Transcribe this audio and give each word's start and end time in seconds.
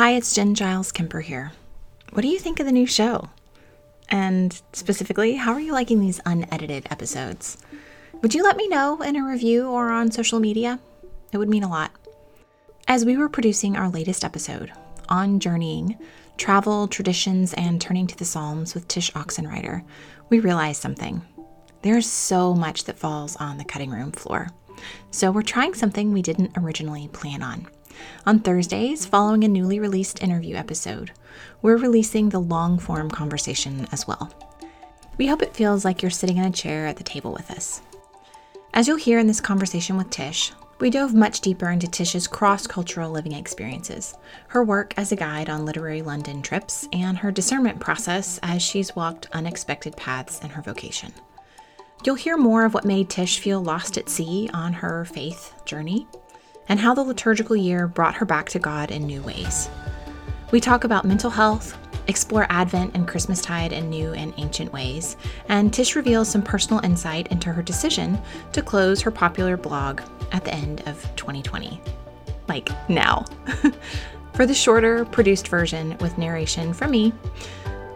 Hi, 0.00 0.12
it's 0.12 0.34
Jenn 0.34 0.54
Giles 0.54 0.92
Kemper 0.92 1.20
here. 1.20 1.52
What 2.12 2.22
do 2.22 2.28
you 2.28 2.38
think 2.38 2.58
of 2.58 2.64
the 2.64 2.72
new 2.72 2.86
show? 2.86 3.28
And 4.08 4.58
specifically, 4.72 5.34
how 5.34 5.52
are 5.52 5.60
you 5.60 5.74
liking 5.74 6.00
these 6.00 6.22
unedited 6.24 6.86
episodes? 6.90 7.58
Would 8.22 8.34
you 8.34 8.42
let 8.42 8.56
me 8.56 8.66
know 8.66 9.02
in 9.02 9.16
a 9.16 9.22
review 9.22 9.68
or 9.68 9.90
on 9.90 10.10
social 10.10 10.40
media? 10.40 10.80
It 11.34 11.36
would 11.36 11.50
mean 11.50 11.64
a 11.64 11.68
lot. 11.68 11.90
As 12.88 13.04
we 13.04 13.18
were 13.18 13.28
producing 13.28 13.76
our 13.76 13.90
latest 13.90 14.24
episode 14.24 14.72
on 15.10 15.38
journeying, 15.38 15.98
travel, 16.38 16.88
traditions, 16.88 17.52
and 17.52 17.78
turning 17.78 18.06
to 18.06 18.16
the 18.16 18.24
Psalms 18.24 18.72
with 18.72 18.88
Tsh 18.88 19.10
Oxenreider, 19.10 19.84
we 20.30 20.40
realized 20.40 20.80
something. 20.80 21.20
There's 21.82 22.08
so 22.08 22.54
much 22.54 22.84
that 22.84 22.98
falls 22.98 23.36
on 23.36 23.58
the 23.58 23.66
cutting 23.66 23.90
room 23.90 24.12
floor. 24.12 24.48
So 25.10 25.30
we're 25.30 25.42
trying 25.42 25.74
something 25.74 26.10
we 26.10 26.22
didn't 26.22 26.56
originally 26.56 27.08
plan 27.08 27.42
on. 27.42 27.66
On 28.26 28.38
Thursdays, 28.38 29.06
following 29.06 29.44
a 29.44 29.48
newly 29.48 29.78
released 29.78 30.22
interview 30.22 30.56
episode, 30.56 31.12
we're 31.62 31.76
releasing 31.76 32.28
the 32.28 32.40
long 32.40 32.78
form 32.78 33.10
conversation 33.10 33.86
as 33.92 34.06
well. 34.06 34.32
We 35.18 35.26
hope 35.26 35.42
it 35.42 35.54
feels 35.54 35.84
like 35.84 36.02
you're 36.02 36.10
sitting 36.10 36.38
in 36.38 36.44
a 36.44 36.50
chair 36.50 36.86
at 36.86 36.96
the 36.96 37.04
table 37.04 37.32
with 37.32 37.50
us. 37.50 37.82
As 38.72 38.86
you'll 38.86 38.96
hear 38.96 39.18
in 39.18 39.26
this 39.26 39.40
conversation 39.40 39.96
with 39.96 40.10
Tsh, 40.10 40.52
we 40.78 40.88
dove 40.88 41.12
much 41.12 41.40
deeper 41.40 41.68
into 41.68 41.86
Tsh's 41.86 42.26
cross 42.26 42.66
cultural 42.66 43.10
living 43.10 43.32
experiences, 43.32 44.14
her 44.48 44.64
work 44.64 44.94
as 44.96 45.12
a 45.12 45.16
guide 45.16 45.50
on 45.50 45.66
literary 45.66 46.00
London 46.00 46.40
trips, 46.40 46.88
and 46.92 47.18
her 47.18 47.30
discernment 47.30 47.80
process 47.80 48.40
as 48.42 48.62
she's 48.62 48.96
walked 48.96 49.28
unexpected 49.32 49.96
paths 49.96 50.40
in 50.40 50.48
her 50.50 50.62
vocation. 50.62 51.12
You'll 52.02 52.14
hear 52.14 52.38
more 52.38 52.64
of 52.64 52.72
what 52.72 52.86
made 52.86 53.10
Tsh 53.10 53.40
feel 53.40 53.60
lost 53.62 53.98
at 53.98 54.08
sea 54.08 54.48
on 54.54 54.72
her 54.72 55.04
faith 55.04 55.52
journey, 55.66 56.06
and 56.70 56.78
how 56.78 56.94
the 56.94 57.02
liturgical 57.02 57.56
year 57.56 57.86
brought 57.88 58.14
her 58.14 58.24
back 58.24 58.48
to 58.48 58.58
God 58.58 58.90
in 58.90 59.04
new 59.04 59.20
ways. 59.22 59.68
We 60.52 60.60
talk 60.60 60.84
about 60.84 61.04
mental 61.04 61.28
health, 61.28 61.76
explore 62.06 62.46
Advent 62.48 62.94
and 62.94 63.06
Christmastide 63.06 63.72
in 63.72 63.90
new 63.90 64.12
and 64.12 64.32
ancient 64.36 64.72
ways, 64.72 65.16
and 65.48 65.72
Tsh 65.74 65.96
reveals 65.96 66.28
some 66.28 66.42
personal 66.42 66.82
insight 66.84 67.26
into 67.28 67.52
her 67.52 67.62
decision 67.62 68.20
to 68.52 68.62
close 68.62 69.00
her 69.00 69.10
popular 69.10 69.56
blog 69.56 70.00
at 70.32 70.44
the 70.44 70.54
end 70.54 70.82
of 70.86 71.02
2020. 71.16 71.80
Like 72.48 72.70
now. 72.88 73.24
For 74.34 74.46
the 74.46 74.54
shorter, 74.54 75.04
produced 75.04 75.48
version 75.48 75.98
with 76.00 76.16
narration 76.16 76.72
from 76.72 76.92
me, 76.92 77.12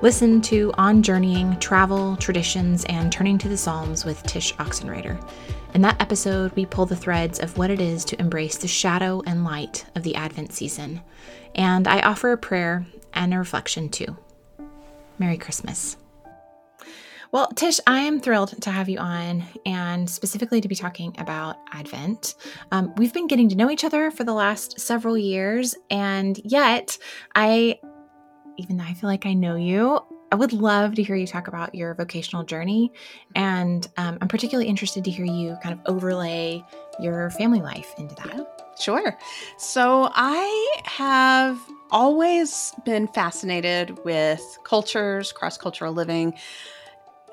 listen 0.02 0.40
to 0.42 0.72
On 0.76 1.02
Journeying, 1.02 1.58
Travel, 1.60 2.16
Traditions, 2.16 2.84
and 2.86 3.10
Turning 3.10 3.38
to 3.38 3.48
the 3.48 3.56
Psalms 3.56 4.04
with 4.04 4.22
Tsh 4.24 4.52
Oxenreider. 4.54 5.22
In 5.74 5.82
that 5.82 6.00
episode, 6.00 6.52
we 6.52 6.66
pull 6.66 6.86
the 6.86 6.96
threads 6.96 7.40
of 7.40 7.56
what 7.58 7.70
it 7.70 7.80
is 7.80 8.04
to 8.06 8.20
embrace 8.20 8.56
the 8.56 8.68
shadow 8.68 9.22
and 9.26 9.44
light 9.44 9.84
of 9.94 10.02
the 10.02 10.14
Advent 10.14 10.52
season. 10.52 11.00
And 11.54 11.88
I 11.88 12.00
offer 12.00 12.32
a 12.32 12.38
prayer 12.38 12.86
and 13.12 13.32
a 13.34 13.38
reflection 13.38 13.88
too. 13.88 14.16
Merry 15.18 15.38
Christmas. 15.38 15.96
Well, 17.34 17.48
Tsh, 17.56 17.80
I 17.84 17.98
am 18.02 18.20
thrilled 18.20 18.62
to 18.62 18.70
have 18.70 18.88
you 18.88 18.98
on 18.98 19.42
and 19.66 20.08
specifically 20.08 20.60
to 20.60 20.68
be 20.68 20.76
talking 20.76 21.16
about 21.18 21.56
Advent. 21.72 22.36
Um, 22.70 22.94
we've 22.96 23.12
been 23.12 23.26
getting 23.26 23.48
to 23.48 23.56
know 23.56 23.70
each 23.70 23.82
other 23.82 24.12
for 24.12 24.22
the 24.22 24.32
last 24.32 24.78
several 24.78 25.18
years, 25.18 25.74
and 25.90 26.40
yet 26.44 26.96
I, 27.34 27.80
even 28.56 28.76
though 28.76 28.84
I 28.84 28.94
feel 28.94 29.08
like 29.08 29.26
I 29.26 29.34
know 29.34 29.56
you, 29.56 30.00
I 30.32 30.36
would 30.36 30.52
love 30.52 30.94
to 30.96 31.02
hear 31.02 31.14
you 31.14 31.26
talk 31.26 31.46
about 31.46 31.74
your 31.74 31.94
vocational 31.94 32.42
journey. 32.42 32.92
And 33.36 33.86
um, 33.96 34.18
I'm 34.20 34.28
particularly 34.28 34.68
interested 34.68 35.04
to 35.04 35.10
hear 35.10 35.24
you 35.24 35.56
kind 35.62 35.72
of 35.72 35.80
overlay 35.86 36.64
your 36.98 37.30
family 37.30 37.60
life 37.60 37.94
into 37.98 38.14
that. 38.16 38.64
Sure. 38.80 39.16
So 39.58 40.10
I 40.12 40.78
have 40.84 41.60
always 41.90 42.72
been 42.84 43.06
fascinated 43.08 44.04
with 44.04 44.42
cultures, 44.64 45.30
cross 45.32 45.56
cultural 45.56 45.92
living 45.92 46.34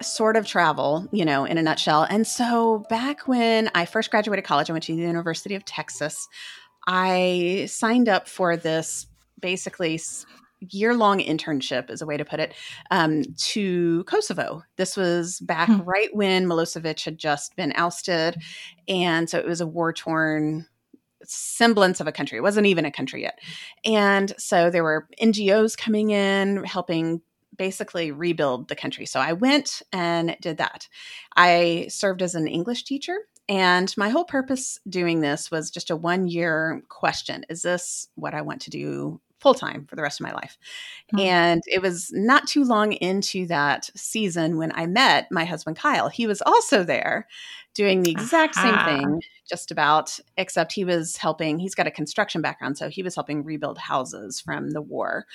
sort 0.02 0.36
of 0.36 0.46
travel, 0.46 1.08
you 1.12 1.26
know, 1.26 1.46
in 1.46 1.58
a 1.58 1.64
nutshell. 1.64 2.04
And 2.04 2.26
so 2.26 2.86
back 2.90 3.28
when 3.28 3.70
I 3.74 3.86
first 3.86 4.12
graduated 4.12 4.46
college, 4.46 4.70
I 4.70 4.74
went 4.74 4.84
to 4.86 4.96
the 4.96 5.02
University 5.02 5.56
of 5.56 5.66
Texas. 5.66 6.28
I 6.88 7.66
signed 7.70 8.10
up 8.10 8.28
for 8.28 8.58
this 8.58 9.08
basically 9.40 10.00
year 10.70 10.96
long 10.96 11.20
internship, 11.20 11.90
is 11.90 12.02
a 12.02 12.06
way 12.06 12.18
to 12.18 12.26
put 12.26 12.40
it, 12.40 12.54
um, 12.92 13.24
to 13.38 14.04
Kosovo. 14.06 14.64
This 14.78 14.96
was 14.96 15.40
back 15.40 15.68
hmm. 15.68 15.82
right 15.82 16.10
when 16.14 16.46
Milosevic 16.46 17.04
had 17.04 17.18
just 17.18 17.56
been 17.56 17.74
ousted. 17.76 18.42
And 18.88 19.30
so 19.30 19.38
it 19.40 19.46
was 19.46 19.62
a 19.62 19.68
war 19.68 19.92
torn 19.92 20.68
semblance 21.24 22.00
of 22.00 22.08
a 22.08 22.12
country. 22.12 22.38
It 22.38 22.44
wasn't 22.44 22.68
even 22.68 22.86
a 22.86 22.92
country 22.92 23.22
yet. 23.22 23.40
And 23.86 24.34
so 24.38 24.70
there 24.70 24.84
were 24.84 25.08
NGOs 25.22 25.78
coming 25.78 26.12
in 26.12 26.64
helping 26.64 27.22
basically 27.58 28.12
rebuild 28.12 28.70
the 28.70 28.76
country. 28.76 29.06
So 29.06 29.20
I 29.20 29.34
went 29.34 29.82
and 29.92 30.36
did 30.42 30.58
that. 30.58 30.88
I 31.36 31.88
served 31.90 32.22
as 32.22 32.36
an 32.36 32.48
English 32.48 32.86
teacher. 32.86 33.16
And 33.50 33.94
my 33.98 34.10
whole 34.10 34.24
purpose 34.24 34.80
doing 34.88 35.22
this 35.22 35.52
was 35.52 35.70
just 35.70 35.90
a 35.90 35.96
one 35.96 36.28
year 36.28 36.82
question 36.90 37.46
Is 37.50 37.62
this 37.62 38.08
what 38.16 38.34
I 38.34 38.42
want 38.42 38.62
to 38.62 38.70
do 38.70 39.20
full 39.42 39.56
time 39.56 39.86
for 39.86 39.96
the 39.96 40.02
rest 40.02 40.20
of 40.20 40.26
my 40.26 40.34
life. 40.34 40.58
Mm-hmm. 41.14 41.20
And 41.20 41.64
it 41.68 41.82
was 41.82 42.12
not 42.14 42.48
too 42.48 42.64
long 42.64 42.94
into 42.94 43.48
that 43.48 43.90
season 43.96 44.58
when 44.58 44.72
I 44.74 44.86
met 44.86 45.32
my 45.32 45.46
husband, 45.46 45.78
Kyle. 45.78 46.10
He 46.10 46.28
was 46.28 46.42
also 46.44 46.84
there 46.84 47.28
doing 47.74 48.04
the 48.04 48.12
exact 48.12 48.56
same 48.56 48.78
thing, 48.86 49.22
just 49.50 49.72
about, 49.72 50.20
except 50.38 50.74
he 50.74 50.84
was 50.84 51.16
helping, 51.18 51.58
he's 51.58 51.74
got 51.74 51.88
a 51.88 51.92
construction 51.92 52.42
background. 52.42 52.78
So 52.78 52.90
he 52.90 53.02
was 53.02 53.16
helping 53.16 53.44
rebuild 53.44 53.78
houses 53.78 54.42
from 54.42 54.72
the 54.72 54.82
war. 54.82 55.26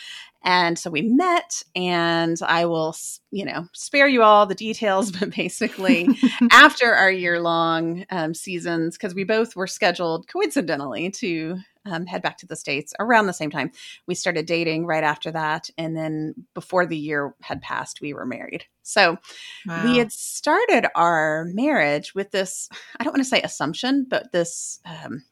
And 0.44 0.78
so 0.78 0.90
we 0.90 1.02
met, 1.02 1.62
and 1.74 2.36
I 2.46 2.66
will, 2.66 2.94
you 3.30 3.44
know, 3.44 3.66
spare 3.72 4.06
you 4.06 4.22
all 4.22 4.46
the 4.46 4.54
details, 4.54 5.10
but 5.18 5.34
basically, 5.34 6.08
after 6.52 6.92
our 6.92 7.10
year 7.10 7.40
long 7.40 8.04
um, 8.10 8.34
seasons, 8.34 8.96
because 8.96 9.14
we 9.14 9.24
both 9.24 9.56
were 9.56 9.66
scheduled 9.66 10.28
coincidentally 10.28 11.10
to 11.12 11.58
um, 11.86 12.06
head 12.06 12.22
back 12.22 12.38
to 12.38 12.46
the 12.46 12.56
States 12.56 12.92
around 12.98 13.26
the 13.26 13.32
same 13.32 13.50
time. 13.50 13.70
We 14.06 14.14
started 14.14 14.46
dating 14.46 14.86
right 14.86 15.04
after 15.04 15.30
that. 15.32 15.70
And 15.78 15.96
then 15.96 16.34
before 16.54 16.86
the 16.86 16.96
year 16.96 17.34
had 17.40 17.62
passed, 17.62 18.00
we 18.00 18.12
were 18.12 18.26
married. 18.26 18.64
So 18.82 19.18
wow. 19.66 19.84
we 19.84 19.98
had 19.98 20.12
started 20.12 20.86
our 20.94 21.46
marriage 21.52 22.14
with 22.14 22.30
this, 22.30 22.68
I 22.98 23.04
don't 23.04 23.12
want 23.12 23.24
to 23.24 23.28
say 23.28 23.42
assumption, 23.42 24.06
but 24.08 24.32
this 24.32 24.80
um, 24.84 25.24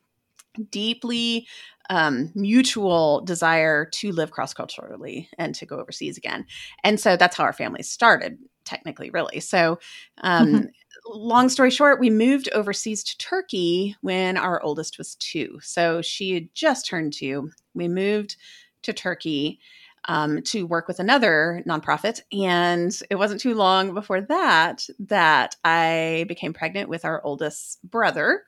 deeply 0.71 1.47
um, 1.91 2.33
mutual 2.35 3.21
desire 3.21 3.85
to 3.85 4.13
live 4.13 4.31
cross 4.31 4.55
culturally 4.55 5.29
and 5.39 5.55
to 5.57 5.67
go 5.67 5.79
overseas 5.79 6.17
again. 6.17 6.47
And 6.83 6.99
so 6.99 7.17
that's 7.17 7.37
how 7.37 7.45
our 7.45 7.53
family 7.53 7.83
started, 7.83 8.39
technically, 8.65 9.11
really. 9.11 9.41
So, 9.41 9.79
um, 10.23 10.47
mm-hmm 10.47 10.65
long 11.07 11.49
story 11.49 11.71
short, 11.71 12.01
we 12.01 12.11
moved 12.11 12.49
overseas 12.53 13.05
to 13.05 13.19
Turkey 13.19 13.97
when 14.01 14.37
our 14.37 14.63
oldest 14.63 14.99
was 14.99 15.17
two. 15.17 15.59
So 15.63 16.03
she 16.03 16.35
had 16.35 16.49
just 16.55 16.87
turned 16.87 17.13
two. 17.13 17.51
We 17.75 17.89
moved 17.89 18.37
to 18.83 18.93
Turkey 18.93 19.61
um, 20.07 20.43
to 20.43 20.67
work 20.67 20.89
with 20.89 21.01
another 21.01 21.63
nonprofit. 21.67 22.21
And 22.33 22.97
it 23.11 23.17
wasn't 23.17 23.41
too 23.41 23.55
long 23.55 23.95
before 23.95 24.21
that 24.23 24.87
that 24.99 25.57
I 25.65 26.25
became 26.29 26.53
pregnant 26.53 26.89
with 26.89 27.05
our 27.05 27.25
oldest 27.25 27.79
brother. 27.89 28.45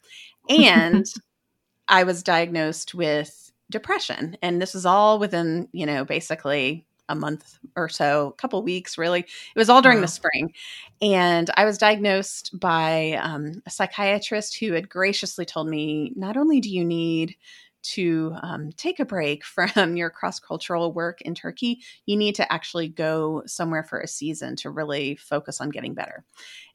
And 0.48 1.06
I 1.88 2.04
was 2.04 2.22
diagnosed 2.22 2.94
with 2.94 3.52
depression. 3.70 4.36
And 4.42 4.60
this 4.60 4.74
is 4.74 4.86
all 4.86 5.18
within, 5.18 5.68
you 5.72 5.86
know, 5.86 6.04
basically 6.04 6.86
a 7.08 7.14
month 7.14 7.58
or 7.76 7.88
so, 7.88 8.28
a 8.28 8.32
couple 8.32 8.62
weeks 8.62 8.98
really. 8.98 9.20
It 9.20 9.58
was 9.58 9.68
all 9.68 9.82
during 9.82 9.98
wow. 9.98 10.02
the 10.02 10.08
spring. 10.08 10.52
And 11.00 11.50
I 11.56 11.64
was 11.64 11.78
diagnosed 11.78 12.58
by 12.58 13.18
um, 13.22 13.62
a 13.66 13.70
psychiatrist 13.70 14.58
who 14.58 14.72
had 14.72 14.88
graciously 14.88 15.44
told 15.44 15.68
me 15.68 16.12
not 16.16 16.36
only 16.36 16.60
do 16.60 16.70
you 16.70 16.84
need 16.84 17.36
to 17.82 18.34
um, 18.42 18.72
take 18.72 18.98
a 18.98 19.04
break 19.04 19.44
from 19.74 19.96
your 19.96 20.10
cross 20.10 20.40
cultural 20.40 20.92
work 20.92 21.20
in 21.22 21.34
Turkey, 21.34 21.80
you 22.06 22.16
need 22.16 22.34
to 22.36 22.52
actually 22.52 22.88
go 22.88 23.42
somewhere 23.46 23.84
for 23.84 24.00
a 24.00 24.08
season 24.08 24.56
to 24.56 24.70
really 24.70 25.16
focus 25.16 25.60
on 25.60 25.70
getting 25.70 25.94
better. 25.94 26.24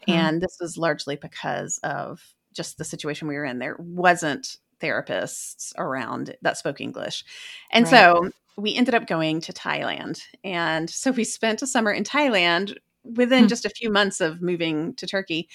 Hmm. 0.05 0.11
And 0.11 0.41
this 0.41 0.57
was 0.59 0.77
largely 0.77 1.15
because 1.15 1.79
of 1.83 2.21
just 2.53 2.77
the 2.77 2.83
situation 2.83 3.27
we 3.27 3.35
were 3.35 3.45
in. 3.45 3.59
There 3.59 3.77
wasn't 3.79 4.57
therapists 4.81 5.73
around 5.77 6.35
that 6.41 6.57
spoke 6.57 6.81
English. 6.81 7.23
And 7.71 7.85
right. 7.85 7.91
so 7.91 8.29
we 8.57 8.75
ended 8.75 8.95
up 8.95 9.07
going 9.07 9.41
to 9.41 9.53
Thailand. 9.53 10.21
And 10.43 10.89
so 10.89 11.11
we 11.11 11.23
spent 11.23 11.61
a 11.61 11.67
summer 11.67 11.91
in 11.91 12.03
Thailand 12.03 12.75
within 13.03 13.43
hmm. 13.43 13.47
just 13.47 13.65
a 13.65 13.69
few 13.69 13.89
months 13.89 14.21
of 14.21 14.41
moving 14.41 14.93
to 14.95 15.07
Turkey. 15.07 15.49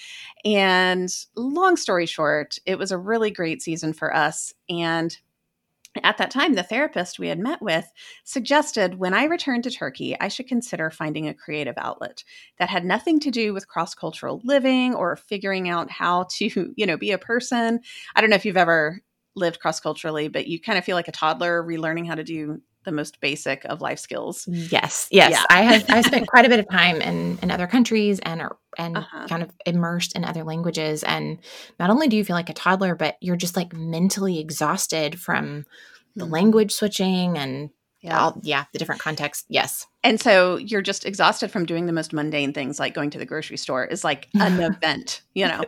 And 0.44 1.08
long 1.37 1.76
story 1.76 2.06
short, 2.06 2.58
it 2.67 2.78
was 2.78 2.90
a 2.90 2.99
really 2.99 3.31
great 3.31 3.62
season 3.62 3.93
for 3.93 4.14
us. 4.14 4.52
And 4.69 5.17
at 6.02 6.19
that 6.19 6.31
time, 6.31 6.55
the 6.55 6.62
therapist 6.62 7.19
we 7.19 7.29
had 7.29 7.38
met 7.38 7.62
with 7.62 7.90
suggested 8.25 8.99
when 8.99 9.14
I 9.14 9.25
returned 9.25 9.64
to 9.64 9.70
Turkey, 9.70 10.19
I 10.20 10.29
should 10.29 10.49
consider 10.49 10.90
finding 10.90 11.29
a 11.29 11.34
creative 11.34 11.76
outlet 11.79 12.25
that 12.58 12.69
had 12.69 12.84
nothing 12.84 13.20
to 13.20 13.31
do 13.31 13.55
with 13.55 13.69
cross 13.69 13.94
cultural 13.94 14.40
living 14.44 14.94
or 14.94 15.17
figuring 15.17 15.69
out 15.69 15.90
how 15.90 16.26
to, 16.32 16.75
you 16.76 16.87
know, 16.87 16.96
be 16.96 17.12
a 17.12 17.19
person. 17.19 17.81
I 18.14 18.20
don't 18.20 18.31
know 18.31 18.37
if 18.37 18.44
you've 18.44 18.56
ever 18.56 19.00
lived 19.37 19.61
cross 19.61 19.79
culturally, 19.81 20.29
but 20.29 20.47
you 20.47 20.61
kind 20.61 20.79
of 20.79 20.85
feel 20.85 20.97
like 20.97 21.09
a 21.09 21.12
toddler 21.12 21.62
relearning 21.62 22.06
how 22.09 22.15
to 22.15 22.25
do 22.25 22.61
the 22.85 22.93
most 22.93 23.21
basic 23.21 23.65
of 23.67 23.81
life 23.81 23.99
skills. 23.99 24.47
Yes, 24.49 25.09
yes. 25.11 25.31
Yeah. 25.33 25.44
I 25.50 25.62
have 25.62 25.85
I 25.91 26.00
spent 26.03 26.27
quite 26.33 26.47
a 26.47 26.49
bit 26.49 26.61
of 26.61 26.69
time 26.71 27.00
in 27.03 27.38
in 27.43 27.50
other 27.50 27.67
countries 27.67 28.21
and 28.21 28.41
are- 28.41 28.59
and 28.79 28.97
Uh-huh. 28.99 29.27
kind 29.29 29.43
of 29.43 29.50
immersed 29.67 30.15
in 30.17 30.25
other 30.25 30.44
languages. 30.44 31.03
And 31.03 31.38
not 31.81 31.91
only 31.91 32.09
do 32.09 32.17
you 32.17 32.25
feel 32.25 32.37
like 32.37 32.49
a 32.50 32.55
toddler, 32.55 32.94
but 32.94 33.17
you're 33.21 33.37
just 33.37 33.56
like 33.56 33.73
mentally 33.73 34.38
exhausted 34.38 35.19
from 35.21 35.65
the 36.15 36.27
Mhm. 36.27 36.31
language 36.32 36.73
switching 36.73 37.37
and 37.37 37.71
Yeah. 38.02 38.20
all 38.20 38.40
yeah 38.43 38.64
the 38.72 38.78
different 38.78 39.00
contexts. 39.00 39.44
Yes, 39.48 39.87
And 40.04 40.20
so 40.20 40.56
you're 40.56 40.82
just 40.82 41.04
exhausted 41.04 41.50
from 41.50 41.66
doing 41.66 41.87
the 41.87 41.93
most 41.93 42.12
mundane 42.12 42.52
things 42.52 42.78
like 42.78 42.94
going 42.94 43.10
to 43.10 43.19
the 43.19 43.26
grocery 43.26 43.56
store 43.56 43.84
is 43.84 44.04
like 44.04 44.28
an 44.34 44.60
event, 44.72 45.22
you 45.34 45.46
know. 45.46 45.64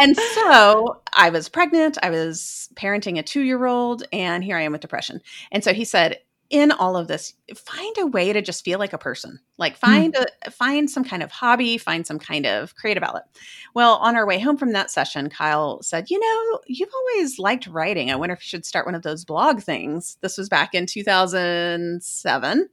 And 0.00 0.16
so 0.16 1.00
I 1.14 1.30
was 1.30 1.48
pregnant, 1.48 1.98
I 2.02 2.10
was 2.10 2.68
parenting 2.74 3.18
a 3.18 3.22
2-year-old 3.22 4.04
and 4.12 4.44
here 4.44 4.56
I 4.56 4.62
am 4.62 4.72
with 4.72 4.80
depression. 4.82 5.20
And 5.50 5.64
so 5.64 5.72
he 5.72 5.84
said 5.84 6.20
in 6.52 6.70
all 6.70 6.96
of 6.98 7.08
this 7.08 7.34
find 7.56 7.96
a 7.98 8.06
way 8.06 8.32
to 8.32 8.42
just 8.42 8.64
feel 8.64 8.78
like 8.78 8.92
a 8.92 8.98
person. 8.98 9.40
Like 9.58 9.74
mm. 9.74 9.78
find 9.78 10.16
a 10.16 10.50
find 10.50 10.88
some 10.88 11.02
kind 11.02 11.22
of 11.22 11.32
hobby, 11.32 11.78
find 11.78 12.06
some 12.06 12.18
kind 12.18 12.46
of 12.46 12.76
creative 12.76 13.02
outlet. 13.02 13.24
Well, 13.74 13.94
on 13.96 14.14
our 14.14 14.26
way 14.26 14.38
home 14.38 14.58
from 14.58 14.72
that 14.72 14.90
session, 14.90 15.30
Kyle 15.30 15.82
said, 15.82 16.10
"You 16.10 16.20
know, 16.20 16.60
you've 16.66 16.92
always 16.94 17.38
liked 17.38 17.66
writing. 17.66 18.10
I 18.10 18.16
wonder 18.16 18.34
if 18.34 18.40
you 18.40 18.48
should 18.48 18.66
start 18.66 18.86
one 18.86 18.94
of 18.94 19.02
those 19.02 19.24
blog 19.24 19.62
things." 19.62 20.18
This 20.20 20.36
was 20.36 20.50
back 20.50 20.74
in 20.74 20.86
2007 20.86 22.68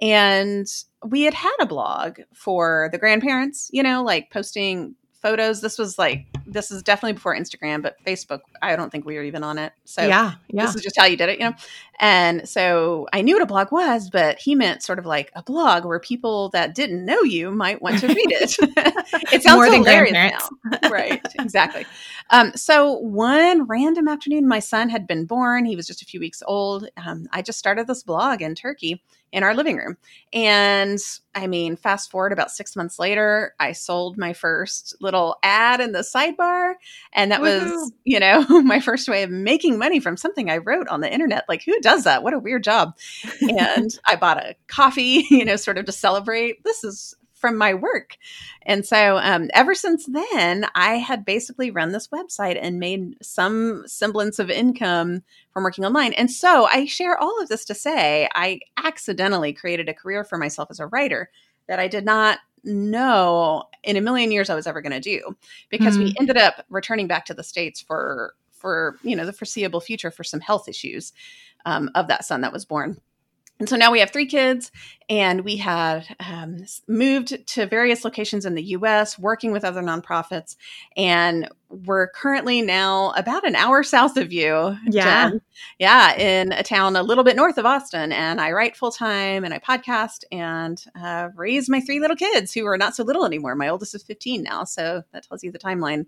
and 0.00 0.66
we 1.04 1.22
had 1.22 1.34
had 1.34 1.56
a 1.60 1.66
blog 1.66 2.20
for 2.32 2.88
the 2.92 2.98
grandparents 2.98 3.70
you 3.72 3.82
know 3.82 4.02
like 4.02 4.30
posting 4.30 4.94
photos 5.20 5.60
this 5.60 5.78
was 5.78 5.98
like 5.98 6.26
this 6.46 6.70
is 6.70 6.82
definitely 6.82 7.12
before 7.12 7.36
instagram 7.36 7.82
but 7.82 7.96
facebook 8.04 8.40
i 8.62 8.76
don't 8.76 8.90
think 8.90 9.04
we 9.04 9.16
were 9.16 9.22
even 9.22 9.42
on 9.42 9.58
it 9.58 9.72
so 9.84 10.06
yeah, 10.06 10.34
yeah. 10.48 10.66
this 10.66 10.74
is 10.74 10.82
just 10.82 10.98
how 10.98 11.06
you 11.06 11.16
did 11.16 11.28
it, 11.28 11.38
you 11.38 11.44
know? 11.46 11.56
And 11.98 12.46
so 12.48 13.06
I 13.12 13.22
knew 13.22 13.34
what 13.34 13.42
a 13.42 13.46
blog 13.46 13.72
was, 13.72 14.10
but 14.10 14.38
he 14.38 14.54
meant 14.54 14.82
sort 14.82 14.98
of 14.98 15.06
like 15.06 15.30
a 15.34 15.42
blog 15.42 15.84
where 15.84 15.98
people 15.98 16.50
that 16.50 16.74
didn't 16.74 17.04
know 17.04 17.22
you 17.22 17.50
might 17.50 17.80
want 17.80 18.00
to 18.00 18.08
read 18.08 18.32
it. 18.32 18.56
it 19.32 19.42
sounds 19.42 19.56
More 19.56 19.70
than 19.70 19.82
grandparents. 19.82 20.48
now. 20.64 20.78
right, 20.90 21.24
exactly. 21.38 21.86
Um, 22.30 22.52
so 22.54 22.92
one 22.92 23.66
random 23.66 24.08
afternoon, 24.08 24.46
my 24.46 24.58
son 24.58 24.88
had 24.88 25.06
been 25.06 25.24
born. 25.24 25.64
He 25.64 25.76
was 25.76 25.86
just 25.86 26.02
a 26.02 26.04
few 26.04 26.20
weeks 26.20 26.42
old. 26.46 26.88
Um, 26.96 27.26
I 27.32 27.40
just 27.42 27.58
started 27.58 27.86
this 27.86 28.02
blog 28.02 28.42
in 28.42 28.54
Turkey 28.54 29.02
in 29.32 29.42
our 29.42 29.54
living 29.54 29.76
room. 29.76 29.96
And 30.32 30.98
I 31.34 31.46
mean, 31.46 31.76
fast 31.76 32.10
forward 32.10 32.32
about 32.32 32.50
six 32.50 32.76
months 32.76 32.98
later, 32.98 33.54
I 33.60 33.72
sold 33.72 34.16
my 34.16 34.32
first 34.32 34.96
little 35.00 35.36
ad 35.42 35.80
in 35.80 35.92
the 35.92 36.00
sidebar. 36.00 36.74
And 37.12 37.30
that 37.32 37.40
was, 37.40 37.92
you 38.04 38.20
know, 38.20 38.44
my 38.62 38.80
first 38.80 39.08
way 39.08 39.22
of 39.22 39.30
making 39.30 39.78
money 39.78 40.00
from 40.00 40.16
something 40.16 40.50
I 40.50 40.58
wrote 40.58 40.88
on 40.88 41.00
the 41.00 41.12
internet. 41.12 41.44
Like, 41.48 41.62
who 41.64 41.78
does 41.80 42.04
that? 42.04 42.22
What 42.22 42.34
a 42.34 42.38
weird 42.38 42.64
job. 42.64 42.96
And 43.58 43.90
I 44.06 44.16
bought 44.16 44.38
a 44.38 44.56
coffee, 44.66 45.24
you 45.30 45.44
know, 45.44 45.56
sort 45.56 45.78
of 45.78 45.84
to 45.86 45.92
celebrate. 45.92 46.64
This 46.64 46.84
is 46.84 47.14
from 47.46 47.56
my 47.56 47.74
work. 47.74 48.16
And 48.62 48.84
so 48.84 49.18
um, 49.18 49.50
ever 49.54 49.72
since 49.72 50.06
then, 50.06 50.66
I 50.74 50.96
had 50.96 51.24
basically 51.24 51.70
run 51.70 51.92
this 51.92 52.08
website 52.08 52.58
and 52.60 52.80
made 52.80 53.14
some 53.22 53.84
semblance 53.86 54.40
of 54.40 54.50
income 54.50 55.22
from 55.52 55.62
working 55.62 55.84
online. 55.84 56.12
And 56.14 56.28
so 56.28 56.64
I 56.64 56.86
share 56.86 57.16
all 57.16 57.40
of 57.40 57.48
this 57.48 57.64
to 57.66 57.74
say 57.74 58.28
I 58.34 58.58
accidentally 58.78 59.52
created 59.52 59.88
a 59.88 59.94
career 59.94 60.24
for 60.24 60.38
myself 60.38 60.72
as 60.72 60.80
a 60.80 60.88
writer 60.88 61.30
that 61.68 61.78
I 61.78 61.86
did 61.86 62.04
not 62.04 62.40
know 62.64 63.62
in 63.84 63.96
a 63.96 64.00
million 64.00 64.32
years 64.32 64.50
I 64.50 64.56
was 64.56 64.66
ever 64.66 64.82
going 64.82 64.90
to 64.90 64.98
do 64.98 65.36
because 65.68 65.96
we 65.96 66.16
ended 66.18 66.36
up 66.36 66.64
returning 66.68 67.06
back 67.06 67.26
to 67.26 67.34
the 67.34 67.44
States 67.44 67.80
for 67.80 68.34
for 68.50 68.96
you 69.04 69.14
know 69.14 69.24
the 69.24 69.32
foreseeable 69.32 69.80
future 69.80 70.10
for 70.10 70.24
some 70.24 70.40
health 70.40 70.68
issues 70.68 71.12
um, 71.64 71.90
of 71.94 72.08
that 72.08 72.24
son 72.24 72.40
that 72.40 72.52
was 72.52 72.64
born. 72.64 73.00
And 73.58 73.68
so 73.68 73.76
now 73.76 73.90
we 73.90 74.00
have 74.00 74.10
three 74.10 74.26
kids, 74.26 74.70
and 75.08 75.42
we 75.42 75.56
had 75.56 76.06
um, 76.20 76.66
moved 76.86 77.46
to 77.46 77.64
various 77.66 78.04
locations 78.04 78.44
in 78.44 78.54
the 78.54 78.62
US, 78.62 79.18
working 79.18 79.50
with 79.50 79.64
other 79.64 79.80
nonprofits. 79.80 80.56
And 80.96 81.48
we're 81.70 82.08
currently 82.08 82.60
now 82.60 83.12
about 83.16 83.46
an 83.46 83.56
hour 83.56 83.82
south 83.82 84.18
of 84.18 84.32
you. 84.32 84.76
Yeah. 84.86 85.30
Jenn. 85.30 85.40
Yeah, 85.78 86.14
in 86.16 86.52
a 86.52 86.62
town 86.62 86.96
a 86.96 87.02
little 87.02 87.24
bit 87.24 87.36
north 87.36 87.56
of 87.56 87.64
Austin. 87.64 88.12
And 88.12 88.40
I 88.40 88.52
write 88.52 88.76
full 88.76 88.92
time 88.92 89.44
and 89.44 89.54
I 89.54 89.58
podcast 89.58 90.24
and 90.30 90.82
uh, 90.94 91.30
raise 91.34 91.68
my 91.68 91.80
three 91.80 91.98
little 91.98 92.16
kids 92.16 92.52
who 92.52 92.66
are 92.66 92.78
not 92.78 92.94
so 92.94 93.04
little 93.04 93.24
anymore. 93.24 93.54
My 93.54 93.68
oldest 93.68 93.94
is 93.94 94.02
15 94.02 94.42
now. 94.42 94.64
So 94.64 95.02
that 95.12 95.26
tells 95.26 95.42
you 95.42 95.50
the 95.50 95.58
timeline 95.58 96.06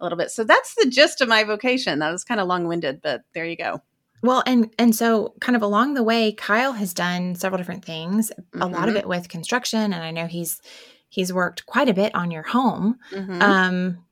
a 0.00 0.04
little 0.04 0.18
bit. 0.18 0.30
So 0.30 0.44
that's 0.44 0.74
the 0.76 0.88
gist 0.88 1.20
of 1.20 1.28
my 1.28 1.44
vocation. 1.44 1.98
That 1.98 2.10
was 2.10 2.24
kind 2.24 2.40
of 2.40 2.48
long 2.48 2.66
winded, 2.66 3.02
but 3.02 3.22
there 3.34 3.46
you 3.46 3.56
go. 3.56 3.82
Well, 4.22 4.42
and 4.46 4.72
and 4.78 4.94
so 4.94 5.34
kind 5.40 5.56
of 5.56 5.62
along 5.62 5.94
the 5.94 6.02
way, 6.02 6.32
Kyle 6.32 6.72
has 6.72 6.94
done 6.94 7.34
several 7.34 7.58
different 7.58 7.84
things. 7.84 8.32
A 8.60 8.66
lot 8.66 8.88
of 8.88 8.94
Mhm. 8.94 8.98
it 8.98 9.08
with 9.08 9.28
construction, 9.28 9.92
and 9.92 10.02
I 10.02 10.10
know 10.10 10.26
he's 10.26 10.60
he's 11.08 11.32
worked 11.32 11.66
quite 11.66 11.88
a 11.88 11.94
bit 11.94 12.14
on 12.14 12.30
your 12.30 12.42
home. 12.42 12.96
Mhm. 13.12 13.42
Um, 13.42 14.04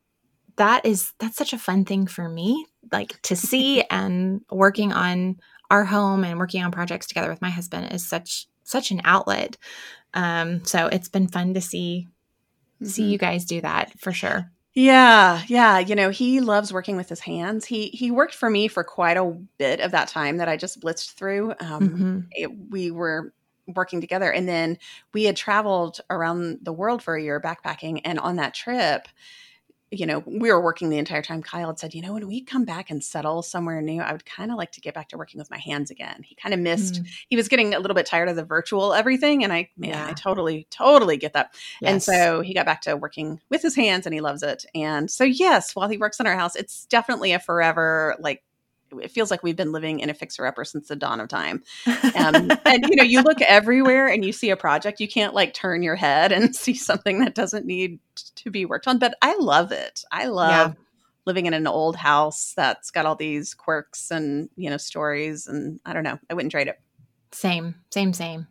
that 0.56 0.84
is 0.86 1.12
that's 1.18 1.36
such 1.36 1.52
a 1.52 1.58
fun 1.58 1.84
thing 1.84 2.06
for 2.06 2.28
me, 2.28 2.66
like 2.92 3.20
to 3.22 3.36
see 3.36 3.82
and 3.90 4.42
working 4.50 4.92
on 4.92 5.36
our 5.70 5.84
home 5.84 6.24
and 6.24 6.38
working 6.38 6.62
on 6.62 6.70
projects 6.72 7.06
together 7.08 7.30
with 7.30 7.42
my 7.42 7.50
husband 7.50 7.92
is 7.92 8.06
such 8.06 8.46
such 8.64 8.90
an 8.90 9.00
outlet. 9.04 9.56
Um, 10.14 10.64
so 10.64 10.86
it's 10.88 11.08
been 11.08 11.28
fun 11.28 11.54
to 11.54 11.60
see 11.60 12.08
see 12.82 13.04
Mhm. 13.04 13.10
you 13.10 13.18
guys 13.18 13.44
do 13.46 13.60
that 13.62 13.98
for 14.00 14.12
sure. 14.12 14.50
Yeah, 14.74 15.42
yeah. 15.46 15.78
You 15.78 15.94
know, 15.94 16.10
he 16.10 16.40
loves 16.40 16.72
working 16.72 16.96
with 16.96 17.08
his 17.08 17.20
hands. 17.20 17.64
He 17.64 17.88
he 17.88 18.10
worked 18.10 18.34
for 18.34 18.50
me 18.50 18.66
for 18.68 18.82
quite 18.82 19.16
a 19.16 19.24
bit 19.58 19.80
of 19.80 19.92
that 19.92 20.08
time 20.08 20.38
that 20.38 20.48
I 20.48 20.56
just 20.56 20.80
blitzed 20.80 21.12
through. 21.14 21.54
Um, 21.60 22.06
Mhm. 22.06 22.32
it, 22.32 22.50
we 22.70 22.90
were 22.90 23.32
working 23.68 24.00
together, 24.00 24.30
and 24.32 24.48
then 24.48 24.78
we 25.12 25.24
had 25.24 25.36
traveled 25.36 26.00
around 26.10 26.58
the 26.62 26.72
world 26.72 27.02
for 27.02 27.14
a 27.14 27.22
year 27.22 27.40
backpacking. 27.40 28.00
And 28.04 28.18
on 28.18 28.36
that 28.36 28.52
trip, 28.54 29.06
you 29.94 30.06
know, 30.06 30.22
we 30.26 30.50
were 30.50 30.60
working 30.60 30.90
the 30.90 30.98
entire 30.98 31.22
time. 31.22 31.42
Kyle 31.42 31.68
had 31.68 31.78
said, 31.78 31.94
you 31.94 32.02
know, 32.02 32.12
when 32.12 32.26
we 32.26 32.42
come 32.42 32.64
back 32.64 32.90
and 32.90 33.02
settle 33.02 33.42
somewhere 33.42 33.80
new, 33.80 34.00
I 34.00 34.12
would 34.12 34.24
kind 34.24 34.50
of 34.50 34.56
like 34.56 34.72
to 34.72 34.80
get 34.80 34.94
back 34.94 35.08
to 35.10 35.16
working 35.16 35.38
with 35.38 35.50
my 35.50 35.58
hands 35.58 35.90
again. 35.90 36.22
He 36.22 36.34
kind 36.34 36.54
of 36.54 36.60
missed. 36.60 37.02
Mm. 37.02 37.08
He 37.28 37.36
was 37.36 37.48
getting 37.48 37.74
a 37.74 37.78
little 37.78 37.94
bit 37.94 38.06
tired 38.06 38.28
of 38.28 38.36
the 38.36 38.44
virtual 38.44 38.94
everything, 38.94 39.44
and 39.44 39.52
I, 39.52 39.70
man, 39.76 39.90
Yeah. 39.90 40.06
I 40.06 40.12
totally, 40.12 40.66
totally 40.70 41.16
get 41.16 41.32
that. 41.34 41.54
And 41.82 42.02
so 42.02 42.40
he 42.40 42.54
got 42.54 42.66
back 42.66 42.82
to 42.82 42.96
working 42.96 43.40
with 43.48 43.62
his 43.62 43.76
hands 43.76 44.06
and 44.06 44.14
he 44.14 44.20
loves 44.20 44.42
it. 44.42 44.64
And 44.74 45.10
so, 45.10 45.24
yes, 45.24 45.74
while 45.74 45.88
he 45.88 45.98
works 45.98 46.20
in 46.20 46.26
our 46.26 46.36
house, 46.36 46.56
it's 46.56 46.86
definitely 46.86 47.32
a 47.32 47.38
forever, 47.38 48.16
like, 48.18 48.42
it 49.00 49.10
feels 49.10 49.30
like 49.30 49.42
we've 49.42 49.56
been 49.56 49.72
living 49.72 50.00
in 50.00 50.10
a 50.10 50.14
fixer 50.14 50.46
upper 50.46 50.64
since 50.64 50.88
the 50.88 50.96
dawn 50.96 51.20
of 51.20 51.28
time. 51.28 51.62
Um, 52.14 52.50
and, 52.64 52.86
you 52.88 52.96
know, 52.96 53.02
you 53.02 53.22
look 53.22 53.40
everywhere 53.42 54.06
and 54.08 54.24
you 54.24 54.32
see 54.32 54.50
a 54.50 54.56
project, 54.56 55.00
you 55.00 55.08
can't 55.08 55.34
like 55.34 55.52
turn 55.52 55.82
your 55.82 55.96
head 55.96 56.32
and 56.32 56.54
see 56.64 56.74
something 56.74 57.20
that 57.20 57.34
doesn't 57.34 57.66
need 57.66 57.98
to 58.44 58.50
be 58.50 58.64
worked 58.64 58.86
on. 58.86 58.98
But 58.98 59.16
I 59.20 59.36
love 59.36 59.72
it. 59.72 60.04
I 60.12 60.26
love 60.26 60.76
living 61.26 61.46
in 61.46 61.54
an 61.54 61.66
old 61.66 61.96
house 61.96 62.52
that's 62.56 62.90
got 62.90 63.06
all 63.06 63.16
these 63.16 63.54
quirks 63.54 64.10
and, 64.10 64.48
you 64.56 64.70
know, 64.70 64.76
stories. 64.76 65.46
And 65.46 65.80
I 65.84 65.92
don't 65.92 66.04
know, 66.04 66.18
I 66.28 66.34
wouldn't 66.34 66.52
trade 66.52 66.68
it. 66.68 66.78
Same, 67.32 67.74
same, 67.90 68.12
same. 68.12 68.46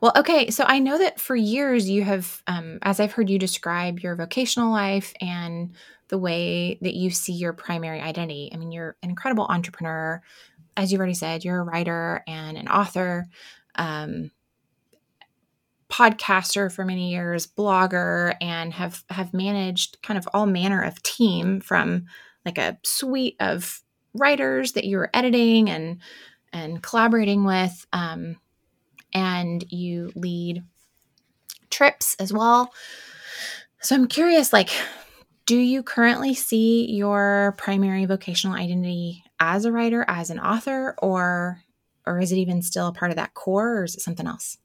Well, 0.00 0.12
okay. 0.16 0.50
So 0.50 0.64
I 0.66 0.78
know 0.78 0.98
that 0.98 1.20
for 1.20 1.34
years 1.34 1.88
you 1.88 2.04
have, 2.04 2.42
um, 2.46 2.78
as 2.82 3.00
I've 3.00 3.12
heard 3.12 3.30
you 3.30 3.38
describe 3.38 4.00
your 4.00 4.14
vocational 4.16 4.70
life 4.70 5.12
and 5.20 5.74
the 6.08 6.18
way 6.18 6.78
that 6.82 6.94
you 6.94 7.10
see 7.10 7.32
your 7.32 7.52
primary 7.52 8.00
identity. 8.00 8.50
I 8.52 8.56
mean, 8.56 8.70
you're 8.70 8.96
an 9.02 9.10
incredible 9.10 9.46
entrepreneur. 9.48 10.22
As 10.76 10.92
you've 10.92 11.00
already 11.00 11.14
said, 11.14 11.44
you're 11.44 11.60
a 11.60 11.64
writer 11.64 12.22
and 12.28 12.56
an 12.56 12.68
author, 12.68 13.26
um, 13.74 14.30
podcaster 15.88 16.72
for 16.72 16.84
many 16.84 17.10
years, 17.12 17.46
blogger, 17.46 18.34
and 18.40 18.72
have 18.74 19.04
have 19.10 19.32
managed 19.32 19.98
kind 20.02 20.18
of 20.18 20.28
all 20.34 20.46
manner 20.46 20.82
of 20.82 21.02
team 21.02 21.60
from 21.60 22.06
like 22.44 22.58
a 22.58 22.78
suite 22.84 23.36
of 23.40 23.82
writers 24.14 24.72
that 24.72 24.84
you 24.84 24.96
were 24.96 25.10
editing 25.14 25.70
and 25.70 25.98
and 26.52 26.82
collaborating 26.82 27.44
with. 27.44 27.86
Um, 27.92 28.36
and 29.12 29.64
you 29.72 30.12
lead 30.14 30.62
trips 31.70 32.16
as 32.18 32.32
well. 32.32 32.72
So 33.80 33.94
I'm 33.94 34.08
curious 34.08 34.52
like 34.52 34.70
do 35.46 35.56
you 35.56 35.84
currently 35.84 36.34
see 36.34 36.90
your 36.90 37.54
primary 37.56 38.04
vocational 38.04 38.56
identity 38.56 39.22
as 39.38 39.64
a 39.64 39.70
writer, 39.70 40.04
as 40.08 40.30
an 40.30 40.40
author 40.40 40.94
or 40.98 41.62
or 42.04 42.20
is 42.20 42.32
it 42.32 42.36
even 42.36 42.62
still 42.62 42.88
a 42.88 42.92
part 42.92 43.10
of 43.10 43.16
that 43.16 43.34
core 43.34 43.78
or 43.78 43.84
is 43.84 43.94
it 43.94 44.00
something 44.00 44.26
else? 44.26 44.58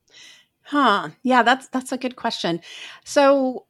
Huh. 0.71 1.09
Yeah, 1.21 1.43
that's 1.43 1.67
that's 1.67 1.91
a 1.91 1.97
good 1.97 2.15
question. 2.15 2.61
So, 3.03 3.65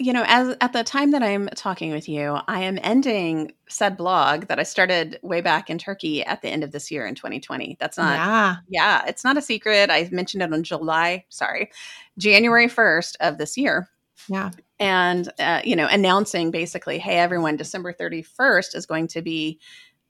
you 0.00 0.12
know, 0.12 0.24
as 0.26 0.56
at 0.60 0.72
the 0.72 0.82
time 0.82 1.12
that 1.12 1.22
I'm 1.22 1.46
talking 1.54 1.92
with 1.92 2.08
you, 2.08 2.38
I 2.48 2.62
am 2.62 2.76
ending 2.82 3.52
said 3.68 3.96
blog 3.96 4.46
that 4.46 4.58
I 4.58 4.64
started 4.64 5.20
way 5.22 5.42
back 5.42 5.70
in 5.70 5.78
Turkey 5.78 6.24
at 6.24 6.42
the 6.42 6.48
end 6.48 6.64
of 6.64 6.72
this 6.72 6.90
year 6.90 7.06
in 7.06 7.14
2020. 7.14 7.76
That's 7.78 7.96
not 7.96 8.16
yeah. 8.16 8.56
yeah, 8.68 9.04
it's 9.06 9.22
not 9.22 9.36
a 9.36 9.42
secret. 9.42 9.90
I 9.90 10.08
mentioned 10.10 10.42
it 10.42 10.52
on 10.52 10.64
July, 10.64 11.24
sorry, 11.28 11.70
January 12.18 12.66
1st 12.66 13.14
of 13.20 13.38
this 13.38 13.56
year. 13.56 13.88
Yeah. 14.26 14.50
And, 14.80 15.32
uh, 15.38 15.60
you 15.62 15.76
know, 15.76 15.86
announcing 15.86 16.50
basically, 16.50 16.98
hey, 16.98 17.18
everyone, 17.18 17.54
December 17.54 17.92
31st 17.92 18.74
is 18.74 18.86
going 18.86 19.06
to 19.08 19.22
be 19.22 19.60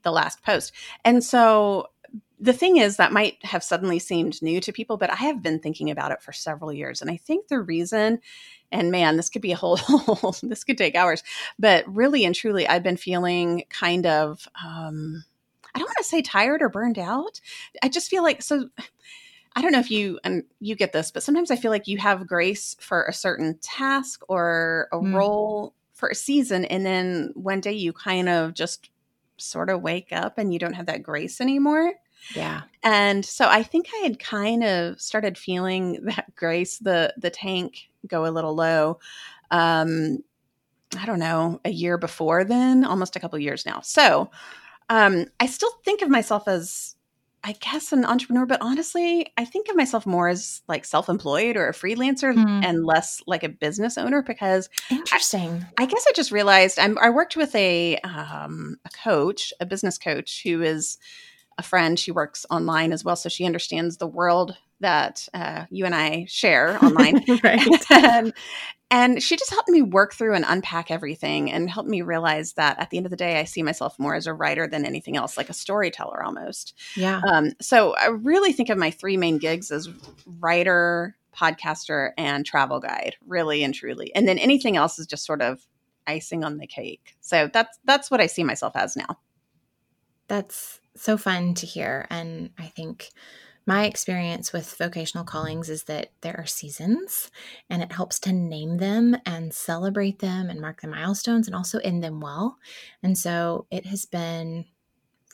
the 0.05 0.11
last 0.11 0.43
post. 0.43 0.73
And 1.05 1.23
so 1.23 1.89
the 2.39 2.53
thing 2.55 2.79
is 2.79 2.97
that 2.97 3.13
might 3.13 3.45
have 3.45 3.63
suddenly 3.63 3.99
seemed 3.99 4.41
new 4.41 4.61
to 4.63 4.73
people, 4.73 4.97
but 4.97 5.11
I 5.11 5.17
have 5.17 5.43
been 5.43 5.59
thinking 5.59 5.91
about 5.91 6.11
it 6.11 6.23
for 6.23 6.33
several 6.33 6.73
years. 6.73 7.03
And 7.03 7.11
I 7.11 7.19
think 7.19 7.49
the 7.49 7.61
reason, 7.61 8.21
and 8.73 8.91
man, 8.91 9.17
this 9.17 9.29
could 9.29 9.43
be 9.43 9.53
a 9.53 9.57
whole, 9.57 9.77
this 10.43 10.65
could 10.65 10.79
take 10.79 10.95
hours, 10.95 11.23
but 11.59 11.85
really 11.87 12.25
and 12.25 12.35
truly, 12.35 12.67
I've 12.67 12.83
been 12.83 12.97
feeling 12.97 13.65
kind 13.69 14.07
of, 14.07 14.49
um, 14.65 15.25
I 15.75 15.79
don't 15.79 15.89
want 15.89 15.99
to 15.99 16.05
say 16.05 16.23
tired 16.23 16.63
or 16.63 16.71
burned 16.71 16.99
out. 16.99 17.41
I 17.83 17.89
just 17.89 18.11
feel 18.11 18.23
like, 18.23 18.43
so 18.43 18.71
I 19.55 19.63
don't 19.63 19.73
know 19.73 19.81
if 19.81 19.91
you 19.91 20.19
and 20.25 20.45
you 20.61 20.77
get 20.77 20.93
this, 20.93 21.11
but 21.11 21.23
sometimes 21.23 21.51
I 21.51 21.57
feel 21.57 21.71
like 21.71 21.89
you 21.89 21.99
have 21.99 22.27
grace 22.27 22.77
for 22.81 23.05
a 23.05 23.13
certain 23.13 23.59
task 23.61 24.23
or 24.29 24.89
a 24.93 24.97
mm. 24.97 25.15
role 25.15 25.75
for 25.93 26.09
a 26.09 26.15
season, 26.15 26.65
and 26.65 26.87
then 26.87 27.33
one 27.35 27.61
day 27.61 27.73
you 27.73 27.93
kind 27.93 28.29
of 28.29 28.55
just 28.55 28.91
sort 29.41 29.71
of 29.71 29.83
wake 29.83 30.13
up 30.13 30.39
and 30.39 30.53
you 30.53 30.59
don't 30.59 30.75
have 30.75 30.87
that 30.87 31.03
grace 31.03 31.41
anymore. 31.41 31.95
Yeah. 32.35 32.63
And 32.83 33.25
so 33.25 33.49
I 33.49 33.63
think 33.63 33.89
I 33.95 33.99
had 34.03 34.19
kind 34.19 34.63
of 34.63 35.01
started 35.01 35.39
feeling 35.39 36.01
that 36.05 36.35
grace, 36.35 36.79
the 36.79 37.15
the 37.17 37.31
tank 37.31 37.91
go 38.07 38.27
a 38.27 38.31
little 38.31 38.55
low. 38.55 38.99
Um, 39.51 40.19
I 40.99 41.07
don't 41.07 41.21
know, 41.21 41.61
a 41.65 41.71
year 41.71 41.99
before 41.99 42.43
then, 42.45 42.85
almost 42.85 43.15
a 43.15 43.21
couple 43.21 43.39
years 43.39 43.65
now. 43.65 43.81
So 43.81 44.31
um, 44.89 45.27
I 45.39 45.47
still 45.47 45.71
think 45.85 46.03
of 46.03 46.09
myself 46.09 46.49
as 46.49 46.97
I 47.43 47.53
guess 47.53 47.93
an 47.93 48.05
entrepreneur, 48.05 48.45
but 48.45 48.61
honestly, 48.61 49.33
I 49.39 49.47
think 49.47 49.69
of 49.69 49.77
myself 49.77 50.05
more 50.05 50.29
as 50.29 50.61
like 50.69 50.85
self-employed 50.85 51.57
or 51.57 51.69
a 51.69 51.73
freelancer 51.73 52.35
mm. 52.35 52.65
and 52.65 52.85
less 52.85 53.23
like 53.27 53.43
a 53.43 53.49
business 53.49 53.97
owner 53.97 54.23
because 54.23 54.69
interesting. 54.91 55.65
I, 55.79 55.85
I 55.85 55.87
guess 55.87 56.05
I 56.07 56.13
just 56.13 56.33
realized 56.33 56.79
I'm, 56.79 56.99
i 56.99 57.09
worked 57.09 57.37
with 57.37 57.55
a 57.55 57.97
um, 57.99 58.77
a 58.85 58.91
coach, 58.91 59.55
a 59.59 59.67
business 59.67 59.97
coach 59.97 60.43
who 60.45 60.63
is 60.63 60.99
a 61.61 61.63
friend. 61.63 61.99
She 61.99 62.11
works 62.11 62.45
online 62.51 62.93
as 62.93 63.05
well, 63.05 63.15
so 63.15 63.29
she 63.29 63.47
understands 63.47 63.99
the 63.99 64.09
world 64.09 64.57
that 64.81 65.29
uh, 65.33 65.67
you 65.71 65.85
and 65.85 65.95
I 65.95 66.25
share 66.29 66.83
online. 66.85 67.25
right. 67.45 67.91
and, 67.91 68.33
and 68.91 69.23
she 69.23 69.37
just 69.37 69.51
helped 69.51 69.69
me 69.69 69.83
work 69.83 70.15
through 70.15 70.35
and 70.35 70.45
unpack 70.49 70.91
everything 70.91 71.53
and 71.53 71.71
helped 71.71 71.89
me 71.89 72.03
realize 72.03 72.55
that 72.55 72.81
at 72.81 72.91
the 72.91 72.97
end 72.97 73.07
of 73.07 73.11
the 73.11 73.17
day, 73.17 73.39
I 73.39 73.45
see 73.45 73.63
myself 73.63 73.99
more 73.99 74.15
as 74.15 74.27
a 74.27 74.35
writer 74.35 74.67
than 74.67 74.85
anything 74.85 75.17
else, 75.17 75.37
like 75.37 75.51
a 75.51 75.55
storyteller 75.55 76.25
almost. 76.25 76.75
Yeah. 76.97 77.21
Um, 77.31 77.53
so 77.61 77.95
I 77.95 78.09
really 78.09 78.53
think 78.53 78.71
of 78.71 78.79
my 78.79 78.91
three 78.91 79.17
main 79.17 79.39
gigs 79.39 79.71
as 79.71 79.89
writer, 80.41 81.15
podcaster, 81.37 82.13
and 82.17 82.45
travel 82.45 82.81
guide, 82.81 83.17
really 83.27 83.63
and 83.63 83.75
truly. 83.75 84.13
And 84.15 84.27
then 84.27 84.39
anything 84.39 84.77
else 84.77 84.99
is 84.99 85.07
just 85.07 85.27
sort 85.27 85.43
of 85.43 85.65
icing 86.07 86.43
on 86.43 86.57
the 86.57 86.67
cake. 86.67 87.17
So 87.21 87.51
that's 87.53 87.79
that's 87.85 88.11
what 88.11 88.21
I 88.21 88.27
see 88.27 88.45
myself 88.45 88.75
as 88.75 88.97
now. 88.97 89.19
That's 90.27 90.81
so 90.97 91.17
fun 91.17 91.55
to 91.55 91.67
hear. 91.67 92.07
And 92.11 92.51
I 92.59 92.67
think 92.67 93.11
my 93.67 93.85
experience 93.85 94.53
with 94.53 94.75
vocational 94.77 95.25
callings 95.25 95.69
is 95.69 95.85
that 95.85 96.11
there 96.23 96.35
are 96.39 96.47
seasons 96.47 97.31
and 97.69 97.83
it 97.83 97.93
helps 97.93 98.19
to 98.21 98.33
name 98.33 98.79
them 98.79 99.17
and 99.27 99.55
celebrate 99.55 100.19
them 100.19 100.49
and 100.49 100.61
mark 100.61 100.81
the 100.81 100.89
milestones 100.89 101.47
and 101.47 101.55
also 101.55 101.79
end 101.79 102.03
them 102.03 102.21
well. 102.21 102.59
And 103.03 103.17
so 103.17 103.67
it 103.71 103.87
has 103.87 104.07
been 104.07 104.65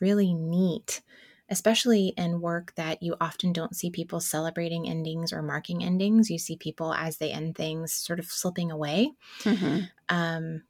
really 0.00 0.34
neat, 0.34 1.00
especially 1.48 2.12
in 2.18 2.40
work 2.40 2.74
that 2.74 3.02
you 3.02 3.16
often 3.20 3.52
don't 3.52 3.76
see 3.76 3.90
people 3.90 4.20
celebrating 4.20 4.88
endings 4.88 5.32
or 5.32 5.40
marking 5.40 5.82
endings. 5.82 6.28
You 6.28 6.38
see 6.38 6.56
people 6.56 6.92
as 6.92 7.16
they 7.16 7.30
end 7.30 7.56
things 7.56 7.92
sort 7.92 8.18
of 8.18 8.26
slipping 8.26 8.70
away. 8.70 9.12
Mm-hmm. 9.44 9.84
Um, 10.08 10.62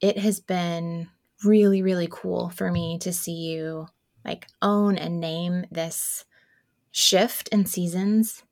it 0.00 0.18
has 0.18 0.38
been 0.38 1.08
really, 1.44 1.82
really 1.82 2.08
cool 2.10 2.50
for 2.50 2.70
me 2.70 2.98
to 3.00 3.12
see 3.12 3.32
you 3.32 3.88
like 4.24 4.46
own 4.62 4.96
and 4.96 5.20
name 5.20 5.64
this 5.70 6.24
shift 6.90 7.48
in 7.48 7.66
seasons 7.66 8.42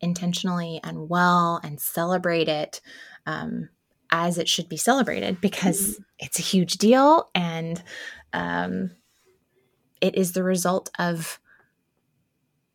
intentionally 0.00 0.80
and 0.82 1.08
well 1.08 1.60
and 1.62 1.80
celebrate 1.80 2.48
it 2.48 2.80
um, 3.26 3.68
as 4.10 4.38
it 4.38 4.48
should 4.48 4.68
be 4.68 4.76
celebrated 4.76 5.40
because 5.40 5.94
mm-hmm. 5.94 6.02
it's 6.18 6.38
a 6.38 6.42
huge 6.42 6.74
deal 6.74 7.30
and 7.34 7.82
um, 8.32 8.90
it 10.00 10.14
is 10.16 10.32
the 10.32 10.42
result 10.42 10.90
of 10.98 11.38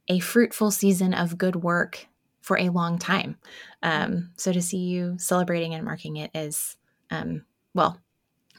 a 0.08 0.20
fruitful 0.20 0.72
season 0.72 1.14
of 1.14 1.38
good 1.38 1.58
work 1.58 2.08
for 2.42 2.58
a 2.58 2.70
long 2.70 2.98
time. 2.98 3.38
Um, 3.84 4.32
so 4.38 4.52
to 4.52 4.62
see 4.62 4.78
you 4.78 5.18
celebrating 5.20 5.76
and 5.76 5.86
marking 5.86 6.18
it 6.18 6.32
is, 6.34 6.78
um, 7.12 7.46
well, 7.76 8.02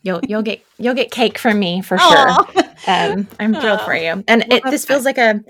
you'll 0.02 0.20
you'll 0.26 0.42
get 0.42 0.64
you'll 0.78 0.94
get 0.94 1.10
cake 1.10 1.38
from 1.38 1.58
me 1.58 1.82
for 1.82 1.98
sure. 1.98 2.30
Um, 2.86 3.28
I'm 3.38 3.54
thrilled 3.54 3.82
for 3.82 3.94
you, 3.94 4.24
and 4.26 4.52
it, 4.52 4.62
this 4.64 4.84
feels 4.84 5.04
like 5.04 5.18
a 5.18 5.42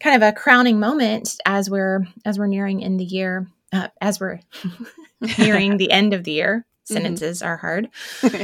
kind 0.00 0.22
of 0.22 0.28
a 0.28 0.32
crowning 0.32 0.80
moment 0.80 1.36
as 1.44 1.68
we're 1.68 2.06
as 2.24 2.38
we're 2.38 2.46
nearing 2.46 2.80
in 2.80 2.96
the 2.96 3.04
year 3.04 3.46
uh, 3.72 3.88
as 4.00 4.20
we're 4.20 4.40
nearing 5.38 5.76
the 5.76 5.90
end 5.90 6.14
of 6.14 6.24
the 6.24 6.32
year. 6.32 6.66
Mm-hmm. 6.86 7.02
sentences 7.02 7.38
mm-hmm. 7.40 7.48
are 7.48 7.56
hard. 7.56 7.88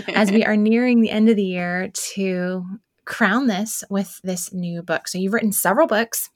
As 0.16 0.32
we 0.32 0.44
are 0.44 0.56
nearing 0.56 1.00
the 1.00 1.10
end 1.10 1.28
of 1.28 1.36
the 1.36 1.44
year 1.44 1.90
to 1.92 2.66
crown 3.04 3.46
this 3.46 3.84
with 3.88 4.20
this 4.24 4.52
new 4.52 4.82
book. 4.82 5.06
So 5.06 5.18
you've 5.18 5.32
written 5.32 5.52
several 5.52 5.86
books. 5.86 6.28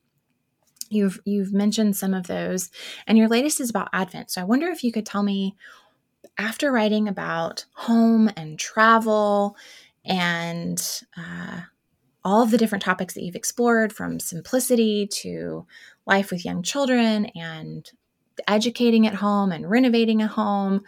You've 0.89 1.19
you've 1.25 1.53
mentioned 1.53 1.97
some 1.97 2.15
of 2.15 2.29
those. 2.29 2.71
And 3.09 3.19
your 3.19 3.27
latest 3.27 3.61
is 3.61 3.71
about 3.71 3.89
advent. 3.93 4.31
So 4.31 4.41
i 4.41 4.45
wonder 4.45 4.69
if 4.69 4.85
you 4.85 4.93
could 4.93 5.05
tell 5.05 5.25
me 5.25 5.57
after 6.39 6.71
writing 6.71 7.09
about 7.09 7.65
home 7.75 8.31
and 8.37 8.59
travel 8.59 9.57
and 10.05 11.03
uh, 11.17 11.61
all 12.25 12.43
of 12.43 12.51
the 12.51 12.59
different 12.59 12.83
topics 12.83 13.15
that 13.15 13.23
you've 13.23 13.37
explored 13.37 13.93
from 13.93 14.21
simplicity 14.21 15.07
to 15.07 15.67
life 16.07 16.31
with 16.31 16.45
young 16.45 16.63
children 16.63 17.27
and 17.35 17.91
educating 18.49 19.07
at 19.07 19.15
home 19.15 19.53
and 19.53 19.71
renovating 19.71 20.23
a 20.23 20.27
home. 20.27 20.83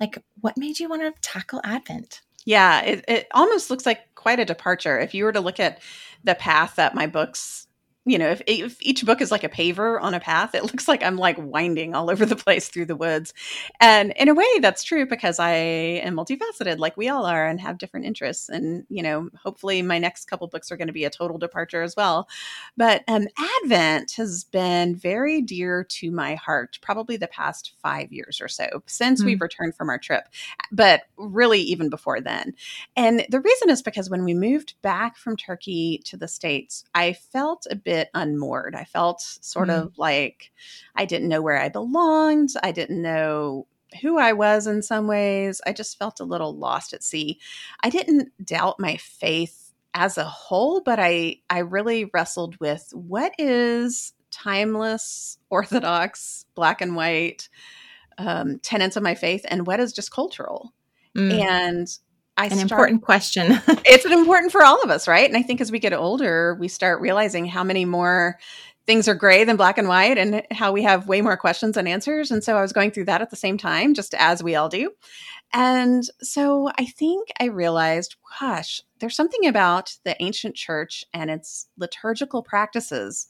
Like, 0.00 0.22
what 0.40 0.56
made 0.56 0.78
you 0.78 0.88
want 0.88 1.02
to 1.02 1.20
tackle 1.20 1.60
Advent? 1.64 2.22
Yeah, 2.44 2.82
it, 2.82 3.04
it 3.08 3.26
almost 3.32 3.70
looks 3.70 3.86
like 3.86 4.14
quite 4.14 4.40
a 4.40 4.44
departure. 4.44 4.98
If 4.98 5.14
you 5.14 5.24
were 5.24 5.32
to 5.32 5.40
look 5.40 5.60
at 5.60 5.80
the 6.24 6.34
path 6.34 6.76
that 6.76 6.94
my 6.94 7.06
books 7.06 7.66
you 8.06 8.18
know, 8.18 8.28
if, 8.28 8.42
if 8.46 8.76
each 8.82 9.04
book 9.04 9.20
is 9.20 9.30
like 9.30 9.44
a 9.44 9.48
paver 9.48 10.00
on 10.00 10.12
a 10.14 10.20
path, 10.20 10.54
it 10.54 10.62
looks 10.64 10.86
like 10.88 11.02
I'm 11.02 11.16
like 11.16 11.36
winding 11.38 11.94
all 11.94 12.10
over 12.10 12.26
the 12.26 12.36
place 12.36 12.68
through 12.68 12.86
the 12.86 12.96
woods. 12.96 13.32
And 13.80 14.12
in 14.16 14.28
a 14.28 14.34
way, 14.34 14.46
that's 14.60 14.82
true 14.82 15.06
because 15.06 15.38
I 15.38 15.52
am 15.52 16.16
multifaceted, 16.16 16.78
like 16.78 16.96
we 16.96 17.08
all 17.08 17.24
are, 17.24 17.46
and 17.46 17.60
have 17.60 17.78
different 17.78 18.06
interests. 18.06 18.48
And, 18.48 18.84
you 18.88 19.02
know, 19.02 19.30
hopefully 19.42 19.80
my 19.82 19.98
next 19.98 20.26
couple 20.26 20.46
books 20.48 20.70
are 20.70 20.76
going 20.76 20.88
to 20.88 20.92
be 20.92 21.04
a 21.04 21.10
total 21.10 21.38
departure 21.38 21.82
as 21.82 21.96
well. 21.96 22.28
But 22.76 23.04
um, 23.08 23.26
Advent 23.62 24.12
has 24.12 24.44
been 24.44 24.96
very 24.96 25.40
dear 25.40 25.84
to 25.84 26.10
my 26.10 26.34
heart, 26.34 26.78
probably 26.82 27.16
the 27.16 27.28
past 27.28 27.72
five 27.82 28.12
years 28.12 28.40
or 28.40 28.48
so 28.48 28.82
since 28.86 29.20
mm-hmm. 29.20 29.26
we've 29.26 29.40
returned 29.40 29.74
from 29.74 29.88
our 29.88 29.98
trip, 29.98 30.28
but 30.70 31.02
really 31.16 31.60
even 31.60 31.88
before 31.88 32.20
then. 32.20 32.54
And 32.96 33.24
the 33.30 33.40
reason 33.40 33.70
is 33.70 33.82
because 33.82 34.10
when 34.10 34.24
we 34.24 34.34
moved 34.34 34.74
back 34.82 35.16
from 35.16 35.36
Turkey 35.36 36.02
to 36.04 36.16
the 36.16 36.28
States, 36.28 36.84
I 36.94 37.14
felt 37.14 37.66
a 37.70 37.76
bit 37.76 37.93
bit 37.94 38.10
unmoored. 38.12 38.74
I 38.74 38.84
felt 38.84 39.20
sort 39.20 39.68
mm. 39.68 39.80
of 39.80 39.98
like 39.98 40.50
I 40.96 41.04
didn't 41.04 41.28
know 41.28 41.42
where 41.42 41.58
I 41.58 41.68
belonged. 41.68 42.50
I 42.60 42.72
didn't 42.72 43.00
know 43.00 43.68
who 44.02 44.18
I 44.18 44.32
was 44.32 44.66
in 44.66 44.82
some 44.82 45.06
ways. 45.06 45.60
I 45.64 45.72
just 45.72 45.96
felt 45.96 46.18
a 46.18 46.24
little 46.24 46.56
lost 46.56 46.92
at 46.92 47.04
sea. 47.04 47.38
I 47.84 47.90
didn't 47.90 48.32
doubt 48.44 48.80
my 48.80 48.96
faith 48.96 49.72
as 49.94 50.18
a 50.18 50.24
whole, 50.24 50.80
but 50.80 50.98
I 50.98 51.36
I 51.48 51.60
really 51.60 52.10
wrestled 52.12 52.58
with 52.58 52.90
what 52.92 53.32
is 53.38 54.12
timeless, 54.32 55.38
orthodox, 55.50 56.46
black 56.56 56.80
and 56.80 56.96
white 56.96 57.48
um, 58.18 58.58
tenets 58.58 58.96
of 58.96 59.04
my 59.04 59.14
faith, 59.14 59.46
and 59.48 59.68
what 59.68 59.78
is 59.78 59.92
just 59.92 60.10
cultural. 60.10 60.74
Mm. 61.16 61.40
And 61.40 61.98
I 62.36 62.46
an 62.46 62.52
start, 62.52 62.70
important 62.70 63.02
question. 63.02 63.46
it's 63.84 64.04
an 64.04 64.12
important 64.12 64.52
for 64.52 64.64
all 64.64 64.82
of 64.82 64.90
us, 64.90 65.06
right? 65.06 65.28
And 65.28 65.36
I 65.36 65.42
think 65.42 65.60
as 65.60 65.70
we 65.70 65.78
get 65.78 65.92
older, 65.92 66.56
we 66.58 66.68
start 66.68 67.00
realizing 67.00 67.46
how 67.46 67.62
many 67.62 67.84
more 67.84 68.38
things 68.86 69.08
are 69.08 69.14
gray 69.14 69.44
than 69.44 69.56
black 69.56 69.78
and 69.78 69.88
white 69.88 70.18
and 70.18 70.42
how 70.50 70.72
we 70.72 70.82
have 70.82 71.08
way 71.08 71.22
more 71.22 71.36
questions 71.36 71.74
than 71.74 71.86
answers. 71.86 72.30
And 72.30 72.44
so 72.44 72.56
I 72.56 72.62
was 72.62 72.72
going 72.72 72.90
through 72.90 73.06
that 73.06 73.22
at 73.22 73.30
the 73.30 73.36
same 73.36 73.56
time, 73.56 73.94
just 73.94 74.14
as 74.14 74.42
we 74.42 74.56
all 74.56 74.68
do. 74.68 74.90
And 75.52 76.02
so 76.20 76.70
I 76.76 76.86
think 76.86 77.28
I 77.40 77.44
realized, 77.44 78.16
gosh, 78.40 78.82
there's 78.98 79.16
something 79.16 79.46
about 79.46 79.94
the 80.04 80.20
ancient 80.22 80.56
church 80.56 81.04
and 81.14 81.30
its 81.30 81.68
liturgical 81.78 82.42
practices 82.42 83.28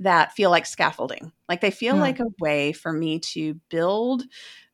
that 0.00 0.32
feel 0.32 0.50
like 0.50 0.66
scaffolding. 0.66 1.32
Like 1.48 1.60
they 1.60 1.70
feel 1.70 1.94
mm. 1.94 2.00
like 2.00 2.20
a 2.20 2.32
way 2.40 2.72
for 2.72 2.92
me 2.92 3.20
to 3.34 3.54
build 3.70 4.24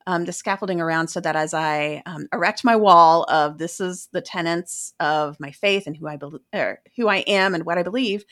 um, 0.06 0.24
the 0.24 0.32
scaffolding 0.32 0.80
around 0.80 1.08
so 1.08 1.20
that 1.20 1.36
as 1.36 1.54
I 1.54 2.02
um, 2.06 2.26
erect 2.32 2.64
my 2.64 2.76
wall 2.76 3.24
of 3.24 3.58
this 3.58 3.80
is 3.80 4.08
the 4.12 4.20
tenets 4.20 4.94
of 5.00 5.38
my 5.38 5.50
faith 5.50 5.86
and 5.86 5.96
who 5.96 6.08
I 6.08 6.16
believe, 6.16 6.40
who 6.96 7.08
I 7.08 7.18
am 7.18 7.54
and 7.54 7.64
what 7.64 7.78
I 7.78 7.82
believe, 7.82 8.24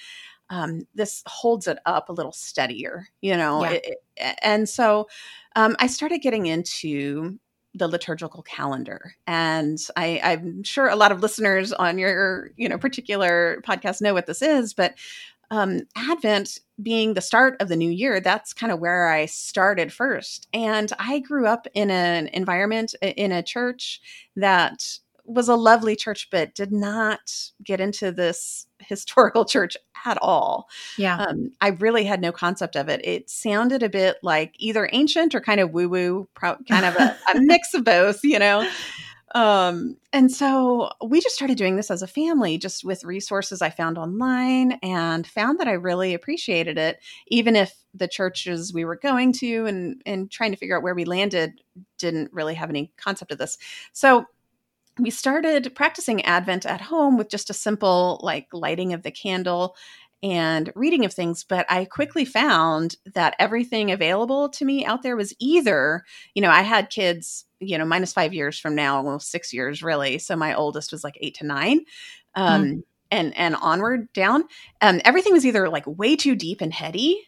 um, 0.51 0.87
this 0.95 1.23
holds 1.27 1.67
it 1.67 1.79
up 1.87 2.09
a 2.09 2.13
little 2.13 2.33
steadier, 2.33 3.09
you 3.21 3.37
know. 3.37 3.63
Yeah. 3.63 3.71
It, 3.71 3.85
it, 4.17 4.39
and 4.43 4.69
so 4.69 5.09
um, 5.57 5.77
I 5.79 5.87
started 5.87 6.19
getting 6.19 6.47
into 6.47 7.39
the 7.75 7.87
liturgical 7.87 8.43
calendar, 8.43 9.15
and 9.29 9.79
I, 9.97 10.21
I'm 10.23 10.65
sure 10.65 10.89
a 10.89 10.97
lot 10.97 11.13
of 11.13 11.21
listeners 11.21 11.73
on 11.73 11.99
your 11.99 12.51
you 12.57 12.69
know 12.69 12.79
particular 12.79 13.63
podcast 13.65 14.03
know 14.03 14.13
what 14.13 14.27
this 14.27 14.43
is, 14.43 14.75
but 14.75 14.95
um, 15.51 15.83
Advent 15.97 16.61
being 16.83 17.15
the 17.15 17.21
start 17.21 17.57
of 17.61 17.69
the 17.69 17.77
new 17.77 17.91
year, 17.91 18.21
that's 18.21 18.53
kind 18.53 18.73
of 18.73 18.81
where 18.81 19.09
I 19.09 19.27
started 19.27 19.93
first. 19.93 20.49
And 20.53 20.93
I 20.99 21.19
grew 21.19 21.47
up 21.47 21.67
in 21.75 21.91
an 21.91 22.29
environment 22.29 22.95
in 23.03 23.33
a 23.33 23.43
church 23.43 24.01
that 24.37 24.83
was 25.25 25.49
a 25.49 25.55
lovely 25.55 25.95
church, 25.95 26.29
but 26.31 26.55
did 26.55 26.73
not 26.73 27.21
get 27.63 27.81
into 27.81 28.11
this 28.13 28.67
historical 28.79 29.45
church 29.45 29.77
at 30.05 30.19
all. 30.23 30.69
Yeah. 30.97 31.19
Um, 31.19 31.53
I 31.61 31.69
really 31.69 32.05
had 32.05 32.21
no 32.21 32.33
concept 32.33 32.77
of 32.77 32.89
it. 32.89 33.01
It 33.05 33.29
sounded 33.29 33.83
a 33.83 33.89
bit 33.89 34.17
like 34.23 34.55
either 34.59 34.89
ancient 34.93 35.35
or 35.35 35.41
kind 35.41 35.61
of 35.61 35.73
woo 35.73 35.89
woo, 35.89 36.29
kind 36.35 36.87
of 36.87 36.97
a, 36.97 37.17
a 37.35 37.41
mix 37.41 37.75
of 37.75 37.85
both, 37.85 38.21
you 38.25 38.39
know? 38.39 38.69
Um, 39.35 39.97
and 40.13 40.31
so 40.31 40.91
we 41.05 41.21
just 41.21 41.37
started 41.37 41.57
doing 41.57 41.77
this 41.77 41.91
as 41.91 42.03
a 42.03 42.07
family, 42.09 42.59
just 42.59 42.85
with 42.85 43.05
resources 43.05 43.63
I 43.63 43.71
found 43.71 43.97
online 43.97 44.73
and 44.83 45.27
found 45.27 45.61
that 45.61 45.69
I 45.69 45.73
really 45.73 46.15
appreciated 46.15 46.79
it, 46.79 46.99
even 47.29 47.55
if 47.55 47.73
the 47.95 48.09
churches 48.09 48.75
we 48.75 48.85
were 48.85 48.97
going 48.97 49.33
to 49.35 49.67
and, 49.67 50.03
and 50.05 50.31
trying 50.31 50.51
to 50.51 50.57
figure 50.57 50.77
out 50.77 50.83
where 50.83 50.95
we 50.95 51.05
landed 51.05 51.61
didn't 51.99 52.33
really 52.33 52.55
have 52.55 52.71
any 52.71 52.93
concept 52.97 53.31
of 53.31 53.39
this. 53.39 53.57
So 53.93 54.25
we 54.99 55.11
started 55.11 55.75
practicing 55.75 56.25
Advent 56.25 56.67
at 56.67 56.81
home 56.81 57.17
with 57.17 57.31
just 57.31 57.51
a 57.51 57.55
simple 57.55 58.21
like 58.23 58.49
lighting 58.53 58.93
of 58.93 59.03
the 59.03 59.11
candle 59.11 59.77
and 60.23 60.71
reading 60.77 61.07
of 61.07 61.15
things 61.15 61.45
but 61.45 61.65
i 61.71 61.85
quickly 61.87 62.27
found 62.27 62.97
that 63.15 63.35
everything 63.39 63.91
available 63.91 64.51
to 64.51 64.67
me 64.67 64.85
out 64.85 65.03
there 65.03 65.17
was 65.17 65.33
either 65.41 66.05
you 66.35 66.43
know 66.43 66.51
i 66.51 66.61
had 66.61 66.91
kids 66.91 67.47
you 67.61 67.79
know 67.79 67.85
minus 67.85 68.13
five 68.13 68.33
years 68.33 68.59
from 68.59 68.75
now 68.75 69.03
well 69.03 69.21
six 69.21 69.53
years 69.53 69.83
really 69.83 70.19
so 70.19 70.35
my 70.35 70.55
oldest 70.55 70.91
was 70.91 71.05
like 71.05 71.17
eight 71.21 71.35
to 71.35 71.47
nine 71.47 71.81
um, 72.35 72.65
mm. 72.65 72.83
and 73.11 73.37
and 73.37 73.55
onward 73.57 74.13
down 74.13 74.45
um, 74.81 75.01
everything 75.05 75.33
was 75.33 75.47
either 75.47 75.69
like 75.69 75.87
way 75.87 76.17
too 76.17 76.35
deep 76.35 76.61
and 76.61 76.73
heady 76.73 77.23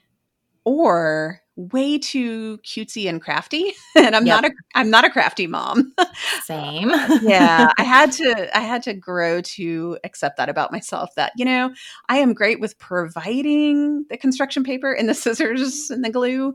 or 0.65 1.41
way 1.57 1.99
too 1.99 2.59
cutesy 2.59 3.09
and 3.09 3.21
crafty 3.21 3.73
and 3.97 4.17
i'm 4.17 4.25
yep. 4.25 4.43
not 4.43 4.51
a 4.51 4.55
i'm 4.75 4.89
not 4.89 5.05
a 5.05 5.11
crafty 5.11 5.47
mom 5.47 5.93
same 6.45 6.91
yeah 7.21 7.71
i 7.79 7.83
had 7.83 8.11
to 8.13 8.57
i 8.57 8.61
had 8.61 8.83
to 8.83 8.95
grow 8.95 9.43
to 9.43 9.99
accept 10.03 10.39
that 10.39 10.49
about 10.49 10.73
myself 10.73 11.11
that 11.15 11.33
you 11.37 11.45
know 11.45 11.73
i 12.09 12.17
am 12.17 12.33
great 12.33 12.59
with 12.59 12.79
providing 12.79 14.07
the 14.09 14.17
construction 14.17 14.65
paper 14.65 14.93
and 14.93 15.09
the 15.09 15.15
scissors 15.15 15.91
and 15.91 16.03
the 16.03 16.11
glue 16.11 16.55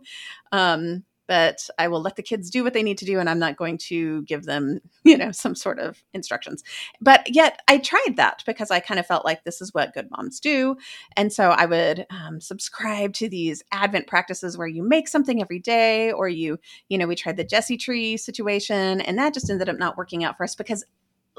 um 0.51 1.03
but 1.27 1.69
I 1.77 1.87
will 1.89 2.01
let 2.01 2.15
the 2.15 2.23
kids 2.23 2.49
do 2.49 2.63
what 2.63 2.73
they 2.73 2.83
need 2.83 2.97
to 2.99 3.05
do 3.05 3.19
and 3.19 3.29
I'm 3.29 3.39
not 3.39 3.57
going 3.57 3.77
to 3.79 4.23
give 4.23 4.45
them, 4.45 4.79
you 5.03 5.17
know, 5.17 5.31
some 5.31 5.55
sort 5.55 5.79
of 5.79 6.01
instructions. 6.13 6.63
But 7.01 7.33
yet 7.33 7.61
I 7.67 7.77
tried 7.77 8.15
that 8.15 8.43
because 8.45 8.71
I 8.71 8.79
kind 8.79 8.99
of 8.99 9.05
felt 9.05 9.25
like 9.25 9.43
this 9.43 9.61
is 9.61 9.73
what 9.73 9.93
good 9.93 10.09
moms 10.09 10.39
do. 10.39 10.77
And 11.15 11.31
so 11.31 11.49
I 11.49 11.65
would 11.65 12.05
um, 12.09 12.39
subscribe 12.39 13.13
to 13.15 13.29
these 13.29 13.63
Advent 13.71 14.07
practices 14.07 14.57
where 14.57 14.67
you 14.67 14.83
make 14.83 15.07
something 15.07 15.41
every 15.41 15.59
day 15.59 16.11
or 16.11 16.29
you, 16.29 16.57
you 16.89 16.97
know, 16.97 17.07
we 17.07 17.15
tried 17.15 17.37
the 17.37 17.43
Jesse 17.43 17.77
tree 17.77 18.17
situation 18.17 19.01
and 19.01 19.17
that 19.17 19.33
just 19.33 19.49
ended 19.49 19.69
up 19.69 19.77
not 19.77 19.97
working 19.97 20.23
out 20.23 20.37
for 20.37 20.43
us 20.43 20.55
because 20.55 20.85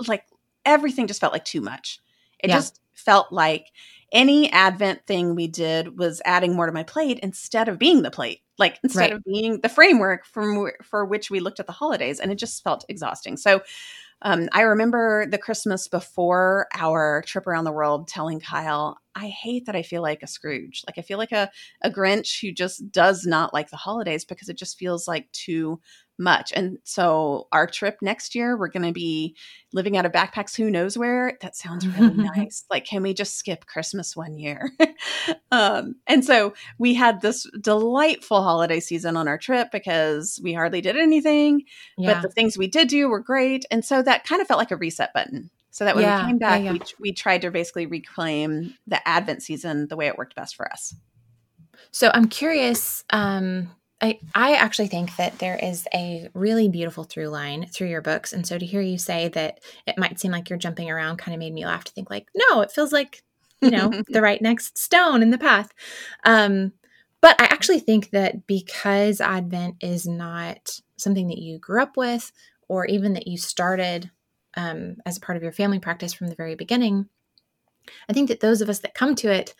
like 0.06 0.24
everything 0.64 1.06
just 1.06 1.20
felt 1.20 1.32
like 1.32 1.44
too 1.44 1.60
much. 1.60 1.98
It 2.38 2.50
yeah. 2.50 2.56
just 2.56 2.80
felt 2.94 3.32
like 3.32 3.66
any 4.12 4.50
Advent 4.52 5.06
thing 5.06 5.34
we 5.34 5.48
did 5.48 5.98
was 5.98 6.22
adding 6.24 6.54
more 6.54 6.66
to 6.66 6.72
my 6.72 6.82
plate 6.82 7.18
instead 7.20 7.68
of 7.68 7.78
being 7.78 8.02
the 8.02 8.10
plate 8.10 8.40
like 8.58 8.78
instead 8.82 9.10
right. 9.10 9.12
of 9.12 9.24
being 9.24 9.60
the 9.60 9.68
framework 9.68 10.26
from 10.26 10.70
for 10.82 11.04
which 11.04 11.30
we 11.30 11.40
looked 11.40 11.60
at 11.60 11.66
the 11.66 11.72
holidays 11.72 12.20
and 12.20 12.30
it 12.30 12.36
just 12.36 12.62
felt 12.62 12.84
exhausting 12.88 13.36
so 13.36 13.62
um, 14.22 14.48
i 14.52 14.62
remember 14.62 15.26
the 15.26 15.38
christmas 15.38 15.88
before 15.88 16.66
our 16.74 17.22
trip 17.26 17.46
around 17.46 17.64
the 17.64 17.72
world 17.72 18.08
telling 18.08 18.40
kyle 18.40 18.98
i 19.14 19.28
hate 19.28 19.66
that 19.66 19.76
i 19.76 19.82
feel 19.82 20.02
like 20.02 20.22
a 20.22 20.26
scrooge 20.26 20.82
like 20.86 20.98
i 20.98 21.02
feel 21.02 21.18
like 21.18 21.32
a, 21.32 21.50
a 21.82 21.90
grinch 21.90 22.40
who 22.40 22.52
just 22.52 22.90
does 22.90 23.24
not 23.24 23.54
like 23.54 23.70
the 23.70 23.76
holidays 23.76 24.24
because 24.24 24.48
it 24.48 24.58
just 24.58 24.78
feels 24.78 25.06
like 25.06 25.30
too 25.32 25.80
much. 26.18 26.52
And 26.54 26.78
so 26.84 27.48
our 27.52 27.66
trip 27.66 27.98
next 28.02 28.34
year, 28.34 28.56
we're 28.56 28.68
going 28.68 28.86
to 28.86 28.92
be 28.92 29.36
living 29.72 29.96
out 29.96 30.06
of 30.06 30.12
backpacks, 30.12 30.56
who 30.56 30.70
knows 30.70 30.98
where. 30.98 31.38
That 31.40 31.56
sounds 31.56 31.86
really 31.86 32.14
nice. 32.36 32.64
Like, 32.70 32.84
can 32.84 33.02
we 33.02 33.14
just 33.14 33.36
skip 33.36 33.66
Christmas 33.66 34.16
one 34.16 34.38
year? 34.38 34.70
um, 35.52 35.96
and 36.06 36.24
so 36.24 36.54
we 36.78 36.94
had 36.94 37.20
this 37.20 37.46
delightful 37.60 38.42
holiday 38.42 38.80
season 38.80 39.16
on 39.16 39.28
our 39.28 39.38
trip 39.38 39.68
because 39.70 40.40
we 40.42 40.52
hardly 40.52 40.80
did 40.80 40.96
anything, 40.96 41.62
yeah. 41.96 42.14
but 42.14 42.22
the 42.22 42.28
things 42.28 42.58
we 42.58 42.66
did 42.68 42.88
do 42.88 43.08
were 43.08 43.20
great. 43.20 43.64
And 43.70 43.84
so 43.84 44.02
that 44.02 44.24
kind 44.24 44.40
of 44.42 44.48
felt 44.48 44.58
like 44.58 44.70
a 44.70 44.76
reset 44.76 45.12
button. 45.12 45.50
So 45.70 45.84
that 45.84 45.94
when 45.94 46.04
yeah, 46.04 46.22
we 46.22 46.30
came 46.30 46.38
back, 46.38 46.64
yeah, 46.64 46.72
we, 46.72 46.80
we 46.98 47.12
tried 47.12 47.42
to 47.42 47.50
basically 47.50 47.86
reclaim 47.86 48.74
the 48.86 49.06
Advent 49.06 49.42
season 49.42 49.86
the 49.86 49.96
way 49.96 50.08
it 50.08 50.18
worked 50.18 50.34
best 50.34 50.56
for 50.56 50.70
us. 50.72 50.94
So 51.90 52.10
I'm 52.12 52.28
curious, 52.28 53.04
um, 53.10 53.70
I, 54.00 54.20
I 54.34 54.54
actually 54.54 54.88
think 54.88 55.16
that 55.16 55.38
there 55.38 55.58
is 55.60 55.88
a 55.92 56.28
really 56.32 56.68
beautiful 56.68 57.04
through 57.04 57.28
line 57.28 57.66
through 57.66 57.88
your 57.88 58.02
books. 58.02 58.32
And 58.32 58.46
so 58.46 58.56
to 58.56 58.64
hear 58.64 58.80
you 58.80 58.96
say 58.96 59.28
that 59.28 59.60
it 59.86 59.98
might 59.98 60.20
seem 60.20 60.30
like 60.30 60.48
you're 60.48 60.58
jumping 60.58 60.90
around 60.90 61.16
kind 61.16 61.34
of 61.34 61.40
made 61.40 61.52
me 61.52 61.66
laugh 61.66 61.84
to 61.84 61.92
think 61.92 62.08
like, 62.08 62.28
no, 62.34 62.60
it 62.60 62.70
feels 62.70 62.92
like, 62.92 63.22
you 63.60 63.70
know, 63.70 64.02
the 64.08 64.22
right 64.22 64.40
next 64.40 64.78
stone 64.78 65.20
in 65.20 65.30
the 65.30 65.38
path. 65.38 65.72
Um, 66.24 66.72
but 67.20 67.40
I 67.40 67.46
actually 67.46 67.80
think 67.80 68.10
that 68.10 68.46
because 68.46 69.20
Advent 69.20 69.76
is 69.80 70.06
not 70.06 70.80
something 70.96 71.26
that 71.28 71.38
you 71.38 71.58
grew 71.58 71.82
up 71.82 71.96
with 71.96 72.30
or 72.68 72.86
even 72.86 73.14
that 73.14 73.26
you 73.26 73.36
started 73.36 74.10
um, 74.56 74.96
as 75.04 75.16
a 75.16 75.20
part 75.20 75.36
of 75.36 75.42
your 75.42 75.52
family 75.52 75.80
practice 75.80 76.12
from 76.12 76.28
the 76.28 76.36
very 76.36 76.54
beginning, 76.54 77.08
I 78.08 78.12
think 78.12 78.28
that 78.28 78.40
those 78.40 78.60
of 78.60 78.68
us 78.68 78.80
that 78.80 78.94
come 78.94 79.14
to 79.16 79.32
it 79.32 79.54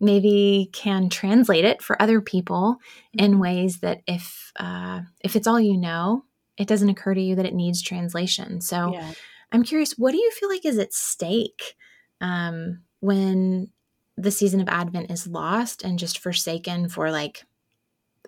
maybe 0.00 0.68
can 0.72 1.08
translate 1.08 1.64
it 1.64 1.82
for 1.82 2.00
other 2.00 2.20
people 2.20 2.76
in 3.12 3.32
mm-hmm. 3.32 3.40
ways 3.40 3.80
that 3.80 4.02
if 4.06 4.52
uh, 4.56 5.02
if 5.20 5.36
it's 5.36 5.46
all 5.46 5.60
you 5.60 5.76
know, 5.76 6.24
it 6.56 6.68
doesn't 6.68 6.88
occur 6.88 7.14
to 7.14 7.20
you 7.20 7.36
that 7.36 7.46
it 7.46 7.54
needs 7.54 7.82
translation. 7.82 8.60
So 8.60 8.92
yeah. 8.92 9.12
I'm 9.52 9.62
curious, 9.62 9.92
what 9.92 10.12
do 10.12 10.18
you 10.18 10.30
feel 10.32 10.48
like 10.48 10.64
is 10.64 10.78
at 10.78 10.92
stake 10.92 11.76
um, 12.20 12.82
when 13.00 13.70
the 14.16 14.30
season 14.30 14.60
of 14.60 14.68
Advent 14.68 15.10
is 15.10 15.26
lost 15.26 15.82
and 15.82 15.98
just 15.98 16.18
forsaken 16.18 16.88
for 16.88 17.10
like 17.10 17.44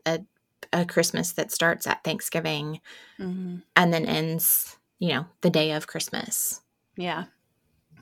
a 0.06 0.20
a 0.72 0.84
Christmas 0.84 1.32
that 1.32 1.52
starts 1.52 1.86
at 1.86 2.02
Thanksgiving 2.02 2.80
mm-hmm. 3.18 3.56
and 3.76 3.94
then 3.94 4.06
ends, 4.06 4.76
you 4.98 5.10
know, 5.10 5.26
the 5.40 5.50
day 5.50 5.72
of 5.72 5.86
Christmas? 5.86 6.60
Yeah. 6.96 7.24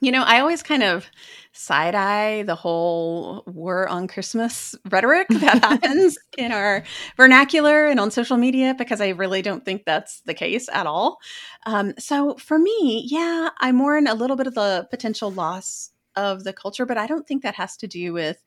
You 0.02 0.10
know, 0.10 0.24
I 0.24 0.40
always 0.40 0.64
kind 0.64 0.82
of 0.82 1.06
side 1.52 1.94
eye 1.94 2.42
the 2.42 2.56
whole 2.56 3.44
war 3.46 3.88
on 3.88 4.08
Christmas 4.08 4.74
rhetoric 4.90 5.28
that 5.28 5.62
happens 5.62 6.18
in 6.36 6.50
our 6.50 6.82
vernacular 7.16 7.86
and 7.86 8.00
on 8.00 8.10
social 8.10 8.36
media 8.36 8.74
because 8.76 9.00
I 9.00 9.10
really 9.10 9.42
don't 9.42 9.64
think 9.64 9.84
that's 9.84 10.20
the 10.22 10.34
case 10.34 10.68
at 10.72 10.88
all. 10.88 11.18
Um, 11.66 11.94
so 12.00 12.34
for 12.34 12.58
me, 12.58 13.06
yeah, 13.08 13.50
I 13.60 13.70
mourn 13.70 14.08
a 14.08 14.14
little 14.14 14.34
bit 14.34 14.48
of 14.48 14.54
the 14.54 14.88
potential 14.90 15.30
loss 15.30 15.92
of 16.16 16.42
the 16.42 16.52
culture, 16.52 16.84
but 16.84 16.98
I 16.98 17.06
don't 17.06 17.24
think 17.28 17.44
that 17.44 17.54
has 17.54 17.76
to 17.76 17.86
do 17.86 18.12
with 18.12 18.42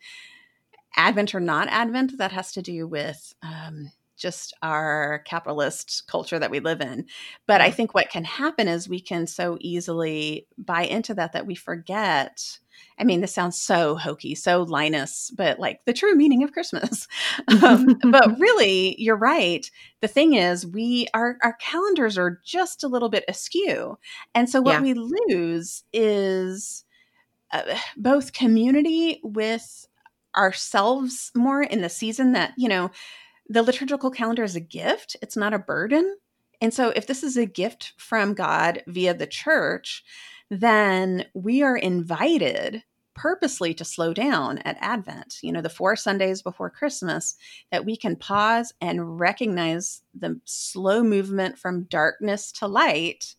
Advent 0.98 1.34
or 1.34 1.40
not 1.40 1.70
Advent. 1.70 2.18
That 2.18 2.34
has 2.34 2.52
to 2.52 2.62
do 2.62 2.86
with 2.86 3.34
um, 3.42 3.94
just 4.16 4.54
our 4.62 5.20
capitalist 5.26 6.04
culture 6.08 6.40
that 6.40 6.52
we 6.52 6.60
live 6.60 6.82
in. 6.82 7.06
But 7.48 7.62
I 7.62 7.72
think 7.72 7.94
what 7.94 8.10
can 8.10 8.24
happen 8.24 8.68
is 8.68 8.88
we 8.88 9.00
can 9.00 9.28
so 9.28 9.58
easily 9.60 10.48
buy 10.58 10.84
into 10.84 11.14
that 11.16 11.34
that 11.34 11.46
we 11.46 11.56
forget. 11.56 12.60
I 12.98 13.04
mean, 13.04 13.22
this 13.22 13.34
sounds 13.34 13.60
so 13.60 13.96
hokey, 13.96 14.36
so 14.36 14.64
Linus, 14.64 15.32
but 15.36 15.60
like 15.60 15.84
the 15.86 15.94
true 15.94 16.16
meaning 16.16 16.44
of 16.44 16.54
Christmas. 16.54 17.08
um, 17.64 18.00
but 18.10 18.30
really, 18.40 19.02
you're 19.02 19.18
right. 19.18 19.70
The 20.02 20.08
thing 20.08 20.34
is, 20.34 20.66
we 20.66 21.08
our 21.14 21.38
our 21.44 21.54
calendars 21.54 22.18
are 22.18 22.42
just 22.44 22.84
a 22.84 22.88
little 22.88 23.10
bit 23.10 23.26
askew, 23.28 23.98
and 24.34 24.50
so 24.50 24.62
what 24.62 24.74
yeah. 24.74 24.82
we 24.82 24.94
lose 24.94 25.84
is 25.94 26.86
uh, 27.52 27.64
both 27.98 28.34
community 28.34 29.20
with 29.24 29.88
ourselves 30.36 31.32
more 31.34 31.64
in 31.64 31.82
the 31.82 31.90
season 31.90 32.34
that 32.34 32.54
you 32.58 32.68
know 32.68 32.92
the 33.48 33.64
liturgical 33.64 34.12
calendar 34.12 34.44
is 34.44 34.56
a 34.56 34.62
gift, 34.62 35.16
it's 35.22 35.38
not 35.38 35.54
a 35.54 35.60
burden. 35.60 36.18
And 36.62 36.74
so, 36.74 36.90
if 36.90 37.08
this 37.08 37.24
is 37.24 37.38
a 37.38 37.46
gift 37.46 37.94
from 37.98 38.34
God 38.34 38.82
via 38.88 39.14
the 39.14 39.28
church, 39.28 40.04
then 40.50 41.26
we 41.34 41.62
are 41.62 41.78
invited 41.78 42.84
purposely 43.14 43.74
to 43.74 43.86
slow 43.86 44.14
down 44.14 44.58
at 44.60 44.78
Advent, 44.82 45.38
you 45.42 45.52
know, 45.52 45.62
the 45.62 45.70
four 45.70 45.96
Sundays 45.96 46.42
before 46.42 46.70
Christmas, 46.70 47.36
that 47.72 47.86
we 47.86 47.96
can 47.96 48.16
pause 48.16 48.74
and 48.82 49.20
recognize 49.20 50.02
the 50.14 50.40
slow 50.44 51.02
movement 51.02 51.58
from 51.58 51.84
darkness 51.84 52.52
to 52.54 52.68
light 52.68 53.36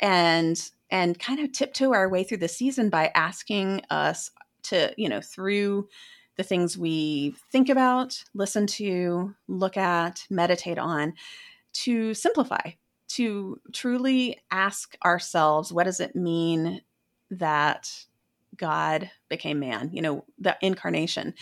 and 0.00 0.70
and 0.90 1.18
kind 1.18 1.40
of 1.40 1.52
tiptoe 1.52 1.92
our 1.92 2.08
way 2.08 2.22
through 2.22 2.36
the 2.38 2.48
season 2.48 2.90
by 2.90 3.10
asking 3.14 3.82
us 3.90 4.30
to, 4.62 4.94
you 4.96 5.08
know, 5.08 5.20
through 5.20 5.88
the 6.36 6.42
things 6.42 6.76
we 6.76 7.34
think 7.50 7.68
about, 7.68 8.22
listen 8.34 8.66
to, 8.66 9.34
look 9.48 9.76
at, 9.76 10.24
meditate 10.30 10.78
on, 10.78 11.14
to 11.72 12.14
simplify, 12.14 12.72
to 13.08 13.60
truly 13.72 14.42
ask 14.50 14.96
ourselves 15.04 15.72
what 15.72 15.84
does 15.84 16.00
it 16.00 16.14
mean 16.14 16.82
that 17.30 17.90
God 18.56 19.10
became 19.28 19.58
man, 19.58 19.90
you 19.92 20.02
know, 20.02 20.24
the 20.38 20.56
incarnation. 20.60 21.34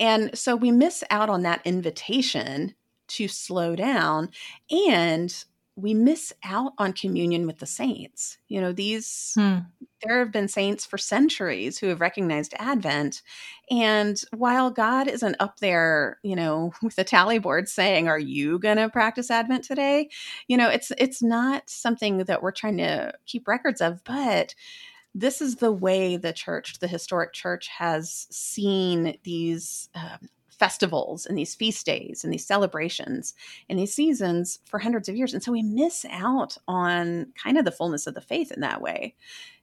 And 0.00 0.36
so 0.36 0.56
we 0.56 0.70
miss 0.70 1.04
out 1.10 1.30
on 1.30 1.42
that 1.42 1.62
invitation 1.64 2.74
to 3.06 3.28
slow 3.28 3.76
down 3.76 4.30
and 4.70 5.44
we 5.76 5.92
miss 5.92 6.32
out 6.44 6.72
on 6.78 6.92
communion 6.92 7.46
with 7.46 7.58
the 7.58 7.66
saints. 7.66 8.38
You 8.48 8.60
know, 8.60 8.72
these, 8.72 9.32
hmm. 9.36 9.58
there 10.02 10.20
have 10.20 10.30
been 10.30 10.46
saints 10.46 10.86
for 10.86 10.98
centuries 10.98 11.78
who 11.78 11.88
have 11.88 12.00
recognized 12.00 12.54
Advent. 12.58 13.22
And 13.70 14.20
while 14.32 14.70
God 14.70 15.08
isn't 15.08 15.36
up 15.40 15.58
there, 15.58 16.18
you 16.22 16.36
know, 16.36 16.72
with 16.82 16.94
the 16.96 17.04
tally 17.04 17.38
board 17.38 17.68
saying, 17.68 18.08
Are 18.08 18.18
you 18.18 18.58
going 18.60 18.76
to 18.76 18.88
practice 18.88 19.30
Advent 19.30 19.64
today? 19.64 20.10
You 20.46 20.56
know, 20.56 20.68
it's, 20.68 20.92
it's 20.96 21.22
not 21.22 21.68
something 21.68 22.18
that 22.18 22.42
we're 22.42 22.52
trying 22.52 22.78
to 22.78 23.12
keep 23.26 23.48
records 23.48 23.80
of, 23.80 24.04
but 24.04 24.54
this 25.14 25.40
is 25.40 25.56
the 25.56 25.72
way 25.72 26.16
the 26.16 26.32
church, 26.32 26.78
the 26.78 26.88
historic 26.88 27.32
church, 27.32 27.68
has 27.68 28.26
seen 28.30 29.16
these 29.22 29.88
um, 29.94 30.28
festivals 30.58 31.26
and 31.26 31.36
these 31.36 31.54
feast 31.54 31.84
days 31.84 32.24
and 32.24 32.32
these 32.32 32.46
celebrations 32.46 33.34
and 33.68 33.78
these 33.78 33.94
seasons 33.94 34.58
for 34.64 34.78
hundreds 34.78 35.08
of 35.08 35.16
years. 35.16 35.34
And 35.34 35.42
so 35.42 35.52
we 35.52 35.62
miss 35.62 36.06
out 36.10 36.56
on 36.66 37.32
kind 37.42 37.58
of 37.58 37.64
the 37.64 37.72
fullness 37.72 38.06
of 38.06 38.14
the 38.14 38.20
faith 38.20 38.50
in 38.52 38.60
that 38.60 38.80
way. 38.80 39.14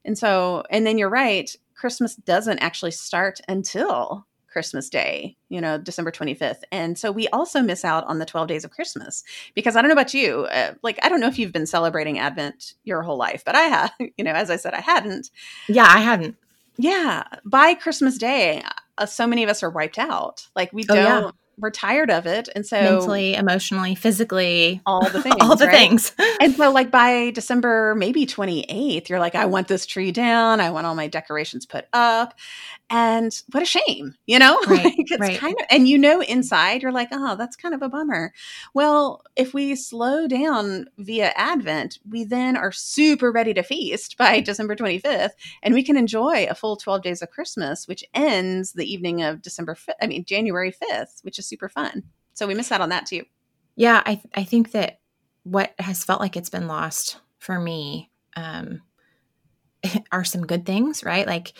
And 0.06 0.18
so, 0.18 0.64
and 0.70 0.86
then 0.86 0.98
you're 0.98 1.10
right, 1.10 1.56
Christmas 1.76 2.16
doesn't 2.16 2.60
actually 2.60 2.92
start 2.92 3.42
until 3.48 4.26
Christmas 4.52 4.90
Day, 4.90 5.38
you 5.50 5.62
know, 5.62 5.78
December 5.78 6.12
25th. 6.12 6.64
And 6.72 6.98
so 6.98 7.12
we 7.12 7.28
also 7.30 7.62
miss 7.62 7.86
out 7.86 8.06
on 8.06 8.20
the 8.20 8.26
12 8.26 8.48
days 8.48 8.66
of 8.66 8.72
Christmas 8.72 9.24
because 9.56 9.76
I 9.76 9.82
don't 9.82 9.90
know 9.90 9.94
about 9.94 10.14
you. 10.14 10.46
Uh, 10.52 10.74
like, 10.84 11.00
I 11.04 11.10
don't 11.10 11.22
know 11.22 11.28
if 11.28 11.40
you've 11.40 11.54
been 11.54 11.66
celebrating 11.66 12.20
Advent 12.20 12.74
your 12.84 13.02
whole 13.02 13.18
life, 13.18 13.44
but 13.46 13.56
I 13.56 13.62
have, 13.62 13.94
you 14.18 14.24
know, 14.24 14.34
as 14.34 14.50
I 14.50 14.58
said, 14.58 14.74
I 14.74 14.82
hadn't. 14.82 15.32
Yeah, 15.68 15.88
I 15.88 16.00
hadn't. 16.00 16.36
Yeah. 16.78 17.24
By 17.46 17.74
Christmas 17.76 18.18
Day, 18.18 18.64
uh, 18.98 19.06
so 19.06 19.28
many 19.28 19.44
of 19.44 19.50
us 19.50 19.64
are 19.64 19.70
wiped 19.70 20.00
out. 20.00 20.48
Like, 20.56 20.72
we 20.74 20.84
don't. 20.84 20.98
Oh, 20.98 21.02
yeah 21.26 21.32
we're 21.62 21.72
tired 21.72 22.10
of 22.10 22.26
it 22.26 22.50
and 22.56 22.66
so 22.66 22.82
mentally 22.82 23.36
emotionally 23.36 23.96
physically 23.96 24.82
all 24.86 25.08
the 25.10 25.22
things 25.24 25.36
all 25.40 25.56
the 25.56 25.68
right? 25.68 25.76
things. 25.76 26.14
And 26.42 26.56
so 26.56 26.72
like 26.72 26.90
by 26.90 27.32
december 27.32 27.94
maybe 27.96 28.26
28th 28.26 29.10
you're 29.10 29.20
like 29.20 29.36
i 29.36 29.46
want 29.46 29.68
this 29.68 29.86
tree 29.86 30.12
down. 30.12 30.60
I 30.60 30.72
want 30.72 30.86
all 30.88 30.96
my 30.96 31.08
decorations 31.08 31.66
put 31.66 31.86
up. 31.94 32.34
And 32.90 33.32
what 33.52 33.64
a 33.64 33.66
shame 33.66 34.16
you 34.26 34.40
know? 34.40 34.60
Right, 34.68 34.86
like 34.86 34.96
it's 34.98 35.20
right. 35.20 35.38
kind 35.40 35.56
of 35.60 35.66
and 35.70 35.88
you 35.88 35.98
know 35.98 36.22
inside 36.22 36.82
you're 36.82 36.92
like 36.92 37.10
oh 37.12 37.36
that's 37.36 37.56
kind 37.56 37.74
of 37.76 37.82
a 37.82 37.90
bummer. 37.90 38.34
Well 38.74 39.24
if 39.36 39.54
we 39.54 39.76
slow 39.76 40.28
down 40.28 40.88
via 40.98 41.32
advent 41.36 42.00
we 42.10 42.24
then 42.24 42.56
are 42.58 42.72
super 42.72 43.32
ready 43.32 43.54
to 43.54 43.64
feast 43.64 44.18
by 44.18 44.40
december 44.40 44.76
25th 44.76 45.32
and 45.64 45.74
we 45.74 45.84
can 45.84 45.98
enjoy 45.98 46.46
a 46.50 46.56
full 46.56 46.76
12 46.76 47.02
days 47.02 47.22
of 47.22 47.30
christmas 47.30 47.88
which 47.88 48.04
ends 48.14 48.74
the 48.74 48.92
evening 48.92 49.22
of 49.22 49.42
december 49.42 49.76
5th 49.76 49.94
i 50.02 50.08
mean 50.08 50.26
january 50.26 50.72
5th 50.72 51.24
which 51.24 51.40
is 51.40 51.48
super 51.52 51.70
fun 51.70 52.04
so 52.34 52.48
we 52.48 52.56
miss 52.56 52.72
out 52.72 52.82
on 52.82 52.90
that 52.90 53.06
too 53.06 53.24
yeah 53.76 54.02
i, 54.06 54.22
I 54.34 54.44
think 54.44 54.72
that 54.72 55.00
what 55.44 55.74
has 55.80 56.04
felt 56.04 56.22
like 56.22 56.36
it's 56.36 56.50
been 56.50 56.68
lost 56.68 57.20
for 57.40 57.60
me 57.60 58.10
um, 58.36 58.82
are 60.12 60.24
some 60.24 60.46
good 60.46 60.66
things 60.66 61.04
right 61.04 61.28
like 61.28 61.54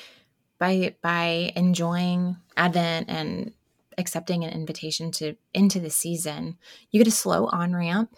by 0.62 0.96
by 1.02 1.52
enjoying 1.56 2.38
Advent 2.56 3.10
and 3.10 3.52
accepting 3.98 4.44
an 4.44 4.52
invitation 4.52 5.12
to 5.12 5.36
into 5.54 5.80
the 5.80 5.90
season, 5.90 6.58
you 6.92 7.00
get 7.00 7.08
a 7.08 7.12
slow 7.12 7.48
on 7.48 7.74
ramp. 7.74 8.16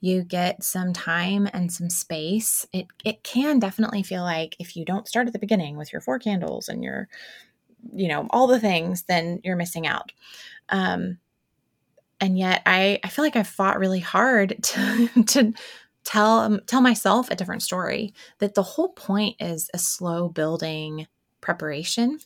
You 0.00 0.22
get 0.22 0.62
some 0.62 0.92
time 0.92 1.48
and 1.52 1.72
some 1.72 1.88
space. 1.88 2.66
It 2.72 2.86
it 3.04 3.24
can 3.24 3.58
definitely 3.58 4.02
feel 4.02 4.22
like 4.22 4.54
if 4.58 4.76
you 4.76 4.84
don't 4.84 5.08
start 5.08 5.26
at 5.26 5.32
the 5.32 5.38
beginning 5.38 5.76
with 5.76 5.90
your 5.90 6.02
four 6.02 6.18
candles 6.18 6.68
and 6.68 6.84
your, 6.84 7.08
you 7.94 8.08
know, 8.08 8.26
all 8.30 8.46
the 8.46 8.60
things, 8.60 9.04
then 9.04 9.40
you're 9.44 9.56
missing 9.56 9.86
out. 9.86 10.12
Um, 10.68 11.18
and 12.20 12.38
yet 12.38 12.62
I 12.66 12.98
I 13.04 13.08
feel 13.08 13.24
like 13.24 13.36
I've 13.36 13.48
fought 13.48 13.78
really 13.78 14.00
hard 14.00 14.56
to 14.62 15.08
to 15.26 15.52
tell 16.04 16.40
um, 16.40 16.60
tell 16.66 16.80
myself 16.80 17.30
a 17.30 17.36
different 17.36 17.62
story 17.62 18.14
that 18.38 18.54
the 18.54 18.62
whole 18.62 18.90
point 18.90 19.36
is 19.40 19.70
a 19.74 19.78
slow 19.78 20.28
building 20.28 21.06
preparation. 21.40 22.18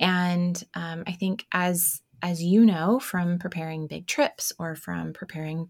And 0.00 0.62
um, 0.74 1.04
I 1.06 1.12
think 1.12 1.46
as 1.52 2.02
as 2.22 2.42
you 2.42 2.64
know 2.64 2.98
from 2.98 3.38
preparing 3.38 3.86
big 3.86 4.06
trips 4.06 4.52
or 4.58 4.74
from 4.74 5.12
preparing 5.12 5.68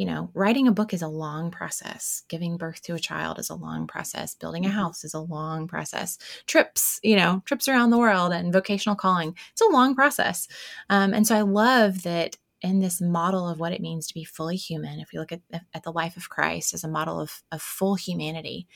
you 0.00 0.06
know, 0.06 0.30
writing 0.32 0.66
a 0.66 0.72
book 0.72 0.94
is 0.94 1.02
a 1.02 1.08
long 1.08 1.50
process. 1.50 2.22
Giving 2.30 2.56
birth 2.56 2.80
to 2.84 2.94
a 2.94 2.98
child 2.98 3.38
is 3.38 3.50
a 3.50 3.54
long 3.54 3.86
process. 3.86 4.34
Building 4.34 4.64
a 4.64 4.68
mm-hmm. 4.70 4.78
house 4.78 5.04
is 5.04 5.12
a 5.12 5.20
long 5.20 5.68
process. 5.68 6.16
Trips, 6.46 6.98
you 7.02 7.16
know, 7.16 7.42
trips 7.44 7.68
around 7.68 7.90
the 7.90 7.98
world 7.98 8.32
and 8.32 8.50
vocational 8.50 8.96
calling, 8.96 9.36
it's 9.52 9.60
a 9.60 9.66
long 9.66 9.94
process. 9.94 10.48
Um, 10.88 11.12
and 11.12 11.26
so 11.26 11.36
I 11.36 11.42
love 11.42 12.02
that 12.04 12.38
in 12.62 12.80
this 12.80 13.02
model 13.02 13.46
of 13.46 13.60
what 13.60 13.74
it 13.74 13.82
means 13.82 14.06
to 14.06 14.14
be 14.14 14.24
fully 14.24 14.56
human, 14.56 15.00
if 15.00 15.12
you 15.12 15.20
look 15.20 15.32
at, 15.32 15.42
at 15.74 15.82
the 15.82 15.92
life 15.92 16.16
of 16.16 16.30
Christ 16.30 16.72
as 16.72 16.82
a 16.82 16.88
model 16.88 17.20
of, 17.20 17.42
of 17.52 17.60
full 17.60 17.94
humanity, 17.94 18.66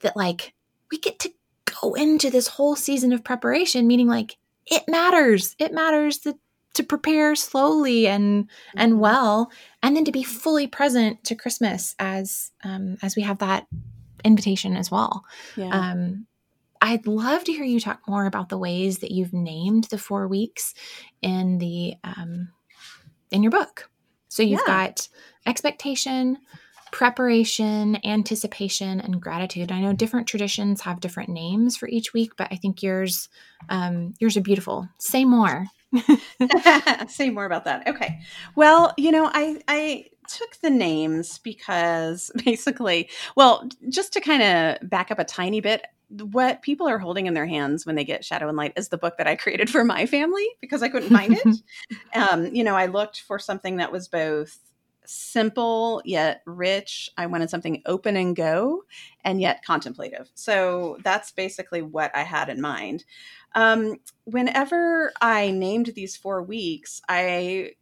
that 0.00 0.16
like 0.16 0.54
we 0.90 0.96
get 0.96 1.18
to 1.18 1.32
go 1.82 1.92
into 1.92 2.30
this 2.30 2.48
whole 2.48 2.74
season 2.74 3.12
of 3.12 3.22
preparation, 3.22 3.86
meaning 3.86 4.08
like 4.08 4.38
it 4.64 4.84
matters. 4.88 5.54
It 5.58 5.74
matters 5.74 6.20
that 6.20 6.36
to 6.74 6.82
prepare 6.82 7.34
slowly 7.34 8.06
and 8.06 8.48
and 8.76 8.92
mm-hmm. 8.92 9.00
well, 9.00 9.50
and 9.82 9.96
then 9.96 10.04
to 10.04 10.12
be 10.12 10.22
fully 10.22 10.66
present 10.66 11.24
to 11.24 11.34
Christmas 11.34 11.94
as 11.98 12.52
um, 12.62 12.96
as 13.02 13.16
we 13.16 13.22
have 13.22 13.38
that 13.38 13.66
invitation 14.24 14.76
as 14.76 14.90
well. 14.90 15.24
Yeah. 15.56 15.68
Um, 15.68 16.26
I'd 16.80 17.06
love 17.06 17.44
to 17.44 17.52
hear 17.52 17.64
you 17.64 17.80
talk 17.80 18.00
more 18.06 18.26
about 18.26 18.50
the 18.50 18.58
ways 18.58 18.98
that 18.98 19.10
you've 19.10 19.32
named 19.32 19.84
the 19.84 19.98
four 19.98 20.28
weeks 20.28 20.74
in 21.22 21.58
the 21.58 21.94
um, 22.04 22.48
in 23.30 23.42
your 23.42 23.52
book. 23.52 23.90
So 24.28 24.42
you've 24.42 24.60
yeah. 24.66 24.88
got 24.88 25.08
expectation, 25.46 26.38
preparation, 26.92 27.98
anticipation, 28.04 29.00
and 29.00 29.20
gratitude. 29.20 29.72
I 29.72 29.80
know 29.80 29.92
different 29.92 30.26
traditions 30.26 30.82
have 30.82 31.00
different 31.00 31.30
names 31.30 31.76
for 31.76 31.88
each 31.88 32.12
week, 32.12 32.32
but 32.36 32.48
I 32.50 32.56
think 32.56 32.82
yours 32.82 33.28
um, 33.70 34.14
yours 34.18 34.36
are 34.36 34.42
beautiful. 34.42 34.88
Say 34.98 35.24
more. 35.24 35.66
Say 37.08 37.30
more 37.30 37.44
about 37.44 37.64
that. 37.64 37.86
Okay. 37.88 38.20
Well, 38.56 38.94
you 38.96 39.10
know, 39.10 39.30
I 39.32 39.60
I 39.68 40.06
took 40.28 40.56
the 40.56 40.70
names 40.70 41.38
because 41.38 42.30
basically, 42.44 43.08
well, 43.36 43.68
just 43.88 44.12
to 44.14 44.20
kind 44.20 44.42
of 44.42 44.88
back 44.88 45.10
up 45.10 45.18
a 45.18 45.24
tiny 45.24 45.60
bit, 45.60 45.86
what 46.08 46.62
people 46.62 46.88
are 46.88 46.98
holding 46.98 47.26
in 47.26 47.34
their 47.34 47.46
hands 47.46 47.86
when 47.86 47.96
they 47.96 48.04
get 48.04 48.24
Shadow 48.24 48.48
and 48.48 48.56
Light 48.56 48.72
is 48.76 48.88
the 48.88 48.98
book 48.98 49.16
that 49.18 49.26
I 49.26 49.36
created 49.36 49.70
for 49.70 49.84
my 49.84 50.06
family 50.06 50.46
because 50.60 50.82
I 50.82 50.88
couldn't 50.88 51.10
find 51.10 51.34
it. 51.34 51.62
um, 52.14 52.46
you 52.54 52.64
know, 52.64 52.76
I 52.76 52.86
looked 52.86 53.20
for 53.20 53.38
something 53.38 53.76
that 53.76 53.92
was 53.92 54.08
both 54.08 54.58
simple 55.06 56.02
yet 56.04 56.42
rich. 56.46 57.10
I 57.16 57.26
wanted 57.26 57.50
something 57.50 57.82
open 57.86 58.16
and 58.16 58.34
go 58.34 58.84
and 59.22 59.40
yet 59.40 59.64
contemplative. 59.64 60.30
So 60.34 60.98
that's 61.02 61.32
basically 61.32 61.82
what 61.82 62.14
I 62.14 62.22
had 62.22 62.48
in 62.48 62.60
mind. 62.60 63.04
Um, 63.54 63.96
whenever 64.24 65.12
I 65.20 65.50
named 65.50 65.92
these 65.94 66.16
four 66.16 66.42
weeks, 66.42 67.00
I 67.08 67.72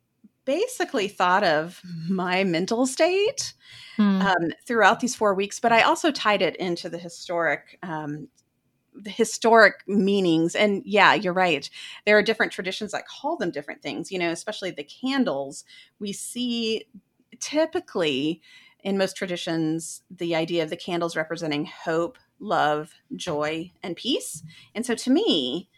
basically 0.44 1.08
thought 1.08 1.44
of 1.44 1.80
my 2.08 2.44
mental 2.44 2.86
state 2.86 3.54
hmm. 3.96 4.20
um, 4.20 4.52
throughout 4.66 5.00
these 5.00 5.14
four 5.14 5.34
weeks, 5.34 5.60
but 5.60 5.72
I 5.72 5.82
also 5.82 6.10
tied 6.10 6.42
it 6.42 6.56
into 6.56 6.88
the 6.88 6.98
historic 6.98 7.78
um, 7.82 8.28
the 8.94 9.10
historic 9.10 9.76
meanings 9.86 10.54
and 10.54 10.82
yeah 10.84 11.14
you're 11.14 11.32
right 11.32 11.70
there 12.04 12.18
are 12.18 12.22
different 12.22 12.52
traditions 12.52 12.92
that 12.92 13.06
call 13.06 13.36
them 13.36 13.50
different 13.50 13.80
things 13.80 14.12
you 14.12 14.18
know 14.18 14.30
especially 14.30 14.70
the 14.70 14.84
candles 14.84 15.64
we 15.98 16.12
see 16.12 16.84
typically 17.42 18.40
in 18.82 18.96
most 18.96 19.16
traditions 19.16 20.02
the 20.10 20.34
idea 20.34 20.62
of 20.62 20.70
the 20.70 20.76
candles 20.76 21.16
representing 21.16 21.66
hope 21.66 22.18
love 22.38 22.92
joy 23.14 23.70
and 23.82 23.96
peace. 23.96 24.42
And 24.74 24.86
so 24.86 24.94
to 24.94 25.10
me 25.10 25.68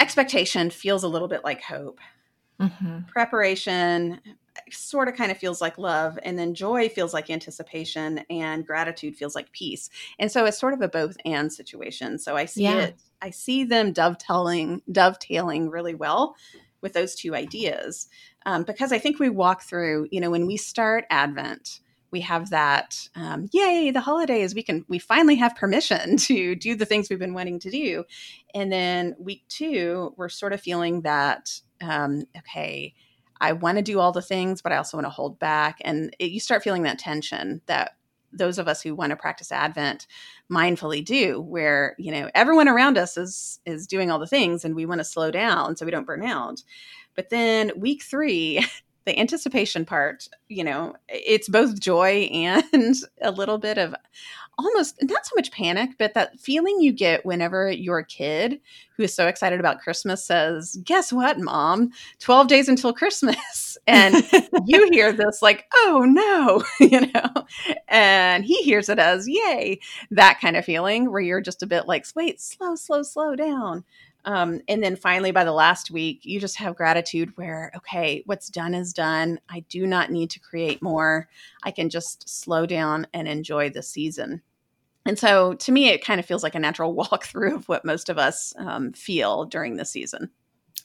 expectation 0.00 0.70
feels 0.70 1.02
a 1.02 1.08
little 1.08 1.28
bit 1.28 1.44
like 1.44 1.62
hope. 1.62 2.00
Mm-hmm. 2.60 3.02
preparation 3.06 4.20
sort 4.72 5.06
of 5.06 5.14
kind 5.14 5.30
of 5.30 5.38
feels 5.38 5.60
like 5.60 5.78
love 5.78 6.18
and 6.24 6.36
then 6.36 6.54
joy 6.54 6.88
feels 6.88 7.14
like 7.14 7.30
anticipation 7.30 8.24
and 8.28 8.66
gratitude 8.66 9.14
feels 9.14 9.36
like 9.36 9.52
peace. 9.52 9.88
And 10.18 10.32
so 10.32 10.44
it's 10.44 10.58
sort 10.58 10.74
of 10.74 10.80
a 10.80 10.88
both 10.88 11.16
and 11.24 11.52
situation. 11.52 12.18
So 12.18 12.34
i 12.34 12.46
see 12.46 12.64
yeah. 12.64 12.78
it 12.78 12.96
i 13.22 13.30
see 13.30 13.62
them 13.62 13.92
dovetailing 13.92 14.82
dovetailing 14.90 15.70
really 15.70 15.94
well 15.94 16.34
with 16.80 16.92
those 16.92 17.14
two 17.14 17.34
ideas 17.34 18.08
um, 18.46 18.62
because 18.62 18.92
I 18.92 18.98
think 18.98 19.18
we 19.18 19.28
walk 19.28 19.62
through, 19.62 20.08
you 20.10 20.20
know, 20.20 20.30
when 20.30 20.46
we 20.46 20.56
start 20.56 21.04
Advent, 21.10 21.80
we 22.10 22.20
have 22.22 22.50
that 22.50 23.08
um, 23.14 23.48
yay 23.52 23.90
the 23.90 24.00
holidays 24.00 24.54
we 24.54 24.62
can 24.62 24.84
we 24.88 24.98
finally 24.98 25.36
have 25.36 25.54
permission 25.56 26.16
to 26.16 26.54
do 26.54 26.74
the 26.74 26.86
things 26.86 27.08
we've 27.08 27.18
been 27.18 27.34
wanting 27.34 27.58
to 27.58 27.70
do 27.70 28.04
and 28.54 28.72
then 28.72 29.14
week 29.18 29.44
two 29.48 30.14
we're 30.16 30.28
sort 30.28 30.52
of 30.52 30.60
feeling 30.60 31.02
that 31.02 31.60
um, 31.82 32.24
okay 32.36 32.94
i 33.40 33.52
want 33.52 33.76
to 33.76 33.82
do 33.82 34.00
all 34.00 34.12
the 34.12 34.22
things 34.22 34.62
but 34.62 34.72
i 34.72 34.76
also 34.76 34.96
want 34.96 35.04
to 35.06 35.10
hold 35.10 35.38
back 35.38 35.78
and 35.82 36.14
it, 36.18 36.30
you 36.30 36.40
start 36.40 36.62
feeling 36.62 36.82
that 36.82 36.98
tension 36.98 37.60
that 37.66 37.92
those 38.32 38.58
of 38.58 38.68
us 38.68 38.82
who 38.82 38.94
want 38.94 39.10
to 39.10 39.16
practice 39.16 39.50
Advent 39.50 40.06
mindfully 40.52 41.04
do, 41.04 41.40
where 41.40 41.94
you 41.98 42.12
know 42.12 42.30
everyone 42.34 42.68
around 42.68 42.98
us 42.98 43.16
is 43.16 43.60
is 43.64 43.86
doing 43.86 44.10
all 44.10 44.18
the 44.18 44.26
things, 44.26 44.64
and 44.64 44.74
we 44.74 44.86
want 44.86 45.00
to 45.00 45.04
slow 45.04 45.30
down 45.30 45.76
so 45.76 45.84
we 45.84 45.90
don't 45.90 46.06
burn 46.06 46.22
out. 46.22 46.62
But 47.18 47.30
then 47.30 47.72
week 47.74 48.04
three, 48.04 48.64
the 49.04 49.18
anticipation 49.18 49.84
part, 49.84 50.28
you 50.48 50.62
know, 50.62 50.94
it's 51.08 51.48
both 51.48 51.80
joy 51.80 52.28
and 52.32 52.94
a 53.20 53.32
little 53.32 53.58
bit 53.58 53.76
of 53.76 53.92
almost 54.56 54.94
not 55.02 55.26
so 55.26 55.32
much 55.34 55.50
panic, 55.50 55.90
but 55.98 56.14
that 56.14 56.38
feeling 56.38 56.80
you 56.80 56.92
get 56.92 57.26
whenever 57.26 57.72
your 57.72 58.04
kid 58.04 58.60
who 58.96 59.02
is 59.02 59.14
so 59.14 59.26
excited 59.26 59.58
about 59.58 59.80
Christmas 59.80 60.24
says, 60.24 60.78
Guess 60.84 61.12
what, 61.12 61.40
mom? 61.40 61.90
12 62.20 62.46
days 62.46 62.68
until 62.68 62.92
Christmas. 62.92 63.76
And 63.88 64.16
you 64.66 64.90
hear 64.92 65.12
this 65.12 65.40
like, 65.40 65.64
Oh 65.74 66.04
no, 66.06 66.62
you 66.78 67.10
know, 67.10 67.46
and 67.88 68.44
he 68.44 68.62
hears 68.62 68.90
it 68.90 68.98
as, 68.98 69.26
Yay, 69.26 69.80
that 70.10 70.40
kind 70.42 70.58
of 70.58 70.64
feeling 70.66 71.10
where 71.10 71.22
you're 71.22 71.40
just 71.40 71.62
a 71.62 71.66
bit 71.66 71.88
like, 71.88 72.04
Wait, 72.14 72.38
slow, 72.38 72.74
slow, 72.74 73.02
slow 73.02 73.34
down. 73.34 73.84
Um, 74.28 74.60
and 74.68 74.82
then 74.82 74.94
finally, 74.94 75.30
by 75.30 75.44
the 75.44 75.52
last 75.52 75.90
week, 75.90 76.20
you 76.22 76.38
just 76.38 76.56
have 76.56 76.76
gratitude 76.76 77.32
where, 77.36 77.72
okay, 77.74 78.22
what's 78.26 78.50
done 78.50 78.74
is 78.74 78.92
done. 78.92 79.40
I 79.48 79.60
do 79.70 79.86
not 79.86 80.10
need 80.10 80.28
to 80.32 80.38
create 80.38 80.82
more. 80.82 81.30
I 81.62 81.70
can 81.70 81.88
just 81.88 82.28
slow 82.28 82.66
down 82.66 83.06
and 83.14 83.26
enjoy 83.26 83.70
the 83.70 83.82
season. 83.82 84.42
And 85.06 85.18
so 85.18 85.54
to 85.54 85.72
me, 85.72 85.88
it 85.88 86.04
kind 86.04 86.20
of 86.20 86.26
feels 86.26 86.42
like 86.42 86.54
a 86.54 86.58
natural 86.58 86.94
walkthrough 87.10 87.54
of 87.54 87.68
what 87.70 87.86
most 87.86 88.10
of 88.10 88.18
us 88.18 88.52
um, 88.58 88.92
feel 88.92 89.46
during 89.46 89.76
the 89.76 89.86
season. 89.86 90.30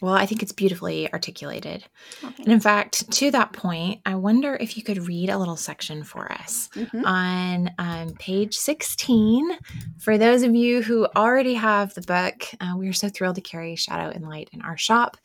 Well, 0.04 0.16
I 0.16 0.26
think 0.26 0.44
it's 0.44 0.52
beautifully 0.52 1.10
articulated. 1.13 1.86
Okay. 2.22 2.44
And 2.44 2.52
in 2.52 2.60
fact, 2.60 3.10
to 3.10 3.32
that 3.32 3.54
point, 3.54 4.02
I 4.06 4.16
wonder 4.16 4.58
if 4.60 4.76
you 4.76 4.84
could 4.84 5.08
read 5.08 5.30
a 5.30 5.38
little 5.38 5.56
section 5.56 6.04
for 6.04 6.30
us 6.30 6.68
mm-hmm. 6.76 7.06
on 7.06 7.72
um, 7.80 8.13
page 8.20 8.54
16. 8.54 9.58
For 10.00 10.18
those 10.18 10.44
of 10.44 10.54
you 10.56 10.82
who 10.82 11.08
already 11.16 11.54
have 11.54 11.94
the 11.94 12.02
book, 12.02 12.44
uh, 12.60 12.76
we 12.78 12.89
are 12.89 12.94
so 12.94 13.08
thrilled 13.08 13.36
to 13.36 13.42
carry 13.42 13.78
Shadow 13.78 14.12
and 14.13 14.28
Light 14.28 14.50
in 14.52 14.62
our 14.62 14.76
shop. 14.78 15.16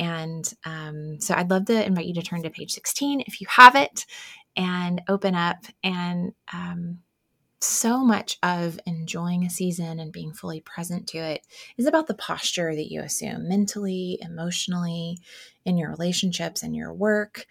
And 0.00 0.52
um, 0.64 1.20
so 1.20 1.32
I'd 1.36 1.50
love 1.50 1.66
to 1.66 1.86
invite 1.86 2.06
you 2.06 2.14
to 2.14 2.22
turn 2.22 2.42
to 2.42 2.50
page 2.50 2.72
16 2.72 3.20
if 3.28 3.40
you 3.40 3.46
have 3.48 3.76
it 3.76 4.04
and 4.56 5.00
open 5.08 5.36
up 5.36 5.64
and 5.84 6.32
um, 6.52 6.98
so 7.64 8.04
much 8.04 8.38
of 8.42 8.78
enjoying 8.86 9.44
a 9.44 9.50
season 9.50 9.98
and 9.98 10.12
being 10.12 10.32
fully 10.32 10.60
present 10.60 11.06
to 11.08 11.18
it 11.18 11.46
is 11.76 11.86
about 11.86 12.06
the 12.06 12.14
posture 12.14 12.74
that 12.74 12.90
you 12.90 13.00
assume 13.00 13.48
mentally, 13.48 14.18
emotionally, 14.20 15.18
in 15.64 15.76
your 15.76 15.90
relationships 15.90 16.62
and 16.62 16.76
your 16.76 16.92
work, 16.92 17.46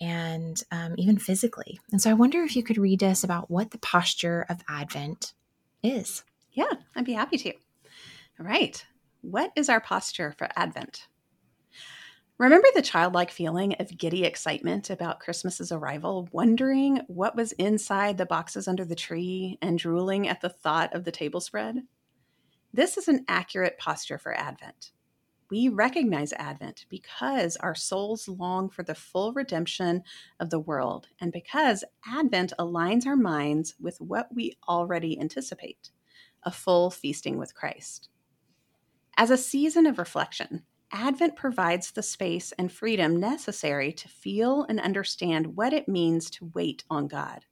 and 0.00 0.62
um, 0.70 0.94
even 0.98 1.18
physically. 1.18 1.80
And 1.90 2.00
so 2.00 2.10
I 2.10 2.14
wonder 2.14 2.42
if 2.42 2.56
you 2.56 2.62
could 2.62 2.78
read 2.78 3.02
us 3.02 3.24
about 3.24 3.50
what 3.50 3.70
the 3.70 3.78
posture 3.78 4.46
of 4.48 4.62
Advent 4.68 5.32
is. 5.82 6.24
Yeah, 6.52 6.72
I'd 6.94 7.04
be 7.04 7.12
happy 7.12 7.38
to. 7.38 7.52
All 8.40 8.46
right. 8.46 8.84
What 9.22 9.52
is 9.56 9.68
our 9.68 9.80
posture 9.80 10.34
for 10.38 10.48
Advent? 10.56 11.06
Remember 12.38 12.68
the 12.72 12.82
childlike 12.82 13.32
feeling 13.32 13.74
of 13.80 13.98
giddy 13.98 14.22
excitement 14.22 14.90
about 14.90 15.18
Christmas's 15.18 15.72
arrival, 15.72 16.28
wondering 16.30 17.00
what 17.08 17.34
was 17.34 17.50
inside 17.52 18.16
the 18.16 18.26
boxes 18.26 18.68
under 18.68 18.84
the 18.84 18.94
tree 18.94 19.58
and 19.60 19.76
drooling 19.76 20.28
at 20.28 20.40
the 20.40 20.48
thought 20.48 20.94
of 20.94 21.02
the 21.02 21.10
table 21.10 21.40
spread? 21.40 21.82
This 22.72 22.96
is 22.96 23.08
an 23.08 23.24
accurate 23.26 23.76
posture 23.76 24.18
for 24.18 24.32
Advent. 24.36 24.92
We 25.50 25.68
recognize 25.68 26.32
Advent 26.34 26.86
because 26.88 27.56
our 27.56 27.74
souls 27.74 28.28
long 28.28 28.70
for 28.70 28.84
the 28.84 28.94
full 28.94 29.32
redemption 29.32 30.04
of 30.38 30.50
the 30.50 30.60
world 30.60 31.08
and 31.20 31.32
because 31.32 31.82
Advent 32.06 32.52
aligns 32.56 33.04
our 33.04 33.16
minds 33.16 33.74
with 33.80 34.00
what 34.00 34.32
we 34.32 34.56
already 34.68 35.18
anticipate 35.18 35.90
a 36.44 36.52
full 36.52 36.92
feasting 36.92 37.36
with 37.36 37.56
Christ. 37.56 38.10
As 39.16 39.30
a 39.32 39.36
season 39.36 39.86
of 39.86 39.98
reflection, 39.98 40.62
Advent 40.92 41.36
provides 41.36 41.90
the 41.90 42.02
space 42.02 42.52
and 42.52 42.72
freedom 42.72 43.20
necessary 43.20 43.92
to 43.92 44.08
feel 44.08 44.64
and 44.68 44.80
understand 44.80 45.56
what 45.56 45.72
it 45.72 45.88
means 45.88 46.30
to 46.30 46.50
wait 46.54 46.84
on 46.88 47.08
God. 47.08 47.44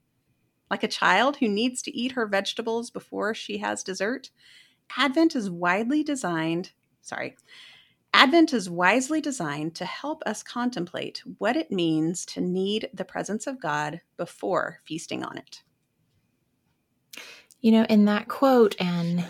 Like 0.70 0.82
a 0.82 0.88
child 0.88 1.36
who 1.36 1.48
needs 1.48 1.82
to 1.82 1.96
eat 1.96 2.12
her 2.12 2.26
vegetables 2.26 2.90
before 2.90 3.34
she 3.34 3.58
has 3.58 3.82
dessert, 3.82 4.30
Advent 4.96 5.36
is 5.36 5.50
widely 5.50 6.02
designed, 6.02 6.72
sorry, 7.02 7.36
Advent 8.14 8.54
is 8.54 8.70
wisely 8.70 9.20
designed 9.20 9.74
to 9.74 9.84
help 9.84 10.22
us 10.24 10.42
contemplate 10.42 11.22
what 11.36 11.54
it 11.54 11.70
means 11.70 12.24
to 12.24 12.40
need 12.40 12.88
the 12.94 13.04
presence 13.04 13.46
of 13.46 13.60
God 13.60 14.00
before 14.16 14.80
feasting 14.86 15.22
on 15.22 15.36
it. 15.36 15.62
You 17.60 17.72
know, 17.72 17.84
in 17.84 18.06
that 18.06 18.28
quote 18.28 18.74
and 18.80 19.26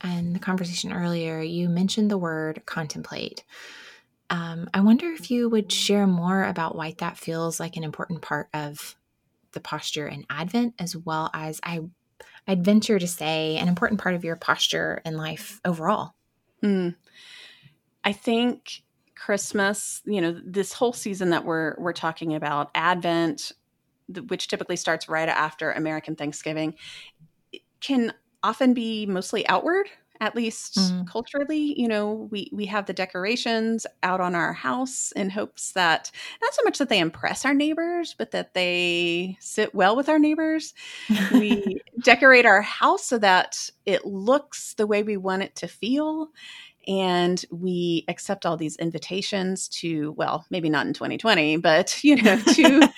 and 0.00 0.34
the 0.34 0.40
conversation 0.40 0.92
earlier, 0.92 1.40
you 1.40 1.68
mentioned 1.68 2.10
the 2.10 2.18
word 2.18 2.62
contemplate. 2.66 3.44
Um, 4.30 4.68
I 4.74 4.80
wonder 4.80 5.10
if 5.10 5.30
you 5.30 5.48
would 5.48 5.72
share 5.72 6.06
more 6.06 6.44
about 6.44 6.76
why 6.76 6.94
that 6.98 7.16
feels 7.16 7.58
like 7.58 7.76
an 7.76 7.84
important 7.84 8.22
part 8.22 8.48
of 8.52 8.96
the 9.52 9.60
posture 9.60 10.06
in 10.06 10.26
Advent, 10.28 10.74
as 10.78 10.94
well 10.94 11.30
as 11.32 11.60
I, 11.62 11.80
I'd 12.46 12.64
venture 12.64 12.98
to 12.98 13.08
say 13.08 13.56
an 13.56 13.68
important 13.68 14.00
part 14.00 14.14
of 14.14 14.24
your 14.24 14.36
posture 14.36 15.00
in 15.04 15.16
life 15.16 15.60
overall. 15.64 16.14
Mm. 16.62 16.94
I 18.04 18.12
think 18.12 18.82
Christmas, 19.14 20.02
you 20.04 20.20
know, 20.20 20.38
this 20.44 20.72
whole 20.72 20.92
season 20.92 21.30
that 21.30 21.44
we're 21.44 21.74
we're 21.78 21.92
talking 21.92 22.34
about, 22.34 22.70
Advent, 22.74 23.52
which 24.28 24.48
typically 24.48 24.76
starts 24.76 25.08
right 25.08 25.28
after 25.28 25.72
American 25.72 26.16
Thanksgiving, 26.16 26.74
can 27.80 28.12
often 28.42 28.74
be 28.74 29.06
mostly 29.06 29.46
outward 29.48 29.88
at 30.20 30.34
least 30.34 30.76
mm. 30.76 31.06
culturally 31.06 31.78
you 31.80 31.86
know 31.86 32.28
we 32.30 32.50
we 32.52 32.66
have 32.66 32.86
the 32.86 32.92
decorations 32.92 33.86
out 34.02 34.20
on 34.20 34.34
our 34.34 34.52
house 34.52 35.12
in 35.12 35.30
hopes 35.30 35.72
that 35.72 36.10
not 36.42 36.54
so 36.54 36.62
much 36.64 36.78
that 36.78 36.88
they 36.88 36.98
impress 36.98 37.44
our 37.44 37.54
neighbors 37.54 38.14
but 38.18 38.30
that 38.32 38.54
they 38.54 39.36
sit 39.40 39.74
well 39.74 39.94
with 39.96 40.08
our 40.08 40.18
neighbors 40.18 40.74
we 41.32 41.80
decorate 42.02 42.46
our 42.46 42.62
house 42.62 43.04
so 43.04 43.18
that 43.18 43.70
it 43.86 44.04
looks 44.04 44.74
the 44.74 44.86
way 44.86 45.02
we 45.02 45.16
want 45.16 45.42
it 45.42 45.54
to 45.54 45.68
feel 45.68 46.28
and 46.88 47.44
we 47.52 48.04
accept 48.08 48.46
all 48.46 48.56
these 48.56 48.76
invitations 48.76 49.68
to 49.68 50.12
well 50.16 50.46
maybe 50.50 50.70
not 50.70 50.86
in 50.86 50.94
2020 50.94 51.58
but 51.58 52.02
you 52.02 52.16
know 52.16 52.36
to 52.54 52.88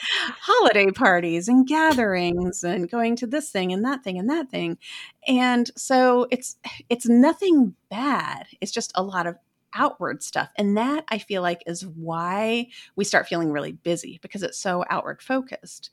holiday 0.41 0.91
parties 0.91 1.49
and 1.49 1.67
gatherings 1.67 2.63
and 2.63 2.91
going 2.91 3.17
to 3.17 3.27
this 3.27 3.51
thing 3.51 3.73
and 3.73 3.85
that 3.85 4.03
thing 4.05 4.19
and 4.19 4.29
that 4.31 4.51
thing. 4.51 4.79
And 5.27 5.71
so 5.77 6.27
it's 6.31 6.57
it's 6.89 7.09
nothing 7.09 7.75
bad. 7.91 8.47
It's 8.61 8.73
just 8.73 8.93
a 8.95 9.03
lot 9.03 9.27
of 9.27 9.37
outward 9.75 10.23
stuff. 10.23 10.51
And 10.57 10.77
that 10.77 11.05
i 11.11 11.19
feel 11.19 11.43
like 11.43 11.63
is 11.67 11.87
why 11.87 12.67
we 12.97 13.05
start 13.05 13.29
feeling 13.29 13.53
really 13.53 13.73
busy 13.73 14.19
because 14.23 14.43
it's 14.43 14.59
so 14.59 14.85
outward 14.91 15.23
focused. 15.23 15.91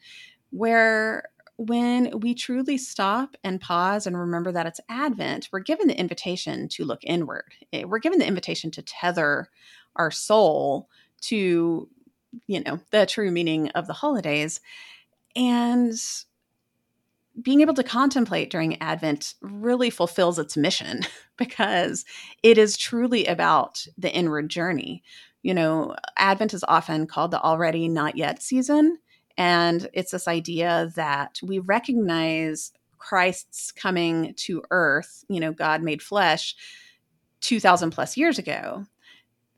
Where 0.49 1.29
when 1.58 2.20
we 2.20 2.36
truly 2.36 2.78
stop 2.78 3.36
and 3.43 3.60
pause 3.60 4.06
and 4.06 4.17
remember 4.17 4.52
that 4.52 4.67
it's 4.67 4.80
Advent, 4.89 5.50
we're 5.52 5.60
given 5.60 5.88
the 5.88 6.00
invitation 6.00 6.67
to 6.70 6.86
look 6.86 7.02
inward. 7.04 7.52
Eh, 7.74 7.84
we're 7.84 8.00
given 8.00 8.20
the 8.20 8.28
invitation 8.28 8.70
to 8.72 8.82
tether 8.84 9.50
our 9.96 10.12
soul 10.12 10.88
to, 11.22 11.89
you 12.46 12.63
know, 12.63 12.80
the 12.91 13.08
true 13.08 13.32
meaning 13.32 13.70
of 13.70 13.88
the 13.88 13.93
holidays. 13.93 14.62
And 15.36 15.93
being 17.41 17.62
able 17.62 17.74
to 17.74 17.84
contemplate 17.84 18.52
during 18.52 18.80
Advent 18.82 19.34
really 19.41 19.89
fulfills 19.89 20.38
its 20.38 20.58
mission 20.58 21.02
because 21.38 22.06
it 22.43 22.60
is 22.60 22.78
truly 22.78 23.26
about 23.26 23.86
the 23.98 24.13
inward 24.13 24.50
journey. 24.50 25.04
You 25.41 25.56
know, 25.56 25.96
Advent 26.17 26.54
is 26.54 26.63
often 26.67 27.08
called 27.08 27.32
the 27.32 27.41
already 27.41 27.88
not 27.88 28.15
yet 28.15 28.43
season 28.43 29.00
and 29.38 29.89
it's 29.93 30.12
this 30.12 30.28
idea 30.28 30.91
that 30.95 31.39
we 31.43 31.60
recognize 31.60 32.71
Christ's 32.97 33.71
coming 33.71 34.34
to 34.36 34.63
earth, 34.71 35.23
you 35.30 35.39
know, 35.39 35.52
God 35.52 35.84
made 35.84 36.02
flesh 36.02 36.56
2000 37.41 37.91
plus 37.91 38.17
years 38.17 38.39
ago. 38.39 38.86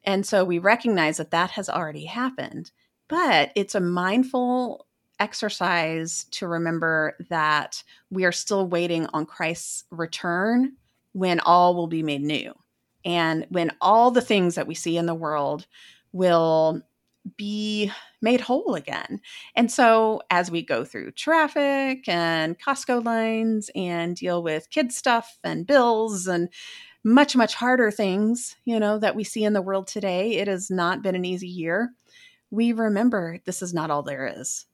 And 0.04 0.26
so 0.26 0.44
we 0.44 0.60
recognize 0.60 1.18
that 1.18 1.32
that 1.32 1.52
has 1.52 1.70
already 1.70 2.06
happened. 2.06 2.72
But 3.08 3.52
it's 3.56 3.76
a 3.76 3.80
mindful 3.80 4.86
exercise 5.20 6.26
to 6.32 6.48
remember 6.48 7.16
that 7.30 7.84
we 8.10 8.26
are 8.26 8.32
still 8.32 8.68
waiting 8.68 9.08
on 9.08 9.26
Christ's 9.26 9.84
return 9.92 10.74
when 11.14 11.40
all 11.42 11.76
will 11.76 11.88
be 11.88 12.04
made 12.04 12.22
new. 12.22 12.54
And 13.06 13.46
when 13.50 13.72
all 13.82 14.12
the 14.12 14.22
things 14.22 14.56
that 14.56 14.68
we 14.68 14.76
see 14.76 14.98
in 14.98 15.06
the 15.06 15.16
world 15.16 15.66
will 16.12 16.82
be 17.38 17.92
made 18.22 18.42
whole 18.42 18.76
again. 18.76 19.22
And 19.56 19.72
so, 19.72 20.22
as 20.30 20.52
we 20.52 20.64
go 20.64 20.84
through 20.86 21.12
traffic 21.12 22.08
and 22.08 22.60
Costco 22.60 23.04
lines 23.06 23.70
and 23.76 24.16
deal 24.16 24.44
with 24.44 24.70
kid 24.70 24.92
stuff 24.92 25.40
and 25.44 25.68
bills 25.68 26.28
and 26.28 26.50
much, 27.04 27.36
much 27.36 27.56
harder 27.56 27.92
things, 27.92 28.58
you 28.66 28.80
know, 28.80 29.00
that 29.00 29.16
we 29.16 29.24
see 29.24 29.44
in 29.44 29.54
the 29.54 29.62
world 29.62 29.88
today, 29.88 30.34
it 30.38 30.48
has 30.48 30.70
not 30.70 31.02
been 31.02 31.16
an 31.16 31.26
easy 31.26 31.48
year. 31.48 31.92
We 32.52 32.74
remember 32.74 33.40
this 33.46 33.62
is 33.62 33.74
not 33.74 33.92
all 33.92 34.04
there 34.04 34.34
is. 34.40 34.66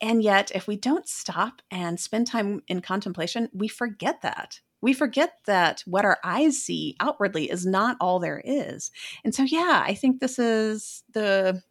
and 0.00 0.22
yet, 0.22 0.50
if 0.54 0.66
we 0.66 0.76
don't 0.76 1.08
stop 1.08 1.62
and 1.70 1.98
spend 2.00 2.26
time 2.26 2.62
in 2.66 2.80
contemplation, 2.82 3.48
we 3.52 3.68
forget 3.68 4.20
that. 4.22 4.60
We 4.82 4.92
forget 4.92 5.38
that 5.46 5.82
what 5.86 6.04
our 6.04 6.18
eyes 6.22 6.60
see 6.60 6.96
outwardly 7.00 7.50
is 7.50 7.64
not 7.64 7.96
all 8.00 8.18
there 8.18 8.42
is. 8.44 8.90
And 9.24 9.34
so, 9.34 9.44
yeah, 9.44 9.82
I 9.86 9.94
think 9.94 10.20
this 10.20 10.38
is 10.38 11.04
the, 11.12 11.62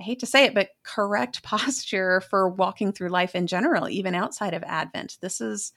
I 0.00 0.02
hate 0.02 0.18
to 0.20 0.26
say 0.26 0.44
it, 0.44 0.54
but 0.54 0.70
correct 0.82 1.42
posture 1.44 2.22
for 2.22 2.48
walking 2.48 2.92
through 2.92 3.10
life 3.10 3.34
in 3.34 3.46
general, 3.46 3.88
even 3.88 4.14
outside 4.14 4.54
of 4.54 4.64
Advent. 4.64 5.18
This 5.20 5.40
is, 5.40 5.72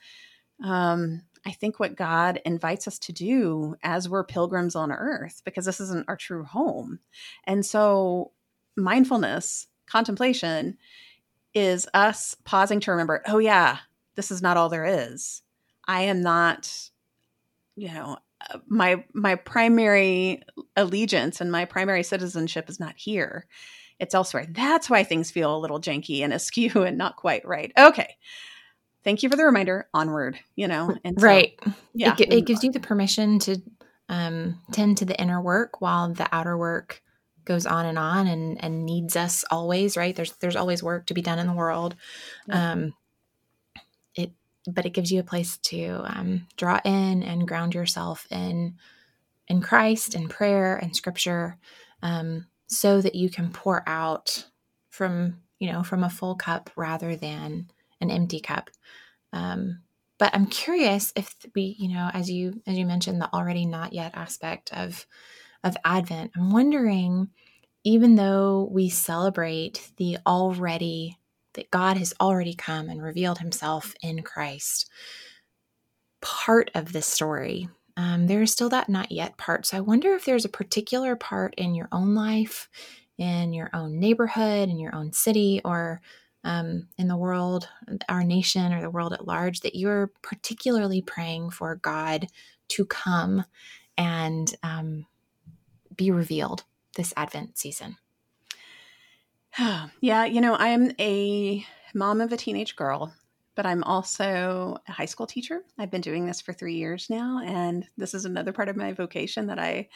um, 0.64 1.22
I 1.46 1.52
think, 1.52 1.78
what 1.78 1.96
God 1.96 2.40
invites 2.44 2.88
us 2.88 2.98
to 3.00 3.12
do 3.12 3.76
as 3.82 4.08
we're 4.08 4.24
pilgrims 4.24 4.74
on 4.74 4.92
earth, 4.92 5.42
because 5.44 5.64
this 5.64 5.80
isn't 5.80 6.08
our 6.08 6.16
true 6.16 6.44
home. 6.44 7.00
And 7.44 7.64
so, 7.64 8.32
mindfulness, 8.76 9.66
contemplation, 9.86 10.76
is 11.54 11.88
us 11.94 12.36
pausing 12.44 12.80
to 12.80 12.90
remember, 12.90 13.22
oh, 13.26 13.38
yeah, 13.38 13.78
this 14.16 14.30
is 14.30 14.42
not 14.42 14.56
all 14.56 14.68
there 14.68 14.84
is. 14.84 15.42
I 15.86 16.02
am 16.02 16.22
not, 16.22 16.72
you 17.76 17.88
know, 17.88 18.18
uh, 18.50 18.58
my 18.66 19.04
my 19.12 19.34
primary 19.34 20.42
allegiance 20.76 21.40
and 21.40 21.50
my 21.50 21.64
primary 21.64 22.02
citizenship 22.02 22.68
is 22.68 22.80
not 22.80 22.94
here. 22.96 23.46
It's 23.98 24.14
elsewhere. 24.14 24.46
That's 24.48 24.88
why 24.88 25.04
things 25.04 25.30
feel 25.30 25.54
a 25.54 25.58
little 25.58 25.80
janky 25.80 26.22
and 26.22 26.32
askew 26.32 26.82
and 26.84 26.96
not 26.96 27.16
quite 27.16 27.46
right. 27.46 27.72
Okay. 27.76 28.16
Thank 29.02 29.22
you 29.22 29.30
for 29.30 29.36
the 29.36 29.44
reminder. 29.44 29.88
Onward 29.94 30.38
you 30.56 30.68
know 30.68 30.94
and 31.04 31.20
so, 31.20 31.26
right. 31.26 31.58
yeah 31.94 32.14
it, 32.18 32.32
it, 32.32 32.46
gives 32.46 32.62
you 32.62 32.72
the 32.72 32.80
permission 32.80 33.38
to 33.40 33.60
um, 34.08 34.60
tend 34.72 34.98
to 34.98 35.04
the 35.04 35.18
inner 35.20 35.40
work 35.40 35.80
while 35.80 36.12
the 36.12 36.28
outer 36.32 36.58
work 36.58 37.02
goes 37.44 37.64
on 37.64 37.86
and 37.86 37.98
on 37.98 38.26
and 38.26 38.62
and 38.62 38.84
needs 38.84 39.16
us 39.16 39.44
always 39.50 39.96
right? 39.96 40.14
There's 40.14 40.32
there's 40.34 40.56
always 40.56 40.82
work 40.82 41.06
to 41.06 41.14
be 41.14 41.22
done 41.22 41.38
in 41.38 41.46
the 41.46 41.52
world. 41.52 41.96
Um 42.48 42.94
but 44.66 44.86
it 44.86 44.94
gives 44.94 45.10
you 45.12 45.20
a 45.20 45.24
place 45.24 45.58
to 45.58 46.02
um, 46.04 46.46
draw 46.56 46.80
in 46.84 47.22
and 47.22 47.48
ground 47.48 47.74
yourself 47.74 48.26
in 48.30 48.74
in 49.48 49.60
christ 49.60 50.14
and 50.14 50.30
prayer 50.30 50.76
and 50.76 50.94
scripture 50.96 51.58
um 52.02 52.46
so 52.68 53.00
that 53.00 53.14
you 53.16 53.28
can 53.30 53.50
pour 53.50 53.82
out 53.88 54.46
from 54.90 55.38
you 55.58 55.70
know 55.72 55.82
from 55.82 56.04
a 56.04 56.10
full 56.10 56.36
cup 56.36 56.70
rather 56.76 57.16
than 57.16 57.70
an 58.00 58.10
empty 58.10 58.40
cup. 58.40 58.70
Um 59.32 59.82
but 60.18 60.34
i'm 60.34 60.46
curious 60.46 61.12
if 61.16 61.34
we 61.54 61.76
you 61.78 61.88
know 61.88 62.10
as 62.14 62.30
you 62.30 62.62
as 62.66 62.78
you 62.78 62.86
mentioned 62.86 63.20
the 63.20 63.32
already 63.34 63.66
not 63.66 63.92
yet 63.92 64.12
aspect 64.14 64.72
of 64.72 65.06
of 65.64 65.76
Advent, 65.84 66.32
I'm 66.36 66.50
wondering, 66.50 67.28
even 67.84 68.16
though 68.16 68.68
we 68.72 68.88
celebrate 68.88 69.92
the 69.96 70.18
already, 70.26 71.18
that 71.54 71.70
God 71.70 71.96
has 71.96 72.14
already 72.20 72.54
come 72.54 72.88
and 72.88 73.02
revealed 73.02 73.38
himself 73.38 73.94
in 74.02 74.22
Christ, 74.22 74.88
part 76.20 76.70
of 76.74 76.92
this 76.92 77.06
story, 77.06 77.68
um, 77.96 78.26
there 78.26 78.42
is 78.42 78.52
still 78.52 78.68
that 78.70 78.88
not 78.88 79.12
yet 79.12 79.36
part. 79.36 79.66
So 79.66 79.76
I 79.76 79.80
wonder 79.80 80.14
if 80.14 80.24
there's 80.24 80.44
a 80.44 80.50
particular 80.50 81.16
part 81.16 81.54
in 81.56 81.74
your 81.74 81.88
own 81.92 82.14
life, 82.14 82.68
in 83.18 83.52
your 83.52 83.70
own 83.74 83.98
neighborhood, 83.98 84.68
in 84.68 84.78
your 84.78 84.94
own 84.94 85.12
city, 85.12 85.60
or 85.64 86.00
um, 86.44 86.88
in 86.96 87.08
the 87.08 87.16
world, 87.16 87.68
our 88.08 88.24
nation, 88.24 88.72
or 88.72 88.80
the 88.80 88.90
world 88.90 89.12
at 89.12 89.26
large, 89.26 89.60
that 89.60 89.74
you're 89.74 90.10
particularly 90.22 91.02
praying 91.02 91.50
for 91.50 91.76
God 91.76 92.26
to 92.68 92.86
come 92.86 93.44
and 93.98 94.54
um, 94.62 95.06
be 95.94 96.10
revealed 96.10 96.64
this 96.96 97.12
Advent 97.16 97.58
season? 97.58 97.96
yeah, 100.00 100.24
you 100.24 100.40
know, 100.40 100.54
I 100.54 100.68
am 100.68 100.92
a 100.98 101.64
mom 101.94 102.20
of 102.20 102.32
a 102.32 102.36
teenage 102.36 102.76
girl, 102.76 103.12
but 103.54 103.66
I'm 103.66 103.82
also 103.84 104.76
a 104.88 104.92
high 104.92 105.06
school 105.06 105.26
teacher. 105.26 105.60
I've 105.78 105.90
been 105.90 106.00
doing 106.00 106.26
this 106.26 106.40
for 106.40 106.52
three 106.52 106.74
years 106.74 107.10
now, 107.10 107.40
and 107.44 107.86
this 107.96 108.14
is 108.14 108.24
another 108.24 108.52
part 108.52 108.68
of 108.68 108.76
my 108.76 108.92
vocation 108.92 109.48
that 109.48 109.58
I 109.58 109.88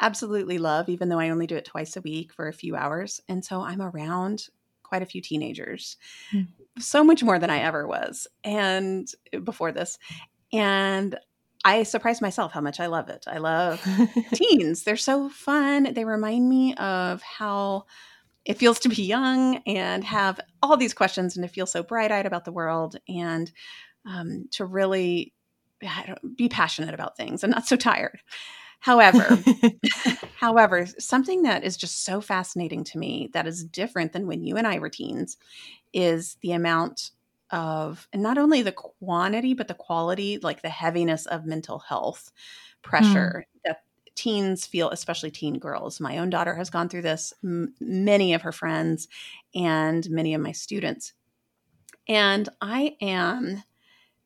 absolutely 0.00 0.58
love, 0.58 0.88
even 0.88 1.08
though 1.08 1.18
I 1.18 1.30
only 1.30 1.46
do 1.46 1.56
it 1.56 1.64
twice 1.64 1.96
a 1.96 2.00
week 2.00 2.32
for 2.32 2.48
a 2.48 2.52
few 2.52 2.76
hours. 2.76 3.20
And 3.28 3.44
so 3.44 3.62
I'm 3.62 3.82
around 3.82 4.46
quite 4.82 5.02
a 5.02 5.06
few 5.06 5.20
teenagers, 5.20 5.96
mm. 6.32 6.48
so 6.78 7.04
much 7.04 7.22
more 7.22 7.38
than 7.38 7.50
I 7.50 7.60
ever 7.60 7.86
was, 7.86 8.26
and 8.42 9.08
before 9.44 9.72
this. 9.72 9.98
And 10.52 11.18
I 11.64 11.82
surprise 11.82 12.20
myself 12.20 12.52
how 12.52 12.60
much 12.60 12.80
I 12.80 12.86
love 12.86 13.08
it. 13.08 13.26
I 13.28 13.38
love 13.38 13.86
teens. 14.34 14.82
They're 14.82 14.96
so 14.96 15.28
fun. 15.28 15.92
They 15.92 16.04
remind 16.04 16.48
me 16.48 16.74
of 16.74 17.22
how 17.22 17.84
it 18.44 18.58
feels 18.58 18.78
to 18.80 18.88
be 18.88 19.02
young 19.02 19.56
and 19.66 20.02
have 20.04 20.40
all 20.62 20.76
these 20.76 20.94
questions 20.94 21.36
and 21.36 21.46
to 21.46 21.52
feel 21.52 21.66
so 21.66 21.82
bright 21.82 22.10
eyed 22.10 22.26
about 22.26 22.44
the 22.44 22.52
world 22.52 22.96
and 23.08 23.50
um, 24.06 24.48
to 24.52 24.64
really 24.64 25.34
be 26.36 26.48
passionate 26.48 26.94
about 26.94 27.16
things 27.16 27.42
and 27.42 27.52
not 27.52 27.66
so 27.66 27.76
tired. 27.76 28.20
However, 28.80 29.38
however, 30.36 30.86
something 30.98 31.42
that 31.42 31.64
is 31.64 31.76
just 31.76 32.04
so 32.04 32.20
fascinating 32.20 32.82
to 32.84 32.98
me 32.98 33.28
that 33.34 33.46
is 33.46 33.62
different 33.64 34.12
than 34.12 34.26
when 34.26 34.42
you 34.42 34.56
and 34.56 34.66
I 34.66 34.78
were 34.78 34.88
teens 34.88 35.36
is 35.92 36.36
the 36.40 36.52
amount 36.52 37.10
of 37.50 38.08
and 38.12 38.22
not 38.22 38.38
only 38.38 38.62
the 38.62 38.70
quantity 38.70 39.54
but 39.54 39.66
the 39.66 39.74
quality 39.74 40.38
like 40.38 40.62
the 40.62 40.68
heaviness 40.68 41.26
of 41.26 41.44
mental 41.44 41.80
health 41.80 42.30
pressure 42.80 43.44
mm. 43.44 43.60
that 43.64 43.82
teens 44.20 44.66
feel 44.66 44.90
especially 44.90 45.30
teen 45.30 45.58
girls. 45.58 45.98
My 45.98 46.18
own 46.18 46.28
daughter 46.28 46.54
has 46.54 46.68
gone 46.68 46.90
through 46.90 47.02
this 47.02 47.32
m- 47.42 47.74
many 47.80 48.34
of 48.34 48.42
her 48.42 48.52
friends 48.52 49.08
and 49.54 50.08
many 50.10 50.34
of 50.34 50.42
my 50.42 50.52
students. 50.52 51.14
And 52.06 52.48
i 52.60 52.96
am 53.00 53.62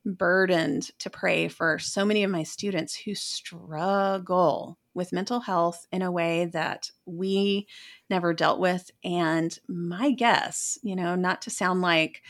burdened 0.04 0.90
to 0.98 1.09
pray 1.09 1.48
for 1.48 1.78
so 1.78 2.04
many 2.04 2.24
of 2.24 2.30
my 2.30 2.42
students 2.42 2.94
who 2.94 3.14
struggle 3.14 4.78
with 4.94 5.12
mental 5.12 5.40
health 5.40 5.87
in 5.92 6.02
a 6.02 6.12
way 6.12 6.46
that 6.46 6.90
we 7.07 7.66
never 8.11 8.35
dealt 8.35 8.59
with. 8.59 8.90
And 9.04 9.57
my 9.68 10.11
guess 10.11 10.76
you 10.83 10.96
know 10.96 11.14
not 11.14 11.42
to 11.42 11.50
sound 11.50 11.83
like 11.83 12.22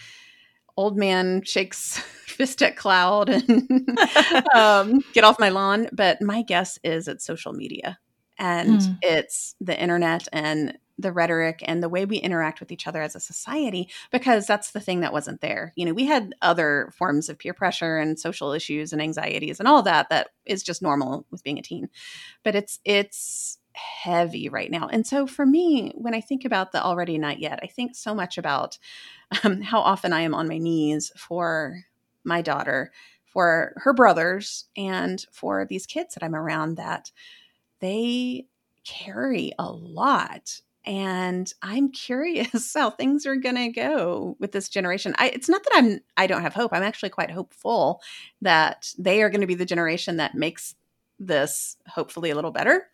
old 0.76 0.96
man 0.96 1.42
shakes 1.44 1.98
fist 2.26 2.62
at 2.62 2.76
cloud 2.76 3.28
and 3.28 3.98
um, 4.54 5.00
get 5.12 5.24
off 5.24 5.38
my 5.38 5.48
lawn. 5.48 5.88
But 5.92 6.20
my 6.20 6.42
guess 6.42 6.78
is 6.82 7.08
it's 7.08 7.24
social 7.24 7.52
media 7.52 7.98
and 8.38 8.80
mm. 8.80 8.98
it's 9.02 9.54
the 9.60 9.80
internet 9.80 10.26
and 10.32 10.78
the 10.98 11.12
rhetoric 11.12 11.60
and 11.64 11.82
the 11.82 11.88
way 11.88 12.04
we 12.04 12.18
interact 12.18 12.60
with 12.60 12.70
each 12.70 12.86
other 12.86 13.02
as 13.02 13.16
a 13.16 13.20
society 13.20 13.88
because 14.12 14.46
that's 14.46 14.70
the 14.70 14.80
thing 14.80 15.00
that 15.00 15.12
wasn't 15.12 15.40
there. 15.40 15.72
You 15.76 15.86
know, 15.86 15.92
we 15.92 16.06
had 16.06 16.34
other 16.40 16.92
forms 16.96 17.28
of 17.28 17.38
peer 17.38 17.54
pressure 17.54 17.98
and 17.98 18.18
social 18.18 18.52
issues 18.52 18.92
and 18.92 19.02
anxieties 19.02 19.58
and 19.58 19.68
all 19.68 19.82
that 19.82 20.08
that 20.10 20.28
is 20.46 20.62
just 20.62 20.82
normal 20.82 21.26
with 21.30 21.42
being 21.42 21.58
a 21.58 21.62
teen. 21.62 21.88
But 22.44 22.54
it's 22.54 22.78
it's 22.84 23.58
heavy 23.74 24.48
right 24.48 24.70
now. 24.70 24.88
And 24.88 25.06
so 25.06 25.26
for 25.26 25.44
me, 25.44 25.92
when 25.94 26.14
I 26.14 26.20
think 26.20 26.44
about 26.44 26.72
the 26.72 26.82
already 26.82 27.18
not 27.18 27.40
yet, 27.40 27.60
I 27.62 27.66
think 27.66 27.94
so 27.94 28.14
much 28.14 28.38
about 28.38 28.78
um, 29.42 29.60
how 29.60 29.80
often 29.80 30.12
I 30.12 30.20
am 30.20 30.34
on 30.34 30.48
my 30.48 30.58
knees 30.58 31.12
for 31.16 31.84
my 32.24 32.40
daughter, 32.40 32.92
for 33.24 33.74
her 33.76 33.92
brothers, 33.92 34.66
and 34.76 35.24
for 35.32 35.64
these 35.64 35.86
kids 35.86 36.14
that 36.14 36.22
I'm 36.22 36.36
around 36.36 36.76
that 36.76 37.10
they 37.80 38.46
carry 38.84 39.52
a 39.58 39.70
lot. 39.70 40.60
And 40.86 41.52
I'm 41.62 41.90
curious 41.92 42.72
how 42.74 42.90
things 42.90 43.26
are 43.26 43.36
going 43.36 43.56
to 43.56 43.68
go 43.68 44.36
with 44.38 44.52
this 44.52 44.68
generation. 44.68 45.14
I, 45.18 45.30
it's 45.30 45.48
not 45.48 45.64
that 45.64 45.72
I'm 45.74 46.00
I 46.16 46.26
don't 46.26 46.42
have 46.42 46.54
hope. 46.54 46.72
I'm 46.72 46.82
actually 46.82 47.10
quite 47.10 47.30
hopeful 47.30 48.00
that 48.40 48.92
they 48.98 49.22
are 49.22 49.30
going 49.30 49.40
to 49.40 49.46
be 49.46 49.54
the 49.54 49.64
generation 49.64 50.18
that 50.18 50.34
makes 50.34 50.74
this 51.18 51.76
hopefully 51.86 52.30
a 52.30 52.34
little 52.34 52.50
better. 52.50 52.88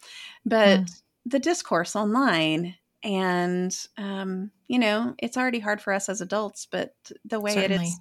But 0.44 0.80
mm. 0.80 1.02
the 1.26 1.38
discourse 1.38 1.96
online 1.96 2.74
and 3.02 3.76
um, 3.96 4.50
you 4.68 4.78
know 4.78 5.14
it's 5.18 5.37
already 5.37 5.59
hard 5.59 5.80
for 5.80 5.92
us 5.92 6.09
as 6.09 6.20
adults 6.20 6.66
but 6.70 6.94
the 7.24 7.40
way 7.40 7.54
Certainly. 7.54 7.76
it 7.76 7.88
is 7.88 8.00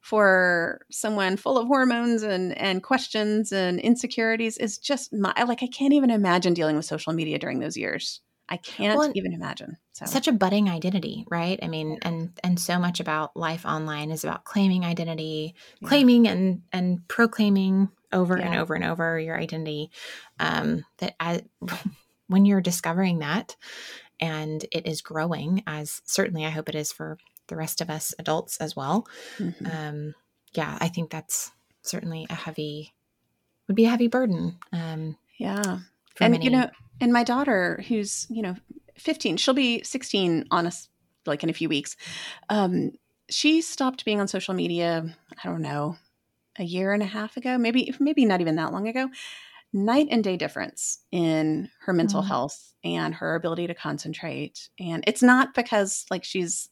for 0.00 0.80
someone 0.90 1.36
full 1.36 1.58
of 1.58 1.66
hormones 1.66 2.22
and 2.22 2.56
and 2.58 2.82
questions 2.82 3.52
and 3.52 3.78
insecurities 3.80 4.58
is 4.58 4.78
just 4.78 5.12
my 5.12 5.32
like 5.46 5.62
i 5.62 5.68
can't 5.68 5.92
even 5.92 6.10
imagine 6.10 6.54
dealing 6.54 6.76
with 6.76 6.84
social 6.84 7.12
media 7.12 7.38
during 7.38 7.60
those 7.60 7.76
years 7.76 8.20
i 8.48 8.56
can't 8.56 8.98
well, 8.98 9.12
even 9.14 9.32
imagine 9.32 9.76
so. 9.92 10.04
such 10.06 10.26
a 10.26 10.32
budding 10.32 10.68
identity 10.68 11.24
right 11.30 11.60
i 11.62 11.68
mean 11.68 11.98
and 12.02 12.36
and 12.42 12.58
so 12.58 12.80
much 12.80 12.98
about 12.98 13.36
life 13.36 13.64
online 13.64 14.10
is 14.10 14.24
about 14.24 14.44
claiming 14.44 14.84
identity 14.84 15.54
yeah. 15.80 15.88
claiming 15.88 16.26
and 16.26 16.62
and 16.72 17.06
proclaiming 17.06 17.88
over 18.12 18.38
yeah. 18.38 18.46
and 18.46 18.56
over 18.56 18.74
and 18.74 18.84
over 18.84 19.18
your 19.18 19.38
identity 19.38 19.90
um 20.40 20.84
that 20.98 21.14
I, 21.18 21.42
when 22.26 22.44
you're 22.44 22.60
discovering 22.60 23.20
that 23.20 23.56
and 24.20 24.64
it 24.70 24.86
is 24.86 25.02
growing 25.02 25.62
as 25.66 26.00
certainly 26.04 26.46
I 26.46 26.50
hope 26.50 26.68
it 26.68 26.74
is 26.74 26.92
for 26.92 27.18
the 27.48 27.56
rest 27.56 27.80
of 27.80 27.90
us 27.90 28.14
adults 28.18 28.56
as 28.58 28.74
well. 28.74 29.06
Mm-hmm. 29.38 29.66
Um, 29.66 30.14
yeah, 30.54 30.78
I 30.80 30.88
think 30.88 31.10
that's 31.10 31.52
certainly 31.82 32.26
a 32.30 32.34
heavy 32.34 32.94
would 33.68 33.76
be 33.76 33.84
a 33.84 33.90
heavy 33.90 34.08
burden. 34.08 34.58
Um, 34.72 35.16
yeah, 35.38 35.80
and 36.20 36.32
many. 36.32 36.44
you 36.44 36.50
know, 36.50 36.70
and 37.00 37.12
my 37.12 37.24
daughter, 37.24 37.84
who's 37.88 38.26
you 38.30 38.42
know 38.42 38.56
15, 38.96 39.36
she'll 39.36 39.54
be 39.54 39.82
16 39.82 40.46
on 40.50 40.66
us 40.66 40.88
like 41.26 41.42
in 41.42 41.50
a 41.50 41.54
few 41.54 41.68
weeks. 41.68 41.96
Um, 42.48 42.92
she 43.28 43.60
stopped 43.62 44.04
being 44.04 44.20
on 44.20 44.28
social 44.28 44.54
media, 44.54 45.04
I 45.42 45.48
don't 45.48 45.62
know, 45.62 45.96
a 46.58 46.64
year 46.64 46.92
and 46.92 47.02
a 47.02 47.06
half 47.06 47.36
ago, 47.36 47.58
maybe 47.58 47.94
maybe 47.98 48.24
not 48.24 48.40
even 48.40 48.56
that 48.56 48.72
long 48.72 48.88
ago. 48.88 49.08
Night 49.72 50.08
and 50.10 50.22
day 50.22 50.36
difference 50.36 50.98
in 51.10 51.70
her 51.86 51.94
mental 51.94 52.22
mm. 52.22 52.26
health 52.26 52.74
and 52.84 53.14
her 53.14 53.34
ability 53.34 53.68
to 53.68 53.74
concentrate. 53.74 54.68
And 54.78 55.02
it's 55.06 55.22
not 55.22 55.54
because 55.54 56.04
like 56.10 56.24
she's 56.24 56.68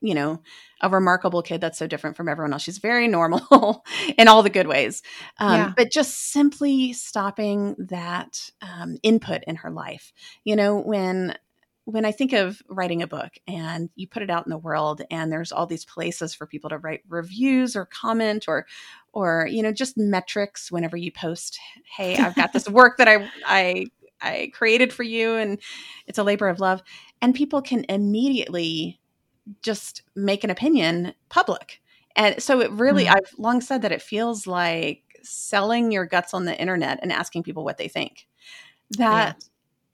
you 0.00 0.14
know, 0.14 0.40
a 0.80 0.88
remarkable 0.88 1.42
kid 1.42 1.60
that's 1.60 1.78
so 1.78 1.86
different 1.86 2.16
from 2.16 2.28
everyone 2.28 2.52
else. 2.52 2.62
She's 2.62 2.78
very 2.78 3.06
normal 3.06 3.84
in 4.18 4.28
all 4.28 4.42
the 4.42 4.50
good 4.50 4.66
ways. 4.66 5.02
Um, 5.38 5.52
yeah. 5.52 5.72
But 5.76 5.92
just 5.92 6.32
simply 6.32 6.92
stopping 6.92 7.76
that 7.78 8.50
um, 8.62 8.96
input 9.02 9.44
in 9.46 9.56
her 9.56 9.70
life. 9.70 10.12
You 10.44 10.56
know, 10.56 10.78
when 10.78 11.36
when 11.84 12.04
I 12.04 12.12
think 12.12 12.32
of 12.32 12.62
writing 12.68 13.02
a 13.02 13.06
book 13.06 13.32
and 13.46 13.90
you 13.94 14.06
put 14.06 14.22
it 14.22 14.30
out 14.30 14.46
in 14.46 14.50
the 14.50 14.58
world 14.58 15.02
and 15.10 15.32
there's 15.32 15.52
all 15.52 15.66
these 15.66 15.84
places 15.84 16.34
for 16.34 16.46
people 16.46 16.70
to 16.70 16.78
write 16.78 17.02
reviews 17.08 17.74
or 17.74 17.86
comment 17.86 18.46
or 18.48 18.66
or 19.12 19.48
you 19.50 19.62
know 19.62 19.72
just 19.72 19.96
metrics 19.96 20.70
whenever 20.70 20.96
you 20.96 21.10
post 21.10 21.58
hey 21.96 22.16
I've 22.16 22.34
got 22.34 22.52
this 22.52 22.68
work 22.68 22.98
that 22.98 23.08
I 23.08 23.30
I 23.44 23.86
I 24.20 24.50
created 24.52 24.92
for 24.92 25.02
you 25.02 25.36
and 25.36 25.58
it's 26.06 26.18
a 26.18 26.22
labor 26.22 26.48
of 26.48 26.60
love 26.60 26.82
and 27.22 27.34
people 27.34 27.62
can 27.62 27.84
immediately 27.88 29.00
just 29.62 30.02
make 30.14 30.44
an 30.44 30.50
opinion 30.50 31.14
public. 31.28 31.80
And 32.14 32.42
so 32.42 32.60
it 32.60 32.70
really 32.72 33.06
mm. 33.06 33.14
I've 33.14 33.32
long 33.38 33.60
said 33.60 33.82
that 33.82 33.92
it 33.92 34.02
feels 34.02 34.46
like 34.46 35.02
selling 35.22 35.90
your 35.90 36.06
guts 36.06 36.34
on 36.34 36.44
the 36.44 36.58
internet 36.58 36.98
and 37.02 37.12
asking 37.12 37.42
people 37.44 37.64
what 37.64 37.78
they 37.78 37.88
think. 37.88 38.26
That 38.98 39.36
yeah 39.38 39.46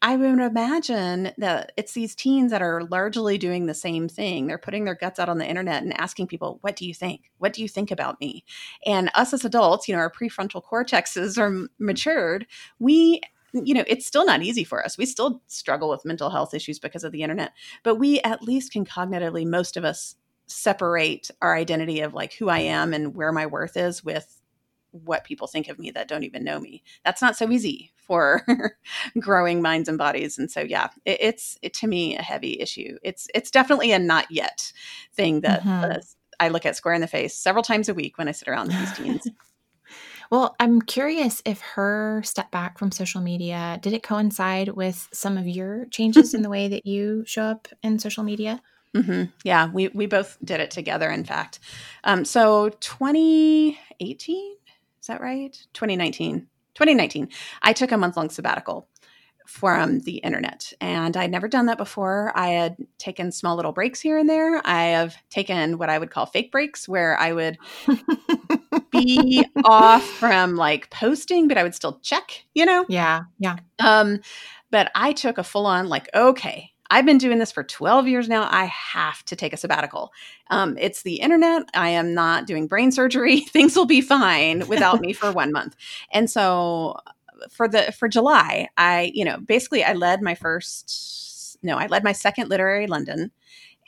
I 0.02 0.16
would 0.16 0.38
imagine 0.38 1.32
that 1.38 1.72
it's 1.76 1.92
these 1.92 2.14
teens 2.14 2.50
that 2.50 2.60
are 2.60 2.84
largely 2.84 3.38
doing 3.38 3.66
the 3.66 3.74
same 3.74 4.08
thing. 4.08 4.46
They're 4.46 4.58
putting 4.58 4.84
their 4.84 4.94
guts 4.94 5.18
out 5.18 5.30
on 5.30 5.38
the 5.38 5.46
internet 5.48 5.82
and 5.82 5.98
asking 5.98 6.26
people, 6.26 6.58
What 6.60 6.76
do 6.76 6.86
you 6.86 6.92
think? 6.92 7.30
What 7.38 7.54
do 7.54 7.62
you 7.62 7.68
think 7.68 7.90
about 7.90 8.20
me? 8.20 8.44
And 8.84 9.10
us 9.14 9.32
as 9.32 9.44
adults, 9.44 9.88
you 9.88 9.94
know, 9.94 10.00
our 10.00 10.10
prefrontal 10.10 10.62
cortexes 10.62 11.38
are 11.38 11.68
matured. 11.78 12.46
We 12.78 13.22
you 13.52 13.72
know, 13.72 13.84
it's 13.86 14.04
still 14.06 14.26
not 14.26 14.42
easy 14.42 14.64
for 14.64 14.84
us. 14.84 14.98
We 14.98 15.06
still 15.06 15.40
struggle 15.46 15.88
with 15.88 16.04
mental 16.04 16.28
health 16.28 16.52
issues 16.52 16.78
because 16.78 17.04
of 17.04 17.12
the 17.12 17.22
internet, 17.22 17.52
but 17.82 17.94
we 17.94 18.20
at 18.20 18.42
least 18.42 18.72
can 18.72 18.84
cognitively, 18.84 19.46
most 19.46 19.78
of 19.78 19.84
us, 19.84 20.16
separate 20.46 21.30
our 21.40 21.56
identity 21.56 22.00
of 22.00 22.12
like 22.14 22.34
who 22.34 22.48
I 22.48 22.58
am 22.58 22.92
and 22.92 23.14
where 23.16 23.32
my 23.32 23.46
worth 23.46 23.76
is 23.76 24.04
with 24.04 24.42
what 24.90 25.24
people 25.24 25.46
think 25.46 25.68
of 25.68 25.78
me 25.78 25.90
that 25.90 26.06
don't 26.06 26.22
even 26.22 26.44
know 26.44 26.60
me. 26.60 26.82
That's 27.04 27.22
not 27.22 27.36
so 27.36 27.50
easy 27.50 27.92
for 28.06 28.44
growing 29.18 29.62
minds 29.62 29.88
and 29.88 29.98
bodies. 29.98 30.38
And 30.38 30.50
so, 30.50 30.60
yeah, 30.60 30.88
it, 31.04 31.18
it's 31.20 31.58
it, 31.62 31.74
to 31.74 31.86
me 31.86 32.16
a 32.16 32.22
heavy 32.22 32.60
issue. 32.60 32.96
It's 33.02 33.28
it's 33.34 33.50
definitely 33.50 33.92
a 33.92 33.98
not 33.98 34.30
yet 34.30 34.72
thing 35.14 35.40
that 35.42 35.60
mm-hmm. 35.60 35.92
uh, 35.92 35.98
I 36.40 36.48
look 36.48 36.66
at 36.66 36.76
square 36.76 36.94
in 36.94 37.00
the 37.00 37.06
face 37.06 37.36
several 37.36 37.62
times 37.62 37.88
a 37.88 37.94
week 37.94 38.18
when 38.18 38.28
I 38.28 38.32
sit 38.32 38.48
around 38.48 38.70
these 38.70 38.92
teens. 38.96 39.28
Well, 40.30 40.56
I'm 40.58 40.82
curious 40.82 41.40
if 41.44 41.60
her 41.60 42.20
step 42.24 42.50
back 42.50 42.78
from 42.78 42.90
social 42.90 43.20
media 43.20 43.78
did 43.80 43.92
it 43.92 44.02
coincide 44.02 44.70
with 44.70 45.08
some 45.12 45.38
of 45.38 45.46
your 45.46 45.86
changes 45.86 46.34
in 46.34 46.42
the 46.42 46.48
way 46.48 46.66
that 46.68 46.84
you 46.84 47.24
show 47.26 47.42
up 47.42 47.68
in 47.82 47.98
social 47.98 48.24
media? 48.24 48.60
Mm-hmm. 48.94 49.24
Yeah, 49.44 49.70
we 49.72 49.88
we 49.88 50.06
both 50.06 50.36
did 50.42 50.60
it 50.60 50.70
together. 50.70 51.10
In 51.10 51.24
fact, 51.24 51.60
um, 52.02 52.24
so 52.24 52.70
2018 52.80 54.56
is 55.06 55.08
that 55.08 55.20
right? 55.20 55.56
2019. 55.74 56.48
2019. 56.76 57.28
I 57.62 57.72
took 57.72 57.90
a 57.90 57.96
month 57.96 58.16
long 58.16 58.30
sabbatical 58.30 58.88
from 59.46 60.00
the 60.00 60.16
internet 60.18 60.72
and 60.80 61.16
I'd 61.16 61.30
never 61.30 61.48
done 61.48 61.66
that 61.66 61.78
before. 61.78 62.32
I 62.34 62.48
had 62.48 62.76
taken 62.98 63.32
small 63.32 63.56
little 63.56 63.72
breaks 63.72 64.00
here 64.00 64.18
and 64.18 64.28
there. 64.28 64.60
I 64.64 64.84
have 64.86 65.16
taken 65.30 65.78
what 65.78 65.88
I 65.88 65.98
would 65.98 66.10
call 66.10 66.26
fake 66.26 66.52
breaks 66.52 66.88
where 66.88 67.18
I 67.18 67.32
would 67.32 67.58
be 68.90 69.46
off 69.64 70.04
from 70.04 70.56
like 70.56 70.90
posting, 70.90 71.48
but 71.48 71.58
I 71.58 71.62
would 71.62 71.74
still 71.74 72.00
check, 72.02 72.44
you 72.54 72.66
know? 72.66 72.84
Yeah. 72.88 73.22
Yeah. 73.38 73.56
Um, 73.78 74.20
but 74.70 74.90
I 74.94 75.12
took 75.12 75.38
a 75.38 75.44
full 75.44 75.66
on 75.66 75.88
like, 75.88 76.08
okay, 76.14 76.72
I've 76.90 77.06
been 77.06 77.18
doing 77.18 77.38
this 77.38 77.52
for 77.52 77.62
12 77.64 78.08
years 78.08 78.28
now. 78.28 78.48
I 78.50 78.66
have 78.66 79.24
to 79.26 79.36
take 79.36 79.52
a 79.52 79.56
sabbatical. 79.56 80.12
Um, 80.50 80.76
it's 80.78 81.02
the 81.02 81.16
internet. 81.16 81.64
I 81.74 81.90
am 81.90 82.14
not 82.14 82.46
doing 82.46 82.66
brain 82.66 82.92
surgery. 82.92 83.40
Things 83.52 83.76
will 83.76 83.86
be 83.86 84.00
fine 84.00 84.66
without 84.68 85.00
me 85.00 85.12
for 85.12 85.32
one 85.32 85.52
month. 85.52 85.76
And 86.12 86.30
so 86.30 86.96
for 87.50 87.68
the 87.68 87.92
for 87.92 88.08
July, 88.08 88.68
I, 88.76 89.10
you 89.14 89.24
know, 89.24 89.38
basically 89.38 89.84
I 89.84 89.92
led 89.92 90.22
my 90.22 90.34
first 90.34 91.58
no, 91.62 91.76
I 91.76 91.86
led 91.86 92.04
my 92.04 92.12
second 92.12 92.48
literary 92.48 92.86
London 92.86 93.32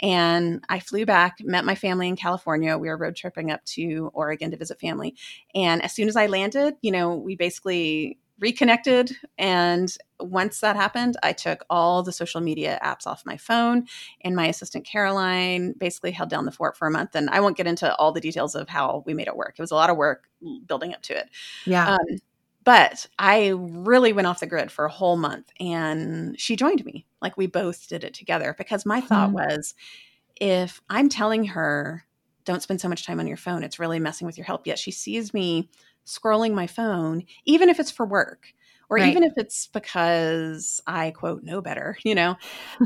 and 0.01 0.64
I 0.68 0.80
flew 0.80 1.05
back, 1.05 1.38
met 1.40 1.64
my 1.64 1.74
family 1.74 2.09
in 2.09 2.16
California. 2.16 2.78
We 2.78 2.88
were 2.88 2.96
road 2.96 3.16
tripping 3.16 3.51
up 3.51 3.64
to 3.66 4.11
Oregon 4.14 4.51
to 4.51 4.57
visit 4.57 4.80
family. 4.80 5.14
And 5.55 5.82
as 5.82 5.92
soon 5.92 6.09
as 6.09 6.16
I 6.16 6.26
landed, 6.26 6.74
you 6.82 6.92
know, 6.92 7.16
we 7.16 7.36
basically 7.36 8.18
reconnected. 8.41 9.16
And 9.36 9.95
once 10.20 10.61
that 10.61 10.76
happened, 10.76 11.16
I 11.22 11.32
took 11.32 11.64
all 11.68 12.03
the 12.03 12.12
social 12.12 12.41
media 12.41 12.78
apps 12.82 13.07
off 13.07 13.26
my 13.26 13.36
phone. 13.36 13.86
And 14.22 14.36
my 14.36 14.47
assistant, 14.47 14.84
Caroline, 14.84 15.74
basically 15.78 16.12
held 16.12 16.30
down 16.30 16.45
the 16.45 16.53
fort 16.53 16.76
for 16.76 16.86
a 16.86 16.91
month. 16.91 17.14
And 17.14 17.28
I 17.30 17.41
won't 17.41 17.57
get 17.57 17.66
into 17.66 17.95
all 17.97 18.12
the 18.12 18.20
details 18.20 18.55
of 18.55 18.68
how 18.68 19.03
we 19.07 19.14
made 19.14 19.28
it 19.28 19.36
work. 19.36 19.55
It 19.59 19.62
was 19.62 19.70
a 19.70 19.76
lot 19.76 19.91
of 19.91 19.97
work 19.97 20.28
building 20.66 20.95
up 20.95 21.03
to 21.03 21.18
it. 21.18 21.28
Yeah. 21.64 21.95
Um, 21.95 22.18
but 22.64 23.07
I 23.18 23.55
really 23.57 24.12
went 24.12 24.26
off 24.26 24.41
the 24.41 24.47
grid 24.47 24.70
for 24.70 24.84
a 24.84 24.91
whole 24.91 25.16
month 25.16 25.51
and 25.59 26.39
she 26.39 26.55
joined 26.55 26.84
me. 26.84 27.07
Like 27.22 27.36
we 27.36 27.47
both 27.47 27.89
did 27.89 28.05
it 28.05 28.12
together 28.12 28.55
because 28.59 28.84
my 28.84 29.01
thought 29.01 29.30
hmm. 29.30 29.36
was 29.36 29.74
if 30.39 30.82
I'm 30.91 31.09
telling 31.09 31.45
her, 31.47 32.05
don't 32.45 32.62
spend 32.62 32.80
so 32.80 32.89
much 32.89 33.07
time 33.07 33.20
on 33.20 33.26
your 33.26 33.36
phone, 33.36 33.62
it's 33.62 33.78
really 33.78 33.99
messing 33.99 34.26
with 34.26 34.36
your 34.36 34.45
health. 34.45 34.62
Yet 34.64 34.78
she 34.78 34.91
sees 34.91 35.32
me 35.32 35.70
scrolling 36.09 36.54
my 36.54 36.66
phone, 36.66 37.24
even 37.44 37.68
if 37.68 37.78
it's 37.78 37.90
for 37.90 38.06
work 38.06 38.54
or 38.90 38.96
right. 38.96 39.09
even 39.09 39.22
if 39.22 39.34
it's 39.36 39.66
because 39.68 40.80
I 40.86 41.11
quote 41.11 41.42
know 41.42 41.61
better, 41.61 41.98
you 42.04 42.14
know, 42.14 42.36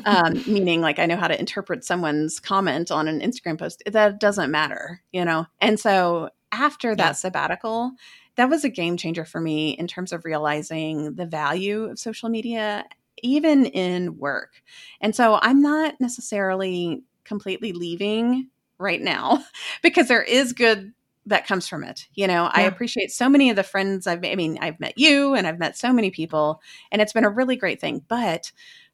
um, 0.05 0.35
meaning 0.47 0.81
like 0.81 0.99
I 0.99 1.07
know 1.07 1.17
how 1.17 1.29
to 1.29 1.39
interpret 1.39 1.85
someone's 1.85 2.41
comment 2.41 2.91
on 2.91 3.09
an 3.09 3.21
Instagram 3.21 3.59
post, 3.59 3.83
that 3.87 4.19
doesn't 4.19 4.51
matter, 4.51 5.03
you 5.13 5.25
know. 5.25 5.47
And 5.61 5.79
so 5.79 6.31
after 6.51 6.91
yeah. 6.91 6.97
that 6.97 7.17
sabbatical, 7.17 7.93
that 8.37 8.51
was 8.51 8.65
a 8.65 8.69
game 8.69 8.97
changer 8.97 9.25
for 9.25 9.41
me 9.41 9.71
in 9.71 9.87
terms 9.87 10.13
of 10.13 10.25
realizing 10.25 11.15
the 11.15 11.27
value 11.27 11.85
of 11.85 11.99
social 11.99 12.29
media, 12.29 12.85
even 13.23 13.67
in 13.67 14.19
work. 14.19 14.63
And 15.01 15.15
so 15.15 15.39
I'm 15.41 15.61
not 15.61 16.01
necessarily 16.01 17.03
completely 17.25 17.73
leaving 17.73 18.49
right 18.79 19.01
now 19.01 19.45
because 19.83 20.09
there 20.09 20.23
is 20.23 20.53
good 20.53 20.93
that 21.27 21.47
comes 21.47 21.69
from 21.69 21.85
it. 21.85 22.09
You 22.15 22.27
know, 22.27 22.45
yeah. 22.45 22.51
I 22.53 22.63
appreciate 22.63 23.13
so 23.13 23.29
many 23.29 23.51
of 23.51 23.57
the 23.57 23.63
friends 23.63 24.07
I've 24.07 24.25
I 24.25 24.35
mean, 24.35 24.59
I've 24.61 24.81
met 24.81 24.95
you 24.99 25.35
and 25.35 25.47
I've 25.47 25.59
met 25.59 25.77
so 25.77 25.93
many 25.93 26.11
people 26.11 26.61
and 26.91 27.01
it's 27.03 27.13
been 27.13 27.25
a 27.25 27.31
really 27.31 27.57
great 27.57 27.81
thing. 27.81 28.05
But 28.09 28.53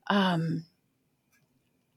um 0.09 0.65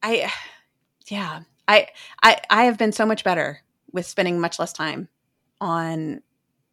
I 0.04 0.32
yeah, 1.08 1.42
I 1.68 1.88
I 2.24 2.38
I 2.50 2.64
have 2.66 2.78
been 2.78 2.92
so 2.92 3.06
much 3.06 3.24
better 3.24 3.62
with 3.92 4.06
spending 4.06 4.40
much 4.40 4.60
less 4.60 4.74
time 4.74 5.10
on 5.60 6.22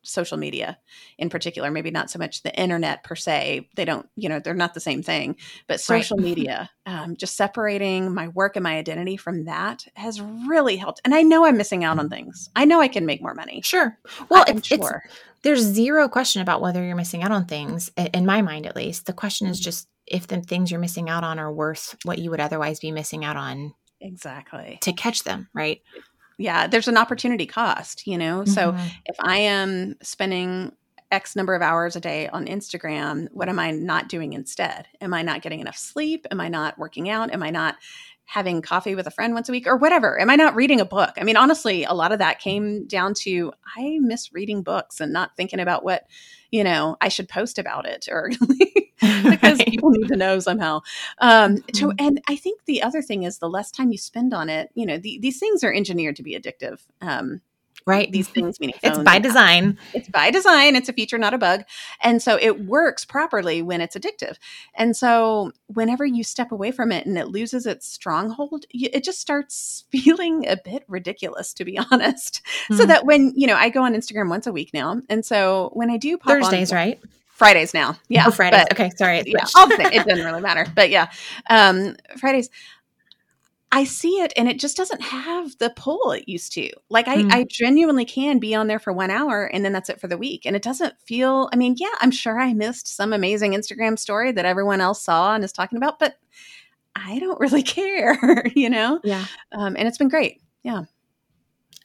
social 0.03 0.38
media 0.38 0.78
in 1.18 1.28
particular 1.28 1.70
maybe 1.70 1.90
not 1.90 2.11
so 2.11 2.18
much 2.18 2.42
the 2.42 2.55
internet 2.55 3.03
per 3.05 3.14
se 3.14 3.68
they 3.74 3.84
don't 3.84 4.09
you 4.16 4.28
know 4.28 4.38
they're 4.38 4.55
not 4.55 4.72
the 4.74 4.80
same 4.80 5.03
thing 5.03 5.36
but 5.66 5.80
social 5.80 6.16
right. 6.16 6.24
media 6.24 6.70
um, 6.86 7.16
just 7.16 7.36
separating 7.36 8.14
my 8.14 8.28
work 8.28 8.57
and 8.57 8.62
my 8.62 8.76
identity 8.76 9.16
from 9.16 9.44
that 9.44 9.84
has 9.94 10.20
really 10.20 10.76
helped. 10.76 11.01
And 11.05 11.14
i 11.14 11.22
know 11.22 11.44
i'm 11.44 11.57
missing 11.57 11.84
out 11.84 11.99
on 11.99 12.09
things. 12.09 12.49
I 12.57 12.64
know 12.64 12.80
i 12.80 12.88
can 12.88 13.07
make 13.07 13.22
more 13.22 13.34
money. 13.34 13.61
Sure. 13.62 13.99
Well 14.28 14.44
sure. 14.62 15.03
it's 15.07 15.14
there's 15.42 15.61
zero 15.61 16.09
question 16.09 16.42
about 16.42 16.61
whether 16.61 16.82
you're 16.82 16.96
missing 16.96 17.22
out 17.22 17.30
on 17.30 17.46
things 17.46 17.90
in 17.96 18.26
my 18.26 18.42
mind 18.42 18.66
at 18.66 18.74
least. 18.74 19.07
The 19.07 19.12
question 19.12 19.46
is 19.46 19.61
just 19.61 19.88
if 20.07 20.26
the 20.26 20.40
things 20.40 20.70
you're 20.70 20.80
missing 20.80 21.09
out 21.09 21.24
on 21.24 21.38
are 21.38 21.53
worth 21.53 21.96
what 22.05 22.18
you 22.18 22.30
would 22.30 22.40
otherwise 22.40 22.80
be 22.80 22.90
missing 22.90 23.24
out 23.24 23.36
on 23.36 23.74
exactly. 24.01 24.78
to 24.82 24.92
catch 24.92 25.24
them 25.24 25.49
right 25.55 25.82
yeah, 26.39 26.68
there's 26.68 26.89
an 26.89 26.97
opportunity 26.97 27.47
cost, 27.47 28.07
you 28.07 28.16
know? 28.16 28.43
Mm-hmm. 28.43 28.53
So 28.53 28.76
if 29.05 29.16
I 29.20 29.39
am 29.39 29.97
spending 30.03 30.72
X 31.11 31.34
number 31.34 31.55
of 31.55 31.62
hours 31.62 31.97
a 31.97 32.01
day 32.01 32.28
on 32.28 32.47
Instagram, 32.47 33.28
what 33.32 33.49
am 33.49 33.59
I 33.59 33.72
not 33.72 34.09
doing 34.09 34.32
instead? 34.32 34.86
Am 35.01 35.12
I 35.12 35.22
not 35.22 35.43
getting 35.43 35.61
enough 35.61 35.76
sleep? 35.76 36.26
Am 36.30 36.41
I 36.41 36.49
not 36.49 36.78
working 36.78 37.09
out? 37.09 37.32
Am 37.32 37.43
I 37.43 37.51
not 37.51 37.76
having 38.24 38.61
coffee 38.61 38.95
with 38.95 39.07
a 39.07 39.11
friend 39.11 39.32
once 39.34 39.49
a 39.49 39.53
week 39.53 39.66
or 39.66 39.76
whatever? 39.76 40.20
Am 40.20 40.30
I 40.30 40.36
not 40.36 40.55
reading 40.55 40.80
a 40.80 40.84
book? 40.84 41.14
I 41.18 41.24
mean, 41.24 41.36
honestly, 41.36 41.84
a 41.84 41.95
lot 41.95 42.12
of 42.12 42.18
that 42.18 42.41
came 42.41 42.86
down 42.86 43.14
to 43.22 43.53
I 43.76 43.99
miss 44.01 44.32
reading 44.32 44.62
books 44.62 45.01
and 45.01 45.12
not 45.12 45.34
thinking 45.36 45.61
about 45.61 45.82
what, 45.82 46.05
you 46.51 46.62
know, 46.62 46.97
I 47.01 47.09
should 47.09 47.28
post 47.28 47.59
about 47.59 47.86
it 47.86 48.07
or. 48.11 48.30
people 49.70 49.90
need 49.90 50.08
to 50.08 50.16
know 50.16 50.38
somehow. 50.40 50.80
Um, 51.18 51.58
mm-hmm. 51.58 51.90
and 51.98 52.20
I 52.28 52.36
think 52.36 52.64
the 52.64 52.82
other 52.82 53.02
thing 53.02 53.22
is 53.22 53.38
the 53.38 53.48
less 53.48 53.70
time 53.70 53.92
you 53.92 53.98
spend 53.98 54.34
on 54.34 54.48
it, 54.48 54.70
you 54.74 54.86
know, 54.86 54.98
the, 54.98 55.18
these 55.20 55.38
things 55.38 55.64
are 55.64 55.72
engineered 55.72 56.16
to 56.16 56.22
be 56.22 56.38
addictive. 56.38 56.80
Um, 57.00 57.40
right. 57.86 58.12
these 58.12 58.28
things 58.28 58.60
meaning 58.60 58.76
it's 58.82 58.98
by 58.98 59.18
design. 59.18 59.78
it's 59.94 60.08
by 60.08 60.30
design. 60.30 60.76
It's 60.76 60.88
a 60.88 60.92
feature 60.92 61.18
not 61.18 61.34
a 61.34 61.38
bug. 61.38 61.64
And 62.02 62.22
so 62.22 62.38
it 62.40 62.66
works 62.66 63.04
properly 63.04 63.62
when 63.62 63.80
it's 63.80 63.96
addictive. 63.96 64.36
And 64.74 64.96
so 64.96 65.52
whenever 65.66 66.04
you 66.04 66.22
step 66.22 66.52
away 66.52 66.70
from 66.70 66.92
it 66.92 67.06
and 67.06 67.16
it 67.18 67.28
loses 67.28 67.66
its 67.66 67.88
stronghold 67.88 68.66
it 68.70 69.04
just 69.04 69.20
starts 69.20 69.84
feeling 69.90 70.46
a 70.46 70.56
bit 70.56 70.84
ridiculous 70.88 71.54
to 71.54 71.64
be 71.64 71.78
honest. 71.90 72.42
Mm-hmm. 72.44 72.76
so 72.76 72.86
that 72.86 73.04
when 73.04 73.32
you 73.34 73.46
know 73.46 73.56
i 73.56 73.68
go 73.68 73.82
on 73.82 73.94
instagram 73.94 74.28
once 74.28 74.46
a 74.46 74.52
week 74.52 74.70
now. 74.74 75.00
And 75.08 75.24
so 75.24 75.70
when 75.72 75.90
i 75.90 75.96
do 75.96 76.18
pop 76.18 76.32
thursdays 76.32 76.72
on, 76.72 76.76
right 76.76 77.00
Fridays 77.39 77.72
now. 77.72 77.97
Yeah. 78.09 78.24
Oh, 78.26 78.32
Fridays. 78.32 78.64
But, 78.68 78.72
okay. 78.72 78.91
Sorry. 78.97 79.22
Yeah. 79.24 79.45
it 79.57 80.05
doesn't 80.05 80.24
really 80.24 80.41
matter. 80.41 80.66
But 80.74 80.91
yeah. 80.91 81.09
Um, 81.49 81.95
Fridays. 82.18 82.51
I 83.70 83.84
see 83.84 84.22
it 84.22 84.32
and 84.34 84.49
it 84.49 84.59
just 84.59 84.78
doesn't 84.78 85.03
have 85.03 85.57
the 85.59 85.70
pull 85.70 86.11
it 86.12 86.26
used 86.26 86.53
to. 86.55 86.70
Like 86.89 87.07
I, 87.07 87.16
mm. 87.18 87.30
I 87.30 87.45
genuinely 87.45 88.07
can 88.07 88.39
be 88.39 88.55
on 88.55 88.66
there 88.66 88.78
for 88.78 88.95
one 88.95 89.11
hour 89.11 89.45
and 89.45 89.62
then 89.62 89.72
that's 89.72 89.91
it 89.91 90.01
for 90.01 90.09
the 90.09 90.16
week. 90.16 90.47
And 90.47 90.57
it 90.57 90.62
doesn't 90.62 90.95
feel, 91.05 91.51
I 91.53 91.57
mean, 91.57 91.76
yeah, 91.78 91.95
I'm 92.01 92.11
sure 92.11 92.41
I 92.41 92.55
missed 92.55 92.89
some 92.89 93.12
amazing 93.12 93.53
Instagram 93.53 93.99
story 93.99 94.32
that 94.32 94.47
everyone 94.47 94.80
else 94.80 95.03
saw 95.03 95.34
and 95.34 95.45
is 95.45 95.53
talking 95.53 95.76
about, 95.76 95.99
but 95.99 96.16
I 96.97 97.18
don't 97.18 97.39
really 97.39 97.62
care, 97.62 98.43
you 98.57 98.70
know? 98.70 99.01
Yeah. 99.05 99.26
Um, 99.53 99.76
and 99.76 99.86
it's 99.86 99.99
been 99.99 100.09
great. 100.09 100.41
Yeah. 100.62 100.84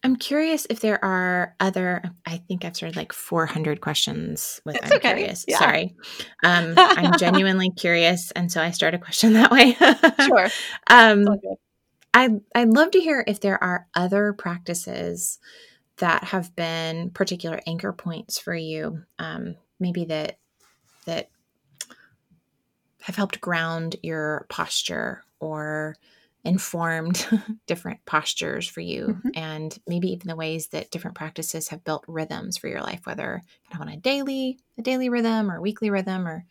I'm 0.03 0.17
curious 0.17 0.67
if 0.69 0.81
there 0.81 1.03
are 1.03 1.55
other. 1.59 2.03
I 2.25 2.37
think 2.37 2.65
I've 2.65 2.75
started 2.75 2.97
like 2.97 3.13
400 3.13 3.79
questions 3.79 4.59
with. 4.65 4.75
It's 4.75 4.91
I'm 4.91 4.97
okay. 4.97 5.13
curious. 5.13 5.45
Yeah. 5.47 5.59
Sorry, 5.59 5.95
um, 6.43 6.73
I'm 6.77 7.13
genuinely 7.17 7.71
curious, 7.71 8.31
and 8.31 8.51
so 8.51 8.61
I 8.61 8.71
start 8.71 8.93
a 8.93 8.99
question 8.99 9.33
that 9.33 9.51
way. 9.51 9.73
sure. 10.25 10.47
Um, 10.89 11.25
I 12.13 12.29
I'd 12.53 12.69
love 12.69 12.91
to 12.91 12.99
hear 12.99 13.23
if 13.25 13.39
there 13.39 13.63
are 13.63 13.87
other 13.95 14.33
practices 14.33 15.39
that 15.97 16.25
have 16.25 16.55
been 16.55 17.09
particular 17.11 17.61
anchor 17.65 17.93
points 17.93 18.37
for 18.37 18.53
you. 18.53 19.03
Um, 19.19 19.55
maybe 19.79 20.05
that 20.05 20.37
that 21.05 21.29
have 23.01 23.15
helped 23.15 23.41
ground 23.41 23.95
your 24.03 24.45
posture 24.49 25.23
or 25.39 25.95
informed 26.43 27.25
different 27.67 28.03
postures 28.05 28.67
for 28.67 28.81
you 28.81 29.07
mm-hmm. 29.07 29.29
and 29.35 29.79
maybe 29.87 30.09
even 30.09 30.27
the 30.27 30.35
ways 30.35 30.67
that 30.67 30.91
different 30.91 31.15
practices 31.15 31.69
have 31.69 31.83
built 31.83 32.03
rhythms 32.07 32.57
for 32.57 32.67
your 32.67 32.81
life 32.81 33.01
whether 33.05 33.41
kind 33.71 33.81
of 33.81 33.87
on 33.87 33.93
a 33.93 33.97
daily 33.97 34.59
a 34.77 34.81
daily 34.81 35.09
rhythm 35.09 35.49
or 35.49 35.61
weekly 35.61 35.89
rhythm 35.89 36.27
or 36.27 36.45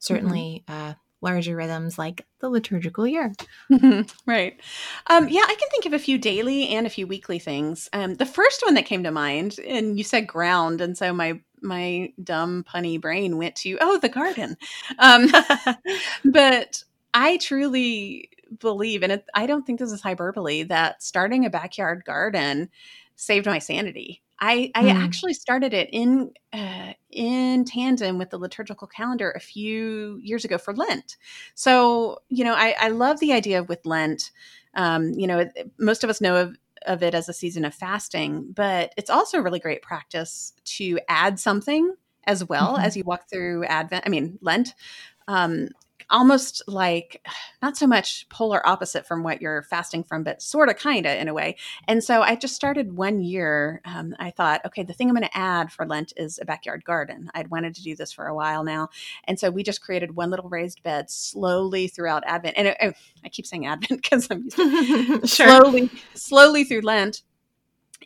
certainly 0.00 0.64
mm-hmm. 0.68 0.90
uh, 0.90 0.94
larger 1.20 1.56
rhythms 1.56 1.98
like 1.98 2.26
the 2.40 2.48
liturgical 2.48 3.06
year. 3.06 3.32
right. 4.26 4.60
Um, 5.08 5.28
yeah, 5.28 5.42
I 5.44 5.54
can 5.58 5.68
think 5.70 5.86
of 5.86 5.92
a 5.92 5.98
few 5.98 6.18
daily 6.18 6.68
and 6.68 6.86
a 6.86 6.90
few 6.90 7.06
weekly 7.06 7.38
things. 7.38 7.88
Um, 7.92 8.14
the 8.14 8.26
first 8.26 8.62
one 8.64 8.74
that 8.74 8.86
came 8.86 9.02
to 9.04 9.10
mind, 9.10 9.58
and 9.66 9.98
you 9.98 10.04
said 10.04 10.26
ground, 10.26 10.80
and 10.80 10.96
so 10.96 11.12
my 11.12 11.40
my 11.60 12.12
dumb 12.22 12.64
punny 12.72 13.00
brain 13.00 13.36
went 13.36 13.56
to 13.56 13.78
oh 13.80 13.98
the 13.98 14.08
garden, 14.08 14.56
um, 14.98 15.28
but 16.24 16.84
I 17.12 17.36
truly 17.38 18.30
believe, 18.58 19.02
and 19.02 19.12
it, 19.12 19.24
I 19.34 19.46
don't 19.46 19.66
think 19.66 19.78
this 19.78 19.92
is 19.92 20.00
hyperbole, 20.00 20.64
that 20.64 21.02
starting 21.02 21.44
a 21.44 21.50
backyard 21.50 22.04
garden 22.04 22.70
saved 23.16 23.46
my 23.46 23.58
sanity. 23.58 24.22
I, 24.40 24.70
I 24.74 24.84
mm. 24.84 24.94
actually 24.94 25.34
started 25.34 25.74
it 25.74 25.88
in 25.92 26.32
uh, 26.52 26.92
in 27.10 27.64
tandem 27.64 28.18
with 28.18 28.30
the 28.30 28.38
liturgical 28.38 28.86
calendar 28.86 29.32
a 29.32 29.40
few 29.40 30.18
years 30.22 30.44
ago 30.44 30.58
for 30.58 30.74
Lent. 30.74 31.16
So 31.54 32.18
you 32.28 32.44
know, 32.44 32.54
I, 32.54 32.74
I 32.78 32.88
love 32.88 33.18
the 33.20 33.32
idea 33.32 33.64
with 33.64 33.84
Lent. 33.84 34.30
Um, 34.74 35.12
you 35.14 35.26
know, 35.26 35.40
it, 35.40 35.72
most 35.78 36.04
of 36.04 36.10
us 36.10 36.20
know 36.20 36.36
of 36.36 36.56
of 36.86 37.02
it 37.02 37.14
as 37.14 37.28
a 37.28 37.32
season 37.32 37.64
of 37.64 37.74
fasting, 37.74 38.52
but 38.52 38.94
it's 38.96 39.10
also 39.10 39.38
a 39.38 39.42
really 39.42 39.58
great 39.58 39.82
practice 39.82 40.52
to 40.64 41.00
add 41.08 41.40
something 41.40 41.92
as 42.24 42.44
well 42.44 42.74
mm-hmm. 42.74 42.84
as 42.84 42.96
you 42.96 43.02
walk 43.02 43.28
through 43.28 43.64
Advent. 43.64 44.04
I 44.06 44.08
mean 44.08 44.38
Lent. 44.40 44.74
Um, 45.26 45.68
almost 46.10 46.62
like 46.66 47.24
not 47.62 47.76
so 47.76 47.86
much 47.86 48.28
polar 48.28 48.66
opposite 48.66 49.06
from 49.06 49.22
what 49.22 49.40
you're 49.40 49.62
fasting 49.62 50.04
from, 50.04 50.22
but 50.22 50.42
sort 50.42 50.68
of 50.68 50.76
kind 50.76 51.06
of 51.06 51.18
in 51.18 51.28
a 51.28 51.34
way. 51.34 51.56
And 51.86 52.02
so 52.02 52.22
I 52.22 52.36
just 52.36 52.54
started 52.54 52.96
one 52.96 53.20
year. 53.20 53.80
Um, 53.84 54.14
I 54.18 54.30
thought, 54.30 54.64
okay, 54.66 54.82
the 54.82 54.92
thing 54.92 55.08
I'm 55.08 55.14
going 55.14 55.28
to 55.28 55.36
add 55.36 55.72
for 55.72 55.86
Lent 55.86 56.12
is 56.16 56.38
a 56.40 56.44
backyard 56.44 56.84
garden. 56.84 57.30
I'd 57.34 57.50
wanted 57.50 57.74
to 57.76 57.82
do 57.82 57.96
this 57.96 58.12
for 58.12 58.26
a 58.26 58.34
while 58.34 58.64
now. 58.64 58.88
And 59.24 59.38
so 59.38 59.50
we 59.50 59.62
just 59.62 59.82
created 59.82 60.16
one 60.16 60.30
little 60.30 60.48
raised 60.48 60.82
bed 60.82 61.10
slowly 61.10 61.88
throughout 61.88 62.24
Advent. 62.26 62.56
And 62.56 62.68
it, 62.68 62.76
it, 62.80 62.96
I 63.24 63.28
keep 63.28 63.46
saying 63.46 63.66
Advent 63.66 64.02
because 64.02 64.28
I'm 64.30 64.50
sure. 65.26 65.26
slowly, 65.26 65.90
slowly 66.14 66.64
through 66.64 66.82
Lent 66.82 67.22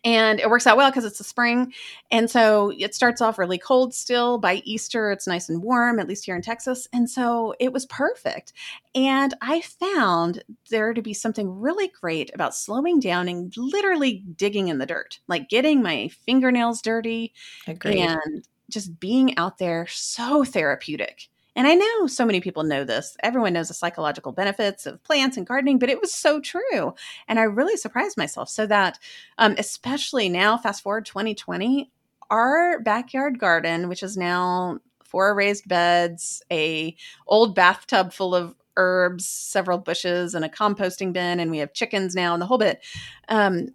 and 0.05 0.40
it 0.40 0.50
works 0.50 0.66
out 0.66 0.76
well 0.76 0.90
because 0.90 1.05
it's 1.05 1.18
the 1.18 1.24
spring. 1.24 1.72
And 2.11 2.30
so 2.30 2.72
it 2.76 2.94
starts 2.94 3.20
off 3.20 3.38
really 3.38 3.59
cold 3.59 3.94
still. 3.94 4.38
By 4.38 4.57
easter 4.64 5.11
it's 5.11 5.26
nice 5.26 5.48
and 5.48 5.62
warm 5.62 5.98
at 5.98 6.09
least 6.09 6.24
here 6.24 6.36
in 6.36 6.42
texas. 6.42 6.88
And 6.92 7.09
so 7.09 7.55
it 7.61 7.72
was 7.72 7.86
perfect. 7.86 8.53
And 8.94 9.34
i 9.40 9.61
found 9.62 10.42
there 10.70 10.92
to 10.92 11.03
be 11.03 11.14
something 11.14 11.61
really 11.61 11.88
great 12.00 12.30
about 12.34 12.55
slowing 12.55 13.00
down 13.00 13.28
and 13.28 13.55
literally 13.57 14.24
digging 14.36 14.68
in 14.68 14.78
the 14.78 14.86
dirt 14.86 15.20
like 15.28 15.48
getting 15.48 15.82
my 15.82 16.09
fingernails 16.26 16.82
dirty 16.82 17.32
Agreed. 17.66 17.98
and 17.98 18.48
just 18.70 18.98
being 19.00 19.36
out 19.38 19.59
there 19.59 19.86
so 19.88 20.44
therapeutic 20.44 21.28
and 21.55 21.66
I 21.66 21.74
know 21.74 22.07
so 22.07 22.24
many 22.24 22.40
people 22.40 22.62
know 22.62 22.84
this. 22.84 23.16
Everyone 23.22 23.53
knows 23.53 23.68
the 23.68 23.74
psychological 23.74 24.32
benefits 24.32 24.86
of 24.86 25.03
plants 25.03 25.36
and 25.36 25.46
gardening, 25.46 25.78
but 25.78 25.90
it 25.90 26.00
was 26.00 26.12
so 26.12 26.40
true. 26.40 26.94
And 27.28 27.38
I 27.38 27.44
really 27.44 27.76
surprised 27.76 28.16
myself. 28.16 28.48
So 28.48 28.66
that, 28.66 28.98
um, 29.38 29.55
especially 29.59 30.28
now, 30.28 30.57
fast 30.57 30.82
forward 30.82 31.05
2020, 31.05 31.90
our 32.30 32.80
backyard 32.80 33.38
garden, 33.38 33.88
which 33.88 34.03
is 34.03 34.16
now 34.16 34.78
four 35.05 35.34
raised 35.34 35.68
beds, 35.68 36.42
a 36.50 36.96
old 37.26 37.55
bathtub 37.55 38.12
full 38.14 38.34
of 38.34 38.55
herbs, 38.78 39.28
several 39.28 39.76
bushes, 39.76 40.34
and 40.34 40.44
a 40.44 40.48
composting 40.48 41.12
bin, 41.12 41.38
and 41.38 41.50
we 41.50 41.59
have 41.59 41.74
chickens 41.74 42.14
now 42.14 42.32
and 42.32 42.40
the 42.40 42.46
whole 42.46 42.57
bit. 42.57 42.82
Um, 43.28 43.68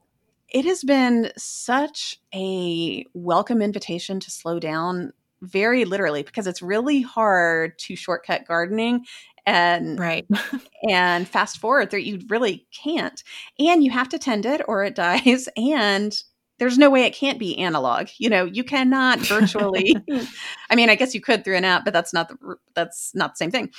it 0.50 0.66
has 0.66 0.84
been 0.84 1.32
such 1.38 2.20
a 2.34 3.06
welcome 3.14 3.62
invitation 3.62 4.20
to 4.22 4.32
slow 4.32 4.60
down 4.60 5.14
very 5.42 5.86
literally 5.86 6.24
because 6.24 6.48
it's 6.48 6.62
really 6.62 7.02
hard 7.02 7.78
to 7.80 7.96
shortcut 7.96 8.46
gardening 8.48 9.06
and 9.46 10.00
right. 10.00 10.28
and 10.90 11.28
fast 11.28 11.58
forward 11.60 11.90
there 11.90 12.00
you 12.00 12.20
really 12.30 12.68
can't. 12.72 13.24
And 13.58 13.84
you 13.84 13.92
have 13.92 14.10
to 14.10 14.20
tend 14.20 14.46
it 14.46 14.62
or 14.68 14.84
it 14.84 14.96
dies 15.08 15.48
and 15.56 16.14
there's 16.60 16.78
no 16.78 16.90
way 16.90 17.04
it 17.04 17.14
can't 17.14 17.38
be 17.38 17.58
analog 17.60 18.08
you 18.18 18.30
know 18.30 18.44
you 18.44 18.64
cannot 18.64 19.20
virtually 19.20 19.96
i 20.72 20.76
mean 20.76 20.90
i 20.90 20.96
guess 20.96 21.14
you 21.14 21.22
could 21.22 21.44
through 21.44 21.56
an 21.56 21.64
app 21.64 21.86
but 21.86 21.94
that's 21.94 22.14
not 22.14 22.30
the 22.30 22.56
that's 22.74 23.14
not 23.14 23.34
the 23.34 23.38
same 23.38 23.52
thing. 23.52 23.72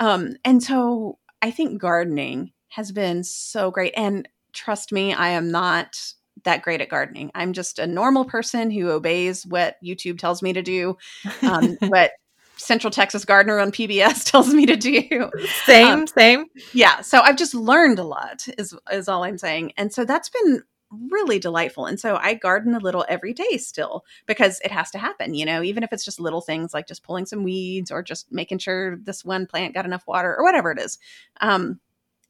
Um 0.00 0.34
and 0.44 0.62
so 0.62 1.18
i 1.42 1.50
think 1.50 1.80
gardening 1.80 2.52
has 2.70 2.90
been 2.90 3.22
so 3.22 3.70
great 3.70 3.94
and 3.96 4.28
trust 4.52 4.90
me 4.90 5.14
i 5.14 5.28
am 5.28 5.50
not 5.50 5.96
that 6.44 6.62
great 6.62 6.80
at 6.80 6.88
gardening. 6.88 7.30
I'm 7.34 7.52
just 7.52 7.78
a 7.78 7.86
normal 7.86 8.24
person 8.24 8.70
who 8.70 8.90
obeys 8.90 9.44
what 9.46 9.76
YouTube 9.84 10.18
tells 10.18 10.42
me 10.42 10.52
to 10.52 10.62
do, 10.62 10.96
um, 11.42 11.76
what 11.88 12.12
Central 12.56 12.90
Texas 12.90 13.24
Gardener 13.24 13.58
on 13.58 13.72
PBS 13.72 14.24
tells 14.30 14.52
me 14.52 14.66
to 14.66 14.76
do. 14.76 15.30
Same, 15.64 16.00
um, 16.00 16.06
same. 16.06 16.46
Yeah. 16.72 17.00
So 17.00 17.20
I've 17.20 17.36
just 17.36 17.54
learned 17.54 17.98
a 17.98 18.04
lot, 18.04 18.46
is 18.58 18.76
is 18.92 19.08
all 19.08 19.24
I'm 19.24 19.38
saying, 19.38 19.72
and 19.76 19.92
so 19.92 20.04
that's 20.04 20.28
been 20.28 20.62
really 21.10 21.38
delightful. 21.38 21.86
And 21.86 21.98
so 21.98 22.16
I 22.16 22.34
garden 22.34 22.74
a 22.74 22.78
little 22.78 23.04
every 23.08 23.32
day 23.32 23.56
still 23.56 24.04
because 24.26 24.60
it 24.64 24.70
has 24.70 24.90
to 24.92 24.98
happen, 24.98 25.34
you 25.34 25.44
know, 25.44 25.62
even 25.62 25.82
if 25.82 25.92
it's 25.92 26.04
just 26.04 26.20
little 26.20 26.40
things 26.40 26.72
like 26.72 26.86
just 26.86 27.02
pulling 27.02 27.26
some 27.26 27.42
weeds 27.42 27.90
or 27.90 28.02
just 28.02 28.30
making 28.30 28.58
sure 28.58 28.96
this 28.96 29.24
one 29.24 29.46
plant 29.46 29.74
got 29.74 29.86
enough 29.86 30.06
water 30.06 30.34
or 30.36 30.44
whatever 30.44 30.70
it 30.70 30.78
is. 30.78 30.98
Um, 31.40 31.80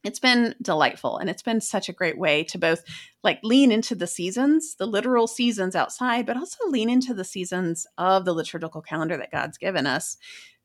it's 0.05 0.19
been 0.19 0.55
delightful 0.61 1.17
and 1.17 1.29
it's 1.29 1.41
been 1.41 1.61
such 1.61 1.89
a 1.89 1.93
great 1.93 2.17
way 2.17 2.43
to 2.43 2.57
both 2.57 2.83
like 3.23 3.39
lean 3.43 3.71
into 3.71 3.95
the 3.95 4.07
seasons 4.07 4.75
the 4.75 4.85
literal 4.85 5.27
seasons 5.27 5.75
outside 5.75 6.25
but 6.25 6.37
also 6.37 6.57
lean 6.67 6.89
into 6.89 7.13
the 7.13 7.23
seasons 7.23 7.85
of 7.97 8.25
the 8.25 8.33
liturgical 8.33 8.81
calendar 8.81 9.17
that 9.17 9.31
god's 9.31 9.57
given 9.57 9.87
us 9.87 10.17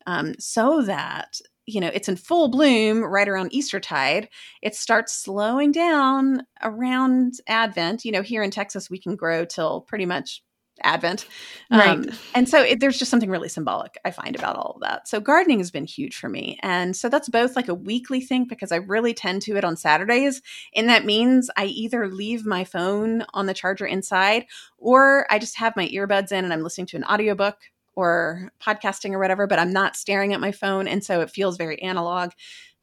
um, 0.06 0.34
so 0.38 0.82
that 0.82 1.40
you 1.66 1.80
know 1.80 1.90
it's 1.92 2.08
in 2.08 2.16
full 2.16 2.48
bloom 2.48 3.02
right 3.02 3.28
around 3.28 3.52
eastertide 3.52 4.28
it 4.62 4.74
starts 4.74 5.12
slowing 5.12 5.72
down 5.72 6.42
around 6.62 7.34
advent. 7.46 8.04
You 8.04 8.12
know 8.12 8.22
here 8.22 8.42
in 8.42 8.50
texas 8.50 8.90
we 8.90 8.98
can 8.98 9.16
grow 9.16 9.44
till 9.44 9.82
pretty 9.82 10.06
much 10.06 10.42
Advent. 10.82 11.26
Right. 11.70 11.88
Um, 11.88 12.06
and 12.34 12.48
so 12.48 12.62
it, 12.62 12.80
there's 12.80 12.98
just 12.98 13.10
something 13.10 13.30
really 13.30 13.48
symbolic 13.48 13.98
I 14.04 14.10
find 14.10 14.34
about 14.36 14.56
all 14.56 14.72
of 14.76 14.80
that. 14.80 15.08
So 15.08 15.20
gardening 15.20 15.58
has 15.58 15.70
been 15.70 15.84
huge 15.84 16.16
for 16.16 16.28
me. 16.28 16.58
And 16.62 16.96
so 16.96 17.08
that's 17.08 17.28
both 17.28 17.56
like 17.56 17.68
a 17.68 17.74
weekly 17.74 18.20
thing 18.20 18.46
because 18.48 18.72
I 18.72 18.76
really 18.76 19.14
tend 19.14 19.42
to 19.42 19.56
it 19.56 19.64
on 19.64 19.76
Saturdays. 19.76 20.42
And 20.74 20.88
that 20.88 21.04
means 21.04 21.50
I 21.56 21.66
either 21.66 22.08
leave 22.08 22.44
my 22.44 22.64
phone 22.64 23.24
on 23.34 23.46
the 23.46 23.54
charger 23.54 23.86
inside 23.86 24.46
or 24.78 25.26
I 25.30 25.38
just 25.38 25.58
have 25.58 25.76
my 25.76 25.88
earbuds 25.88 26.32
in 26.32 26.44
and 26.44 26.52
I'm 26.52 26.62
listening 26.62 26.88
to 26.88 26.96
an 26.96 27.04
audiobook 27.04 27.58
or 27.94 28.50
podcasting 28.60 29.12
or 29.12 29.18
whatever, 29.18 29.46
but 29.46 29.58
I'm 29.58 29.72
not 29.72 29.96
staring 29.96 30.32
at 30.32 30.40
my 30.40 30.52
phone. 30.52 30.88
And 30.88 31.04
so 31.04 31.20
it 31.20 31.30
feels 31.30 31.56
very 31.56 31.80
analog 31.82 32.30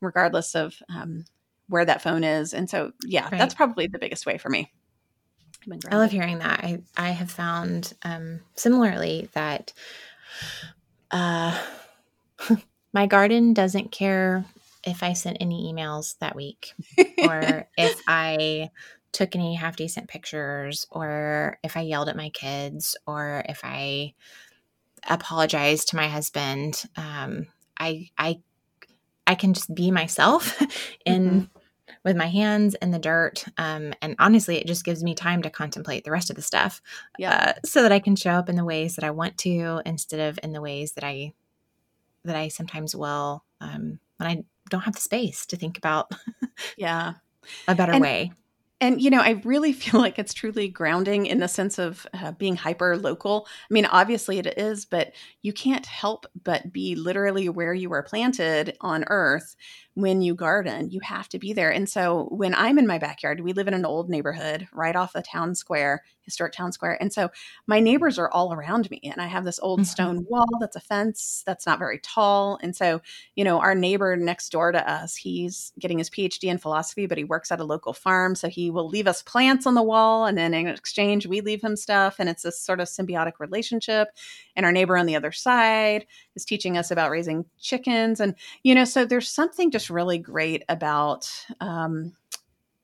regardless 0.01 0.55
of 0.55 0.75
um, 0.89 1.25
where 1.67 1.85
that 1.85 2.01
phone 2.01 2.23
is. 2.23 2.53
And 2.53 2.69
so, 2.69 2.91
yeah, 3.03 3.23
right. 3.23 3.31
that's 3.31 3.53
probably 3.53 3.87
the 3.87 3.99
biggest 3.99 4.25
way 4.25 4.37
for 4.37 4.49
me. 4.49 4.71
I 5.89 5.97
love 5.97 6.11
hearing 6.11 6.39
that. 6.39 6.63
I 6.63 6.79
I 6.95 7.09
have 7.11 7.31
found 7.31 7.93
um, 8.03 8.41
similarly 8.55 9.29
that 9.33 9.73
uh, 11.11 11.57
my 12.93 13.07
garden 13.07 13.53
doesn't 13.53 13.91
care 13.91 14.45
if 14.85 15.03
I 15.03 15.13
sent 15.13 15.37
any 15.41 15.71
emails 15.73 16.17
that 16.19 16.35
week 16.35 16.73
or 17.17 17.67
if 17.77 18.01
I 18.07 18.69
took 19.11 19.35
any 19.35 19.55
half 19.55 19.75
decent 19.75 20.07
pictures 20.07 20.85
or 20.91 21.57
if 21.63 21.75
I 21.75 21.81
yelled 21.81 22.09
at 22.09 22.15
my 22.15 22.29
kids 22.29 22.95
or 23.05 23.43
if 23.49 23.61
I 23.63 24.13
apologized 25.09 25.89
to 25.89 25.95
my 25.95 26.07
husband. 26.07 26.83
Um, 26.95 27.47
I 27.79 28.09
I 28.17 28.39
I 29.25 29.35
can 29.35 29.53
just 29.53 29.73
be 29.73 29.91
myself 29.91 30.61
in 31.05 31.29
mm-hmm. 31.29 31.56
With 32.07 32.15
my 32.15 32.27
hands 32.27 32.73
in 32.81 32.91
the 32.91 32.99
dirt. 32.99 33.43
Um, 33.57 33.93
and 34.01 34.15
honestly, 34.17 34.55
it 34.55 34.65
just 34.65 34.85
gives 34.85 35.03
me 35.03 35.13
time 35.13 35.41
to 35.41 35.49
contemplate 35.49 36.05
the 36.05 36.11
rest 36.11 36.29
of 36.29 36.37
the 36.37 36.41
stuff. 36.41 36.81
Yeah. 37.19 37.53
Uh, 37.57 37.59
so 37.65 37.81
that 37.81 37.91
I 37.91 37.99
can 37.99 38.15
show 38.15 38.31
up 38.31 38.47
in 38.47 38.55
the 38.55 38.63
ways 38.63 38.95
that 38.95 39.03
I 39.03 39.11
want 39.11 39.37
to 39.39 39.81
instead 39.85 40.21
of 40.21 40.39
in 40.41 40.53
the 40.53 40.61
ways 40.61 40.93
that 40.93 41.03
I 41.03 41.33
that 42.23 42.37
I 42.37 42.47
sometimes 42.47 42.95
will 42.95 43.43
um, 43.59 43.99
when 44.15 44.29
I 44.29 44.43
don't 44.69 44.81
have 44.81 44.95
the 44.95 45.01
space 45.01 45.45
to 45.47 45.57
think 45.57 45.77
about 45.77 46.09
yeah 46.77 47.15
a 47.67 47.75
better 47.75 47.91
and, 47.91 48.01
way 48.01 48.31
and 48.79 49.01
you 49.01 49.09
know 49.09 49.21
i 49.21 49.41
really 49.43 49.73
feel 49.73 49.99
like 49.99 50.19
it's 50.19 50.33
truly 50.33 50.67
grounding 50.67 51.25
in 51.25 51.39
the 51.39 51.47
sense 51.47 51.77
of 51.79 52.05
uh, 52.13 52.31
being 52.33 52.55
hyper 52.55 52.97
local 52.97 53.47
i 53.69 53.73
mean 53.73 53.85
obviously 53.85 54.37
it 54.37 54.57
is 54.57 54.85
but 54.85 55.13
you 55.41 55.53
can't 55.53 55.85
help 55.85 56.25
but 56.43 56.71
be 56.71 56.95
literally 56.95 57.49
where 57.49 57.73
you 57.73 57.89
were 57.89 58.03
planted 58.03 58.75
on 58.81 59.03
earth 59.07 59.55
when 59.97 60.21
you 60.21 60.35
garden, 60.35 60.91
you 60.91 60.99
have 60.99 61.27
to 61.27 61.39
be 61.39 61.53
there. 61.53 61.71
And 61.71 61.89
so 61.89 62.27
when 62.29 62.53
I'm 62.53 62.77
in 62.77 62.85
my 62.85 62.99
backyard, 62.99 63.39
we 63.39 63.53
live 63.53 63.67
in 63.67 63.73
an 63.73 63.83
old 63.83 64.11
neighborhood 64.11 64.67
right 64.71 64.95
off 64.95 65.13
the 65.13 65.23
town 65.23 65.55
square, 65.55 66.03
historic 66.27 66.53
town 66.53 66.71
square. 66.71 66.97
And 67.01 67.11
so 67.11 67.29
my 67.65 67.79
neighbors 67.79 68.19
are 68.19 68.29
all 68.29 68.53
around 68.53 68.91
me. 68.91 68.99
And 69.05 69.21
I 69.21 69.27
have 69.27 69.45
this 69.45 69.59
old 69.59 69.79
mm-hmm. 69.79 69.85
stone 69.85 70.25
wall 70.29 70.45
that's 70.59 70.75
a 70.75 70.81
fence 70.81 71.41
that's 71.45 71.65
not 71.65 71.79
very 71.79 71.99
tall. 71.99 72.59
And 72.61 72.75
so, 72.75 73.01
you 73.35 73.45
know, 73.45 73.59
our 73.59 73.73
neighbor 73.73 74.15
next 74.17 74.51
door 74.51 74.71
to 74.73 74.91
us, 74.91 75.15
he's 75.15 75.71
getting 75.79 75.97
his 75.97 76.09
PhD 76.09 76.49
in 76.49 76.57
philosophy, 76.57 77.07
but 77.07 77.17
he 77.17 77.23
works 77.23 77.51
at 77.51 77.61
a 77.61 77.63
local 77.63 77.93
farm. 77.93 78.35
So 78.35 78.49
he 78.49 78.69
will 78.69 78.89
leave 78.89 79.07
us 79.07 79.23
plants 79.23 79.65
on 79.65 79.73
the 79.73 79.81
wall. 79.81 80.25
And 80.25 80.37
then 80.37 80.53
in 80.53 80.67
exchange, 80.67 81.25
we 81.25 81.41
leave 81.41 81.63
him 81.63 81.77
stuff. 81.77 82.17
And 82.19 82.27
it's 82.27 82.43
this 82.43 82.59
sort 82.59 82.81
of 82.81 82.87
symbiotic 82.87 83.39
relationship. 83.39 84.09
And 84.55 84.65
our 84.65 84.71
neighbor 84.73 84.97
on 84.97 85.05
the 85.05 85.15
other 85.15 85.31
side 85.31 86.05
is 86.35 86.43
teaching 86.43 86.77
us 86.77 86.91
about 86.91 87.11
raising 87.11 87.45
chickens. 87.59 88.19
And, 88.19 88.35
you 88.63 88.75
know, 88.75 88.85
so 88.85 89.05
there's 89.05 89.29
something 89.29 89.71
just 89.71 89.89
really 89.89 90.17
great 90.17 90.63
about 90.67 91.31
um, 91.61 92.13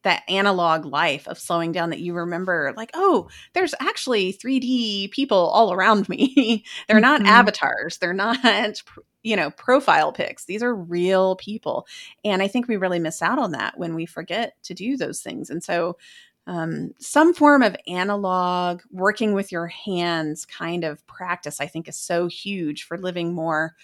that 0.04 0.24
analog 0.28 0.86
life 0.86 1.28
of 1.28 1.40
slowing 1.40 1.72
down 1.72 1.90
that 1.90 2.00
you 2.00 2.14
remember 2.14 2.74
like 2.78 2.92
oh 2.94 3.28
there's 3.54 3.74
actually 3.80 4.34
3d 4.34 5.12
people 5.12 5.38
all 5.38 5.74
around 5.74 6.08
me. 6.10 6.64
They're 6.88 7.00
not 7.00 7.22
mm-hmm. 7.22 7.30
avatars. 7.30 7.98
They're 7.98 8.14
not 8.14 8.82
you 9.24 9.36
know 9.36 9.52
profile 9.52 10.12
pics. 10.12 10.46
These 10.46 10.64
are 10.64 10.76
real 10.76 11.36
people. 11.36 11.88
And 12.24 12.42
i 12.42 12.48
think 12.48 12.68
we 12.68 12.78
really 12.78 13.00
miss 13.00 13.22
out 13.22 13.40
on 13.40 13.52
that 13.52 13.78
when 13.78 13.96
we 13.96 14.06
forget 14.06 14.56
to 14.64 14.74
do 14.74 14.98
those 14.98 15.22
things. 15.22 15.50
And 15.50 15.64
so 15.64 15.98
um, 16.46 16.92
some 17.00 17.34
form 17.34 17.64
of 17.64 17.78
analog 17.88 18.82
working 18.92 19.34
with 19.34 19.54
your 19.54 19.68
hands 19.68 20.46
kind 20.46 20.84
of 20.84 21.06
practice 21.08 21.62
i 21.62 21.68
think 21.68 21.88
is 21.88 21.96
so 21.96 22.28
huge 22.28 22.84
for 22.84 22.98
living 22.98 23.34
more 23.34 23.76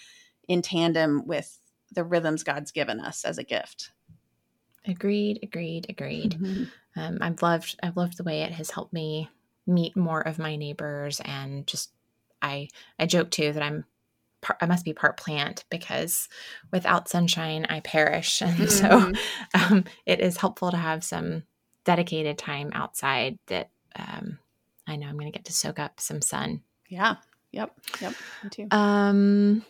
in 0.49 0.61
tandem 0.61 1.25
with 1.25 1.57
the 1.91 2.03
rhythms 2.03 2.43
God's 2.43 2.71
given 2.71 2.99
us 2.99 3.23
as 3.23 3.37
a 3.37 3.43
gift. 3.43 3.91
Agreed, 4.87 5.39
agreed, 5.43 5.87
agreed. 5.89 6.37
Mm-hmm. 6.39 6.63
Um, 6.99 7.17
I've 7.21 7.41
loved 7.41 7.77
I've 7.83 7.97
loved 7.97 8.17
the 8.17 8.23
way 8.23 8.41
it 8.41 8.51
has 8.51 8.71
helped 8.71 8.93
me 8.93 9.29
meet 9.67 9.95
more 9.95 10.21
of 10.21 10.39
my 10.39 10.55
neighbors 10.55 11.21
and 11.23 11.67
just 11.67 11.91
I 12.41 12.69
I 12.97 13.05
joke 13.05 13.29
too 13.29 13.53
that 13.53 13.63
I'm 13.63 13.85
I 14.61 14.65
must 14.65 14.85
be 14.85 14.93
part 14.93 15.17
plant 15.17 15.65
because 15.69 16.29
without 16.71 17.09
sunshine 17.09 17.65
I 17.69 17.81
perish 17.81 18.41
and 18.41 18.57
mm-hmm. 18.57 19.13
so 19.13 19.13
um, 19.53 19.83
it 20.05 20.19
is 20.19 20.37
helpful 20.37 20.71
to 20.71 20.77
have 20.77 21.03
some 21.03 21.43
dedicated 21.83 22.37
time 22.37 22.71
outside 22.73 23.37
that 23.47 23.69
um, 23.95 24.39
I 24.87 24.95
know 24.95 25.07
I'm 25.07 25.17
going 25.17 25.31
to 25.31 25.37
get 25.37 25.45
to 25.45 25.53
soak 25.53 25.79
up 25.79 25.99
some 25.99 26.21
sun. 26.21 26.61
Yeah. 26.87 27.15
Yep. 27.51 27.71
Yep. 28.01 28.13
Me 28.43 28.49
too. 28.49 28.67
Um, 28.71 29.63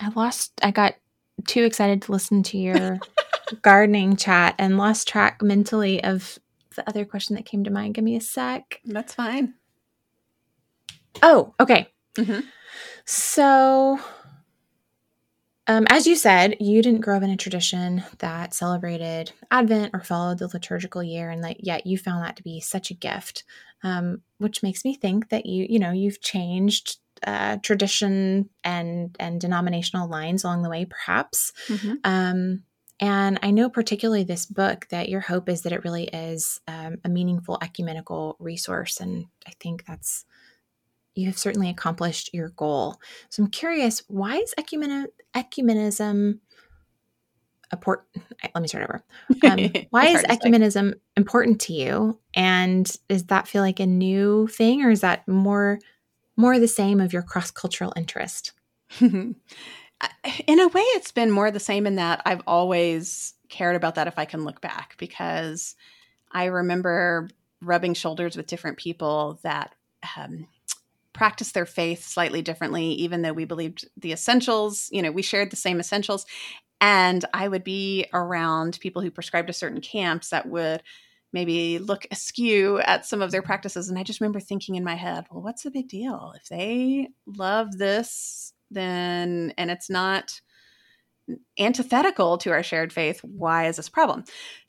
I 0.00 0.08
lost. 0.10 0.52
I 0.62 0.70
got 0.70 0.94
too 1.46 1.64
excited 1.64 2.02
to 2.02 2.12
listen 2.12 2.42
to 2.44 2.58
your 2.58 2.98
gardening 3.62 4.16
chat 4.16 4.54
and 4.58 4.78
lost 4.78 5.08
track 5.08 5.42
mentally 5.42 6.02
of 6.02 6.38
the 6.74 6.88
other 6.88 7.04
question 7.04 7.36
that 7.36 7.46
came 7.46 7.64
to 7.64 7.70
mind. 7.70 7.94
Give 7.94 8.04
me 8.04 8.16
a 8.16 8.20
sec. 8.20 8.80
That's 8.84 9.14
fine. 9.14 9.54
Oh, 11.22 11.54
okay. 11.58 11.88
Mm-hmm. 12.16 12.40
So, 13.04 13.98
um, 15.66 15.86
as 15.88 16.06
you 16.06 16.16
said, 16.16 16.56
you 16.60 16.82
didn't 16.82 17.00
grow 17.00 17.16
up 17.16 17.22
in 17.22 17.30
a 17.30 17.36
tradition 17.36 18.04
that 18.18 18.54
celebrated 18.54 19.32
Advent 19.50 19.90
or 19.94 20.00
followed 20.00 20.38
the 20.38 20.48
liturgical 20.48 21.02
year, 21.02 21.30
and 21.30 21.42
that 21.44 21.64
yet 21.64 21.86
you 21.86 21.98
found 21.98 22.24
that 22.24 22.36
to 22.36 22.42
be 22.42 22.60
such 22.60 22.90
a 22.90 22.94
gift, 22.94 23.44
um, 23.82 24.22
which 24.38 24.62
makes 24.62 24.84
me 24.84 24.94
think 24.94 25.30
that 25.30 25.46
you, 25.46 25.66
you 25.68 25.78
know, 25.78 25.92
you've 25.92 26.20
changed 26.20 26.98
uh, 27.26 27.56
tradition 27.62 28.48
and 28.62 29.16
and 29.18 29.40
denominational 29.40 30.08
lines 30.08 30.44
along 30.44 30.62
the 30.62 30.70
way, 30.70 30.84
perhaps. 30.84 31.52
Mm-hmm. 31.68 31.94
Um, 32.04 32.62
and 33.00 33.38
I 33.42 33.50
know 33.50 33.68
particularly 33.68 34.24
this 34.24 34.46
book 34.46 34.86
that 34.90 35.08
your 35.08 35.20
hope 35.20 35.48
is 35.48 35.62
that 35.62 35.72
it 35.72 35.84
really 35.84 36.04
is 36.04 36.60
um, 36.66 36.96
a 37.04 37.08
meaningful 37.08 37.58
ecumenical 37.60 38.36
resource, 38.38 39.00
and 39.00 39.26
I 39.46 39.52
think 39.60 39.84
that's 39.84 40.24
you 41.14 41.26
have 41.26 41.38
certainly 41.38 41.70
accomplished 41.70 42.32
your 42.34 42.50
goal. 42.50 43.00
So 43.30 43.42
I'm 43.42 43.50
curious, 43.50 44.02
why 44.06 44.36
is 44.36 44.54
ecumen- 44.58 45.08
ecumenism 45.34 46.40
important? 47.72 48.08
Let 48.54 48.62
me 48.62 48.68
start 48.68 48.84
over. 48.84 49.04
Um, 49.50 49.72
why 49.90 50.08
is 50.08 50.22
ecumenism 50.24 50.94
important 51.16 51.60
to 51.62 51.72
you? 51.72 52.20
And 52.34 52.90
does 53.08 53.24
that 53.24 53.48
feel 53.48 53.62
like 53.62 53.80
a 53.80 53.86
new 53.86 54.46
thing, 54.46 54.82
or 54.82 54.90
is 54.90 55.00
that 55.00 55.26
more 55.26 55.78
more 56.36 56.58
the 56.58 56.68
same 56.68 57.00
of 57.00 57.12
your 57.12 57.22
cross 57.22 57.50
cultural 57.50 57.92
interest? 57.96 58.52
in 60.46 60.60
a 60.60 60.68
way, 60.68 60.80
it's 60.80 61.12
been 61.12 61.30
more 61.30 61.50
the 61.50 61.60
same 61.60 61.86
in 61.86 61.96
that 61.96 62.22
I've 62.24 62.42
always 62.46 63.34
cared 63.48 63.76
about 63.76 63.94
that 63.94 64.08
if 64.08 64.18
I 64.18 64.24
can 64.24 64.44
look 64.44 64.60
back 64.60 64.96
because 64.98 65.76
I 66.32 66.46
remember 66.46 67.28
rubbing 67.62 67.94
shoulders 67.94 68.36
with 68.36 68.46
different 68.46 68.76
people 68.76 69.38
that 69.42 69.74
um, 70.16 70.46
practice 71.12 71.52
their 71.52 71.66
faith 71.66 72.04
slightly 72.04 72.42
differently, 72.42 72.86
even 72.92 73.22
though 73.22 73.32
we 73.32 73.44
believed 73.44 73.88
the 73.96 74.12
essentials, 74.12 74.88
you 74.92 75.00
know, 75.00 75.10
we 75.10 75.22
shared 75.22 75.50
the 75.50 75.56
same 75.56 75.80
essentials. 75.80 76.26
And 76.80 77.24
I 77.32 77.48
would 77.48 77.64
be 77.64 78.06
around 78.12 78.78
people 78.80 79.00
who 79.00 79.10
prescribed 79.10 79.46
to 79.46 79.54
certain 79.54 79.80
camps 79.80 80.28
that 80.28 80.46
would 80.46 80.82
maybe 81.32 81.78
look 81.78 82.06
askew 82.10 82.80
at 82.80 83.06
some 83.06 83.22
of 83.22 83.30
their 83.30 83.42
practices. 83.42 83.88
And 83.88 83.98
I 83.98 84.02
just 84.02 84.20
remember 84.20 84.40
thinking 84.40 84.74
in 84.74 84.84
my 84.84 84.94
head, 84.94 85.24
well, 85.30 85.42
what's 85.42 85.62
the 85.62 85.70
big 85.70 85.88
deal? 85.88 86.34
If 86.36 86.48
they 86.48 87.08
love 87.26 87.78
this, 87.78 88.52
then, 88.70 89.52
and 89.56 89.70
it's 89.70 89.90
not 89.90 90.40
antithetical 91.58 92.38
to 92.38 92.50
our 92.50 92.62
shared 92.62 92.92
faith, 92.92 93.20
why 93.22 93.66
is 93.66 93.76
this 93.76 93.88
a 93.88 93.90
problem? 93.90 94.24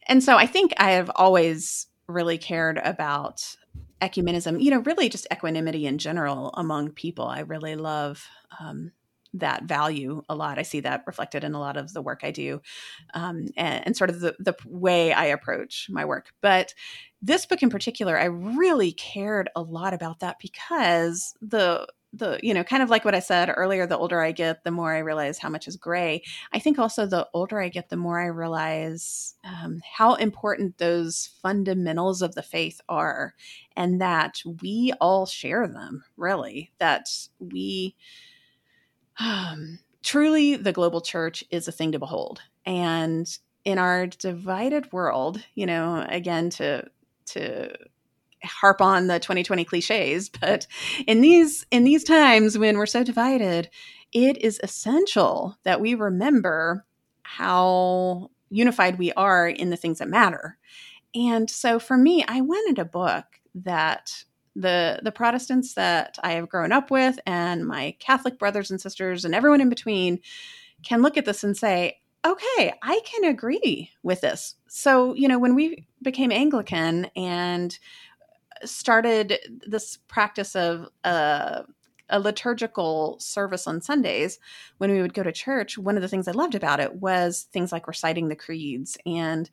And 0.07 0.23
so 0.23 0.37
I 0.37 0.47
think 0.47 0.73
I 0.77 0.91
have 0.91 1.11
always 1.15 1.87
really 2.07 2.37
cared 2.37 2.79
about 2.83 3.55
ecumenism, 4.01 4.61
you 4.61 4.71
know, 4.71 4.79
really 4.79 5.09
just 5.09 5.27
equanimity 5.31 5.85
in 5.85 5.97
general 5.97 6.51
among 6.55 6.91
people. 6.91 7.27
I 7.27 7.41
really 7.41 7.75
love 7.75 8.25
um, 8.59 8.91
that 9.33 9.63
value 9.63 10.21
a 10.29 10.35
lot. 10.35 10.57
I 10.57 10.63
see 10.63 10.79
that 10.81 11.03
reflected 11.05 11.43
in 11.43 11.53
a 11.53 11.59
lot 11.59 11.77
of 11.77 11.93
the 11.93 12.01
work 12.01 12.21
I 12.23 12.31
do 12.31 12.61
um, 13.13 13.47
and, 13.57 13.87
and, 13.87 13.97
sort 13.97 14.09
of 14.09 14.19
the, 14.19 14.35
the 14.39 14.55
way 14.65 15.11
I 15.11 15.25
approach 15.25 15.87
my 15.89 16.05
work. 16.05 16.29
But 16.41 16.73
this 17.21 17.45
book 17.45 17.61
in 17.61 17.69
particular, 17.69 18.17
I 18.17 18.25
really 18.25 18.91
cared 18.91 19.49
a 19.55 19.61
lot 19.61 19.93
about 19.93 20.19
that 20.19 20.37
because 20.39 21.33
the 21.41 21.87
the 22.13 22.39
you 22.41 22.53
know 22.53 22.63
kind 22.63 22.81
of 22.81 22.89
like 22.89 23.03
what 23.03 23.13
i 23.13 23.19
said 23.19 23.51
earlier 23.55 23.85
the 23.85 23.97
older 23.97 24.21
i 24.21 24.31
get 24.31 24.63
the 24.63 24.71
more 24.71 24.93
i 24.93 24.99
realize 24.99 25.37
how 25.37 25.49
much 25.49 25.67
is 25.67 25.75
gray 25.75 26.21
i 26.53 26.59
think 26.59 26.79
also 26.79 27.05
the 27.05 27.27
older 27.33 27.59
i 27.59 27.67
get 27.67 27.89
the 27.89 27.97
more 27.97 28.19
i 28.19 28.27
realize 28.27 29.35
um, 29.43 29.81
how 29.83 30.15
important 30.15 30.77
those 30.77 31.31
fundamentals 31.41 32.21
of 32.21 32.33
the 32.33 32.41
faith 32.41 32.79
are 32.87 33.35
and 33.75 33.99
that 33.99 34.41
we 34.61 34.93
all 35.01 35.25
share 35.25 35.67
them 35.67 36.03
really 36.15 36.71
that 36.79 37.09
we 37.39 37.93
um, 39.19 39.79
truly, 40.03 40.55
the 40.55 40.71
global 40.71 41.01
church 41.01 41.43
is 41.49 41.67
a 41.67 41.71
thing 41.71 41.91
to 41.91 41.99
behold. 41.99 42.41
And 42.65 43.27
in 43.65 43.77
our 43.77 44.07
divided 44.07 44.91
world, 44.91 45.43
you 45.55 45.65
know, 45.65 46.05
again, 46.07 46.49
to, 46.51 46.85
to, 47.27 47.75
harp 48.43 48.81
on 48.81 49.07
the 49.07 49.19
2020 49.19 49.65
cliches 49.65 50.29
but 50.41 50.67
in 51.05 51.21
these 51.21 51.65
in 51.71 51.83
these 51.83 52.03
times 52.03 52.57
when 52.57 52.77
we're 52.77 52.85
so 52.85 53.03
divided 53.03 53.69
it 54.13 54.37
is 54.37 54.59
essential 54.63 55.57
that 55.63 55.81
we 55.81 55.93
remember 55.93 56.85
how 57.23 58.29
unified 58.49 58.97
we 58.97 59.11
are 59.13 59.47
in 59.47 59.69
the 59.69 59.77
things 59.77 59.99
that 59.99 60.07
matter 60.07 60.57
and 61.17 61.49
so 61.49 61.79
for 61.79 61.97
me, 61.97 62.23
I 62.27 62.41
wanted 62.41 62.79
a 62.79 62.85
book 62.85 63.25
that 63.55 64.23
the 64.55 64.99
the 65.03 65.11
Protestants 65.11 65.73
that 65.75 66.17
I 66.23 66.33
have 66.33 66.49
grown 66.49 66.71
up 66.71 66.91
with 66.91 67.19
and 67.25 67.65
my 67.65 67.95
Catholic 67.99 68.37
brothers 68.39 68.71
and 68.71 68.81
sisters 68.81 69.25
and 69.25 69.33
everyone 69.33 69.61
in 69.61 69.69
between 69.69 70.19
can 70.83 71.01
look 71.01 71.17
at 71.17 71.25
this 71.25 71.43
and 71.43 71.55
say, 71.55 71.99
okay, 72.25 72.73
I 72.83 72.99
can 73.05 73.23
agree 73.23 73.91
with 74.03 74.21
this. 74.21 74.55
So, 74.67 75.13
you 75.13 75.27
know, 75.27 75.39
when 75.39 75.55
we 75.55 75.87
became 76.03 76.31
Anglican 76.31 77.05
and 77.15 77.77
started 78.63 79.39
this 79.65 79.97
practice 80.07 80.55
of 80.55 80.87
uh, 81.03 81.63
a 82.09 82.19
liturgical 82.19 83.17
service 83.19 83.67
on 83.67 83.81
Sundays, 83.81 84.39
when 84.77 84.91
we 84.91 85.01
would 85.01 85.13
go 85.13 85.23
to 85.23 85.31
church, 85.31 85.77
one 85.77 85.95
of 85.95 86.01
the 86.01 86.07
things 86.07 86.27
I 86.27 86.31
loved 86.31 86.55
about 86.55 86.79
it 86.79 86.95
was 86.95 87.47
things 87.51 87.71
like 87.71 87.87
reciting 87.87 88.27
the 88.27 88.35
creeds 88.35 88.97
and 89.05 89.49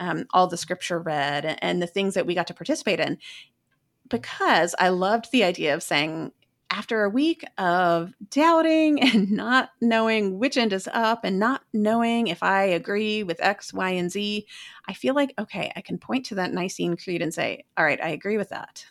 um, 0.00 0.26
all 0.32 0.46
the 0.46 0.56
scripture 0.56 0.98
read 0.98 1.58
and 1.62 1.80
the 1.80 1.86
things 1.86 2.14
that 2.14 2.26
we 2.26 2.34
got 2.34 2.48
to 2.48 2.54
participate 2.54 3.00
in. 3.00 3.18
Because 4.08 4.74
I 4.78 4.88
loved 4.88 5.30
the 5.30 5.44
idea 5.44 5.74
of 5.74 5.82
saying, 5.82 6.32
after 6.72 7.04
a 7.04 7.10
week 7.10 7.44
of 7.58 8.14
doubting 8.30 9.00
and 9.14 9.30
not 9.30 9.70
knowing 9.80 10.38
which 10.38 10.56
end 10.56 10.72
is 10.72 10.88
up 10.92 11.24
and 11.24 11.38
not 11.38 11.62
knowing 11.72 12.28
if 12.28 12.42
I 12.42 12.64
agree 12.64 13.22
with 13.22 13.42
X, 13.42 13.74
Y, 13.74 13.90
and 13.90 14.10
Z, 14.10 14.46
I 14.88 14.94
feel 14.94 15.14
like, 15.14 15.34
okay, 15.38 15.70
I 15.76 15.82
can 15.82 15.98
point 15.98 16.26
to 16.26 16.36
that 16.36 16.52
Nicene 16.52 16.96
Creed 16.96 17.20
and 17.20 17.32
say, 17.32 17.64
all 17.76 17.84
right, 17.84 18.00
I 18.02 18.08
agree 18.08 18.38
with 18.38 18.48
that. 18.48 18.86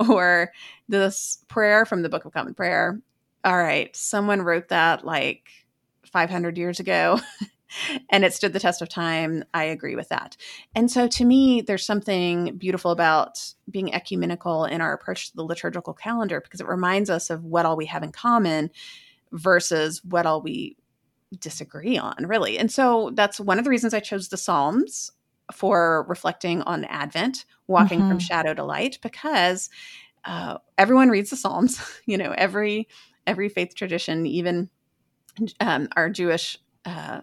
or 0.08 0.50
this 0.88 1.44
prayer 1.48 1.84
from 1.84 2.02
the 2.02 2.08
Book 2.08 2.24
of 2.24 2.32
Common 2.32 2.54
Prayer. 2.54 3.00
All 3.44 3.56
right, 3.56 3.94
someone 3.94 4.42
wrote 4.42 4.68
that 4.68 5.04
like 5.04 5.48
500 6.10 6.56
years 6.56 6.80
ago. 6.80 7.20
and 8.10 8.24
it 8.24 8.32
stood 8.34 8.52
the 8.52 8.60
test 8.60 8.82
of 8.82 8.88
time. 8.88 9.44
I 9.54 9.64
agree 9.64 9.96
with 9.96 10.08
that. 10.08 10.36
And 10.74 10.90
so 10.90 11.08
to 11.08 11.24
me, 11.24 11.60
there's 11.60 11.84
something 11.84 12.56
beautiful 12.56 12.90
about 12.90 13.54
being 13.70 13.94
ecumenical 13.94 14.64
in 14.64 14.80
our 14.80 14.92
approach 14.92 15.30
to 15.30 15.36
the 15.36 15.44
liturgical 15.44 15.94
calendar 15.94 16.40
because 16.40 16.60
it 16.60 16.66
reminds 16.66 17.10
us 17.10 17.30
of 17.30 17.44
what 17.44 17.66
all 17.66 17.76
we 17.76 17.86
have 17.86 18.02
in 18.02 18.12
common 18.12 18.70
versus 19.32 20.02
what 20.04 20.26
all 20.26 20.40
we 20.40 20.76
disagree 21.38 21.98
on, 21.98 22.14
really. 22.26 22.58
And 22.58 22.72
so 22.72 23.10
that's 23.14 23.38
one 23.38 23.58
of 23.58 23.64
the 23.64 23.70
reasons 23.70 23.94
I 23.94 24.00
chose 24.00 24.28
the 24.28 24.36
Psalms 24.36 25.10
for 25.52 26.04
reflecting 26.08 26.62
on 26.62 26.84
Advent, 26.84 27.44
walking 27.66 28.00
mm-hmm. 28.00 28.08
from 28.08 28.18
shadow 28.18 28.54
to 28.54 28.64
light, 28.64 28.98
because 29.02 29.70
uh, 30.24 30.58
everyone 30.76 31.08
reads 31.10 31.30
the 31.30 31.36
Psalms. 31.36 31.80
You 32.06 32.16
know, 32.16 32.32
every 32.36 32.88
every 33.26 33.50
faith 33.50 33.74
tradition, 33.74 34.24
even 34.24 34.70
um, 35.60 35.88
our 35.94 36.08
Jewish 36.08 36.58
uh, 36.86 37.20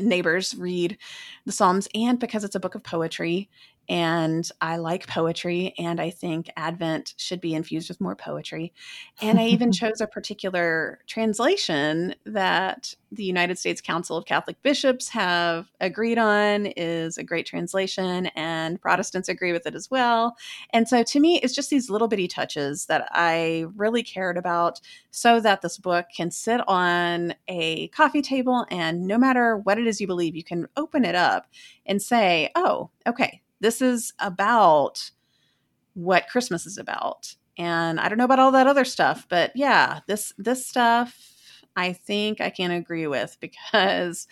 neighbors 0.00 0.54
read 0.56 0.98
the 1.46 1.52
Psalms, 1.52 1.88
and 1.94 2.18
because 2.18 2.44
it's 2.44 2.54
a 2.54 2.60
book 2.60 2.74
of 2.74 2.82
poetry, 2.82 3.48
and 3.90 4.48
I 4.60 4.76
like 4.76 5.08
poetry, 5.08 5.74
and 5.76 6.00
I 6.00 6.10
think 6.10 6.48
Advent 6.56 7.14
should 7.16 7.40
be 7.40 7.54
infused 7.54 7.88
with 7.88 8.00
more 8.00 8.14
poetry. 8.14 8.72
And 9.20 9.40
I 9.40 9.48
even 9.48 9.72
chose 9.72 10.00
a 10.00 10.06
particular 10.06 11.00
translation 11.08 12.14
that 12.24 12.94
the 13.10 13.24
United 13.24 13.58
States 13.58 13.80
Council 13.80 14.16
of 14.16 14.26
Catholic 14.26 14.62
Bishops 14.62 15.08
have 15.08 15.72
agreed 15.80 16.18
on 16.18 16.66
is 16.66 17.18
a 17.18 17.24
great 17.24 17.46
translation, 17.46 18.26
and 18.36 18.80
Protestants 18.80 19.28
agree 19.28 19.50
with 19.50 19.66
it 19.66 19.74
as 19.74 19.90
well. 19.90 20.36
And 20.72 20.88
so 20.88 21.02
to 21.02 21.18
me, 21.18 21.40
it's 21.40 21.54
just 21.54 21.68
these 21.68 21.90
little 21.90 22.06
bitty 22.06 22.28
touches 22.28 22.86
that 22.86 23.08
I 23.10 23.66
really 23.74 24.04
cared 24.04 24.38
about 24.38 24.80
so 25.10 25.40
that 25.40 25.62
this 25.62 25.78
book 25.78 26.06
can 26.16 26.30
sit 26.30 26.60
on 26.68 27.34
a 27.48 27.88
coffee 27.88 28.22
table, 28.22 28.66
and 28.70 29.08
no 29.08 29.18
matter 29.18 29.56
what 29.56 29.78
it 29.78 29.88
is 29.88 30.00
you 30.00 30.06
believe, 30.06 30.36
you 30.36 30.44
can 30.44 30.68
open 30.76 31.04
it 31.04 31.16
up 31.16 31.48
and 31.84 32.00
say, 32.00 32.52
oh, 32.54 32.90
okay, 33.04 33.42
this 33.60 33.80
is 33.82 34.12
about 34.18 35.10
what 35.94 36.28
Christmas 36.28 36.66
is 36.66 36.78
about. 36.78 37.34
And 37.58 38.00
I 38.00 38.08
don't 38.08 38.18
know 38.18 38.24
about 38.24 38.38
all 38.38 38.52
that 38.52 38.66
other 38.66 38.84
stuff, 38.84 39.26
but 39.28 39.52
yeah, 39.54 40.00
this 40.06 40.32
this 40.38 40.66
stuff 40.66 41.16
I 41.76 41.92
think 41.92 42.40
I 42.40 42.50
can 42.50 42.70
agree 42.70 43.06
with 43.06 43.36
because 43.40 44.26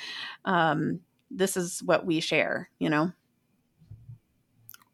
um, 0.44 1.00
this 1.30 1.56
is 1.56 1.82
what 1.82 2.06
we 2.06 2.20
share, 2.20 2.70
you 2.78 2.90
know. 2.90 3.12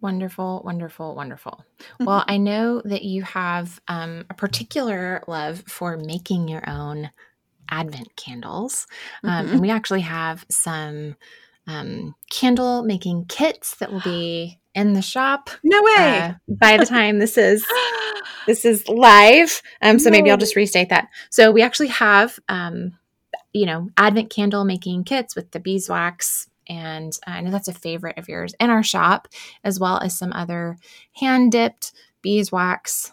Wonderful, 0.00 0.62
wonderful, 0.64 1.14
wonderful. 1.14 1.64
Well, 1.98 2.24
I 2.28 2.36
know 2.36 2.82
that 2.84 3.04
you 3.04 3.22
have 3.22 3.80
um, 3.88 4.26
a 4.28 4.34
particular 4.34 5.22
love 5.26 5.64
for 5.66 5.96
making 5.96 6.48
your 6.48 6.68
own 6.68 7.10
Advent 7.70 8.14
candles. 8.16 8.86
Um, 9.22 9.30
mm-hmm. 9.30 9.52
And 9.52 9.60
we 9.62 9.70
actually 9.70 10.02
have 10.02 10.44
some 10.50 11.16
um, 11.66 12.14
candle 12.30 12.82
making 12.82 13.26
kits 13.26 13.76
that 13.76 13.92
will 13.92 14.00
be 14.00 14.58
in 14.74 14.92
the 14.92 15.02
shop. 15.02 15.50
No 15.62 15.82
way! 15.82 15.94
Uh, 15.96 16.32
by 16.48 16.76
the 16.76 16.86
time 16.86 17.18
this 17.18 17.38
is 17.38 17.64
this 18.46 18.64
is 18.64 18.88
live, 18.88 19.62
um, 19.80 19.98
so 19.98 20.10
no. 20.10 20.12
maybe 20.12 20.30
I'll 20.30 20.36
just 20.36 20.56
restate 20.56 20.90
that. 20.90 21.08
So 21.30 21.50
we 21.52 21.62
actually 21.62 21.88
have, 21.88 22.38
um, 22.48 22.98
you 23.52 23.66
know, 23.66 23.88
Advent 23.96 24.30
candle 24.30 24.64
making 24.64 25.04
kits 25.04 25.34
with 25.34 25.50
the 25.52 25.60
beeswax, 25.60 26.48
and 26.68 27.12
I 27.26 27.40
know 27.40 27.50
that's 27.50 27.68
a 27.68 27.72
favorite 27.72 28.18
of 28.18 28.28
yours 28.28 28.54
in 28.60 28.70
our 28.70 28.82
shop, 28.82 29.28
as 29.62 29.78
well 29.78 29.98
as 29.98 30.18
some 30.18 30.32
other 30.32 30.78
hand 31.14 31.52
dipped 31.52 31.92
beeswax 32.22 33.12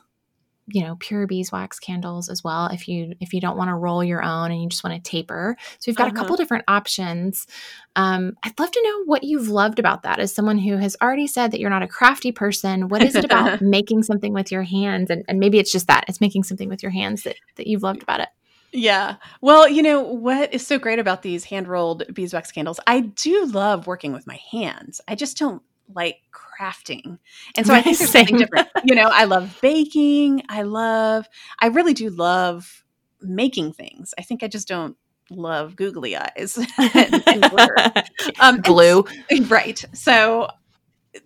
you 0.73 0.81
know 0.81 0.95
pure 0.99 1.27
beeswax 1.27 1.79
candles 1.79 2.29
as 2.29 2.43
well 2.43 2.67
if 2.67 2.87
you 2.87 3.13
if 3.19 3.33
you 3.33 3.41
don't 3.41 3.57
want 3.57 3.69
to 3.69 3.75
roll 3.75 4.03
your 4.03 4.23
own 4.23 4.51
and 4.51 4.61
you 4.61 4.69
just 4.69 4.83
want 4.83 4.95
to 4.95 5.09
taper 5.09 5.55
so 5.79 5.83
we've 5.87 5.95
got 5.95 6.07
uh-huh. 6.07 6.15
a 6.15 6.17
couple 6.17 6.35
different 6.35 6.63
options 6.67 7.47
um, 7.95 8.33
i'd 8.43 8.59
love 8.59 8.71
to 8.71 8.81
know 8.83 9.03
what 9.05 9.23
you've 9.23 9.49
loved 9.49 9.79
about 9.79 10.03
that 10.03 10.19
as 10.19 10.33
someone 10.33 10.57
who 10.57 10.77
has 10.77 10.95
already 11.01 11.27
said 11.27 11.51
that 11.51 11.59
you're 11.59 11.69
not 11.69 11.83
a 11.83 11.87
crafty 11.87 12.31
person 12.31 12.89
what 12.89 13.03
is 13.03 13.15
it 13.15 13.25
about 13.25 13.61
making 13.61 14.03
something 14.03 14.33
with 14.33 14.51
your 14.51 14.63
hands 14.63 15.09
and, 15.09 15.23
and 15.27 15.39
maybe 15.39 15.59
it's 15.59 15.71
just 15.71 15.87
that 15.87 16.05
it's 16.07 16.21
making 16.21 16.43
something 16.43 16.69
with 16.69 16.83
your 16.83 16.91
hands 16.91 17.23
that 17.23 17.35
that 17.55 17.67
you've 17.67 17.83
loved 17.83 18.01
about 18.01 18.19
it 18.19 18.29
yeah. 18.73 19.17
Well, 19.41 19.67
you 19.67 19.83
know, 19.83 20.01
what 20.01 20.53
is 20.53 20.65
so 20.65 20.79
great 20.79 20.99
about 20.99 21.23
these 21.23 21.43
hand 21.43 21.67
rolled 21.67 22.03
beeswax 22.13 22.51
candles? 22.51 22.79
I 22.87 23.01
do 23.01 23.45
love 23.47 23.85
working 23.85 24.13
with 24.13 24.25
my 24.25 24.39
hands. 24.49 25.01
I 25.07 25.15
just 25.15 25.37
don't 25.37 25.61
like 25.95 26.17
crafting. 26.33 27.19
And 27.55 27.65
so 27.67 27.73
I 27.73 27.81
think 27.81 27.97
there's 27.97 28.11
something 28.11 28.37
different. 28.37 28.69
You 28.83 28.95
know, 28.95 29.09
I 29.11 29.25
love 29.25 29.57
baking. 29.61 30.43
I 30.49 30.63
love, 30.63 31.27
I 31.59 31.67
really 31.67 31.93
do 31.93 32.09
love 32.09 32.83
making 33.21 33.73
things. 33.73 34.13
I 34.17 34.23
think 34.23 34.43
I 34.43 34.47
just 34.47 34.67
don't 34.67 34.95
love 35.29 35.75
googly 35.75 36.17
eyes 36.17 36.57
and, 36.77 37.23
and 37.27 38.09
um, 38.39 38.61
glue. 38.61 39.05
And, 39.29 39.49
right. 39.49 39.83
So 39.93 40.47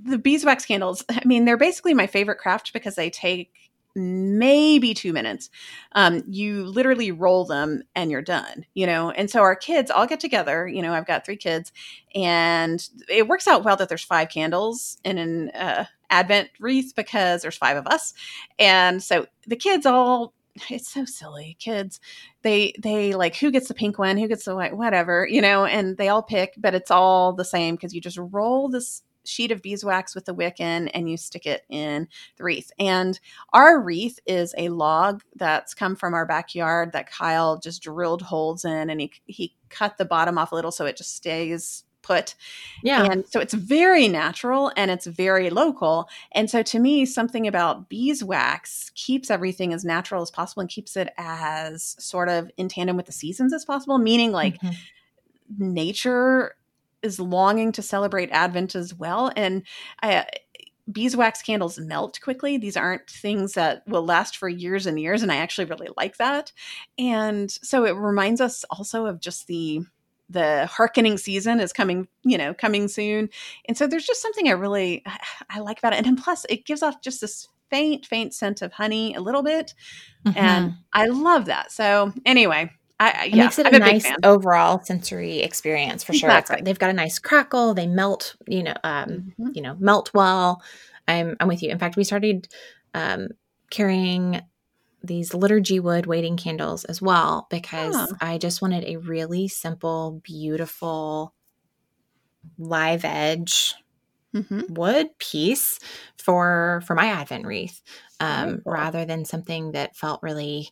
the 0.04 0.18
beeswax 0.18 0.66
candles, 0.66 1.04
I 1.10 1.22
mean, 1.26 1.46
they're 1.46 1.58
basically 1.58 1.94
my 1.94 2.08
favorite 2.08 2.38
craft 2.38 2.74
because 2.74 2.96
they 2.96 3.10
take 3.10 3.52
maybe 3.96 4.94
two 4.94 5.14
minutes. 5.14 5.50
Um, 5.94 6.24
you 6.28 6.66
literally 6.66 7.12
roll 7.12 7.46
them 7.46 7.84
and 7.96 8.12
you're 8.12 8.22
done, 8.22 8.66
you 8.74 8.86
know? 8.86 9.12
And 9.12 9.30
so 9.30 9.42
our 9.42 9.56
kids 9.56 9.90
all 9.90 10.06
get 10.06 10.20
together, 10.20 10.68
you 10.68 10.82
know, 10.82 10.94
I've 10.94 11.08
got 11.08 11.26
three 11.26 11.38
kids 11.38 11.72
and 12.14 12.88
it 13.10 13.28
works 13.28 13.48
out 13.48 13.64
well 13.64 13.78
that 13.78 13.90
there's 13.90 14.04
five 14.04 14.30
candles 14.30 14.98
in 15.04 15.18
an 15.18 15.50
uh, 15.52 15.86
Advent 16.10 16.50
wreath 16.60 16.94
because 16.96 17.42
there's 17.42 17.58
five 17.58 17.78
of 17.78 17.88
us. 17.88 18.14
And 18.60 19.02
so 19.02 19.26
the 19.48 19.56
kids 19.56 19.86
all 19.86 20.34
it's 20.70 20.90
so 20.90 21.04
silly 21.04 21.58
kids 21.60 22.00
they 22.42 22.74
they 22.80 23.14
like 23.14 23.36
who 23.36 23.52
gets 23.52 23.68
the 23.68 23.74
pink 23.74 24.00
one 24.00 24.18
who 24.18 24.28
gets 24.28 24.46
the 24.46 24.56
white 24.56 24.76
whatever 24.78 25.28
you 25.30 25.42
know 25.42 25.66
and 25.66 25.98
they 25.98 26.08
all 26.08 26.24
pick 26.24 26.54
but 26.58 26.74
it's 26.74 26.90
all 26.90 27.34
the 27.34 27.44
same 27.44 27.76
because 27.76 27.94
you 27.94 28.00
just 28.00 28.18
roll 28.18 28.70
this 28.70 29.04
sheet 29.28 29.52
of 29.52 29.62
beeswax 29.62 30.16
with 30.16 30.26
the 30.26 30.34
wick 30.34 30.60
in 30.60 30.88
and 30.90 31.10
you 31.10 31.18
stick 31.18 31.46
it 31.46 31.64
in 31.70 32.08
the 32.38 32.44
wreath. 32.44 32.72
And 32.80 33.20
our 33.54 33.80
wreath 33.80 34.20
is 34.26 34.54
a 34.58 34.70
log 34.70 35.24
that's 35.36 35.74
come 35.74 35.96
from 35.96 36.14
our 36.14 36.26
backyard 36.26 36.92
that 36.94 37.10
Kyle 37.10 37.58
just 37.60 37.84
drilled 37.84 38.22
holes 38.22 38.66
in 38.66 38.90
and 38.90 39.02
he 39.02 39.12
he 39.26 39.56
cut 39.70 39.98
the 39.98 40.06
bottom 40.06 40.38
off 40.38 40.52
a 40.52 40.56
little 40.56 40.72
so 40.72 40.86
it 40.86 40.98
just 40.98 41.16
stays 41.16 41.84
put. 42.06 42.36
Yeah. 42.84 43.04
And 43.04 43.26
so 43.28 43.40
it's 43.40 43.54
very 43.54 44.08
natural 44.08 44.72
and 44.78 44.92
it's 44.92 45.08
very 45.08 45.50
local. 45.50 46.08
And 46.32 46.50
so 46.50 46.62
to 46.62 46.80
me, 46.80 47.06
something 47.06 47.48
about 47.48 47.90
beeswax 47.90 48.92
keeps 48.94 49.32
everything 49.32 49.74
as 49.74 49.84
natural 49.84 50.22
as 50.22 50.30
possible 50.30 50.62
and 50.62 50.70
keeps 50.70 50.96
it 50.96 51.12
as 51.18 51.96
sort 52.00 52.30
of 52.30 52.52
in 52.58 52.70
tandem 52.70 52.96
with 52.96 53.08
the 53.08 53.12
seasons 53.12 53.54
as 53.54 53.66
possible, 53.66 53.98
meaning 53.98 54.32
like 54.32 54.62
mm-hmm. 54.62 55.74
nature 55.74 56.56
is 57.06 57.20
longing 57.20 57.72
to 57.74 57.82
celebrate 57.82 58.32
Advent 58.32 58.76
as 58.76 58.94
well. 58.94 59.32
And 59.36 59.64
I, 60.02 60.26
beeswax 60.92 61.42
candles 61.42 61.80
melt 61.80 62.20
quickly. 62.22 62.58
These 62.58 62.78
aren't 62.78 63.10
things 63.10 63.54
that 63.54 63.88
will 63.88 64.06
last 64.06 64.38
for 64.38 64.48
years 64.50 64.86
and 64.86 65.00
years. 65.00 65.24
And 65.24 65.32
I 65.32 65.38
actually 65.38 65.66
really 65.66 65.90
like 65.98 66.18
that. 66.18 66.52
And 66.98 67.50
so 67.50 67.86
it 67.86 67.96
reminds 67.96 68.42
us 68.42 68.64
also 68.70 69.06
of 69.06 69.20
just 69.20 69.48
the 69.48 69.82
the 70.28 70.66
hearkening 70.66 71.20
season 71.20 71.60
is 71.60 71.72
coming, 71.72 72.08
you 72.24 72.36
know, 72.36 72.52
coming 72.52 72.88
soon. 72.88 73.30
And 73.66 73.78
so 73.78 73.86
there's 73.86 74.08
just 74.08 74.24
something 74.24 74.48
I 74.48 74.54
really 74.54 75.04
I 75.50 75.60
like 75.60 75.80
about 75.80 75.94
it. 75.94 75.98
And 75.98 76.06
then 76.06 76.16
plus 76.16 76.46
it 76.50 76.66
gives 76.66 76.84
off 76.84 77.02
just 77.02 77.22
this 77.22 77.48
faint, 77.70 78.06
faint 78.06 78.34
scent 78.34 78.62
of 78.62 78.74
honey 78.74 79.14
a 79.16 79.22
little 79.22 79.44
bit. 79.44 79.74
Mm-hmm. 80.26 80.38
And 80.38 80.74
I 80.94 81.08
love 81.08 81.46
that. 81.46 81.72
So 81.72 82.14
anyway, 82.26 82.72
I, 83.00 83.26
it 83.26 83.34
yeah, 83.34 83.44
makes 83.44 83.60
it 83.60 83.68
I'm 83.68 83.74
a, 83.74 83.78
a 83.78 83.80
nice 83.80 84.08
overall 84.24 84.82
sensory 84.84 85.40
experience 85.40 86.04
for 86.04 86.14
sure. 86.14 86.30
Exactly. 86.30 86.62
They've 86.64 86.80
got 86.80 86.90
a 86.90 86.94
nice 86.94 87.20
crackle. 87.20 87.74
They 87.74 87.88
melt, 87.88 88.36
you 88.48 88.64
know, 88.64 88.74
um, 88.84 89.10
mm-hmm. 89.10 89.50
you 89.54 89.62
know, 89.62 89.76
melt 89.80 90.12
well. 90.14 90.62
I'm 91.08 91.36
I'm 91.40 91.48
with 91.48 91.62
you. 91.62 91.70
In 91.70 91.80
fact, 91.80 91.98
we 91.98 92.04
started 92.04 92.48
um, 92.94 93.30
carrying 93.70 94.42
these 95.04 95.34
liturgy 95.34 95.80
wood 95.80 96.06
waiting 96.06 96.38
candles 96.38 96.86
as 96.86 97.02
well 97.02 97.48
because. 97.50 98.14
I 98.22 98.38
just 98.38 98.62
wanted 98.62 98.86
a 98.86 98.98
really 98.98 99.48
simple, 99.48 100.22
beautiful 100.24 101.34
live 102.58 103.04
edge 103.04 103.74
hmm 104.34 104.62
wood 104.70 105.08
piece 105.18 105.80
for 106.18 106.82
for 106.86 106.94
my 106.94 107.08
advent 107.08 107.46
wreath 107.46 107.82
um, 108.20 108.62
rather 108.66 109.06
than 109.06 109.24
something 109.26 109.72
that 109.72 109.96
felt 109.96 110.22
really 110.22 110.70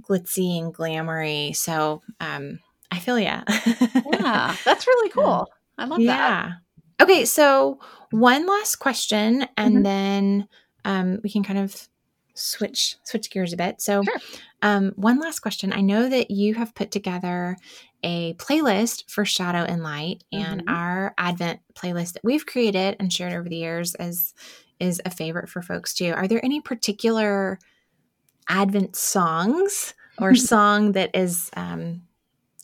glitzy 0.00 0.58
and 0.58 0.74
glamoury. 0.74 1.54
So 1.54 2.02
um, 2.20 2.58
I 2.90 2.98
feel 2.98 3.18
yeah. 3.18 3.44
Yeah, 4.10 4.56
that's 4.64 4.86
really 4.86 5.10
cool. 5.10 5.46
I 5.78 5.84
love 5.84 5.98
that. 5.98 6.06
yeah. 6.06 6.52
Okay, 7.00 7.24
so 7.24 7.80
one 8.10 8.46
last 8.46 8.76
question, 8.76 9.46
and 9.56 9.76
Mhm. 9.78 9.82
then 9.84 10.48
um, 10.84 11.18
we 11.24 11.30
can 11.30 11.42
kind 11.42 11.58
of 11.58 11.88
switch 12.34 12.96
switch 13.04 13.30
gears 13.30 13.52
a 13.52 13.56
bit. 13.56 13.80
So, 13.80 14.02
Sure. 14.04 14.18
um, 14.62 14.92
one 14.96 15.18
last 15.20 15.40
question. 15.40 15.72
I 15.72 15.80
know 15.80 16.08
that 16.08 16.30
you 16.30 16.54
have 16.54 16.74
put 16.74 16.90
together 16.90 17.56
a 18.04 18.34
playlist 18.34 19.10
for 19.10 19.24
Shadow 19.24 19.64
and 19.64 19.82
Light, 19.82 20.24
and 20.32 20.64
Mhm. 20.64 20.72
our 20.72 21.14
Advent 21.18 21.60
playlist 21.74 22.14
that 22.14 22.24
we've 22.24 22.46
created 22.46 22.96
and 23.00 23.12
shared 23.12 23.32
over 23.32 23.48
the 23.48 23.56
years 23.56 23.94
is 23.98 24.34
is 24.80 25.00
a 25.04 25.10
favorite 25.10 25.48
for 25.48 25.62
folks 25.62 25.94
too. 25.94 26.12
Are 26.12 26.26
there 26.26 26.44
any 26.44 26.60
particular 26.60 27.58
Advent 28.48 28.96
songs 28.96 29.94
or 30.18 30.34
song 30.34 30.92
that 30.92 31.10
is 31.14 31.50
um, 31.56 32.02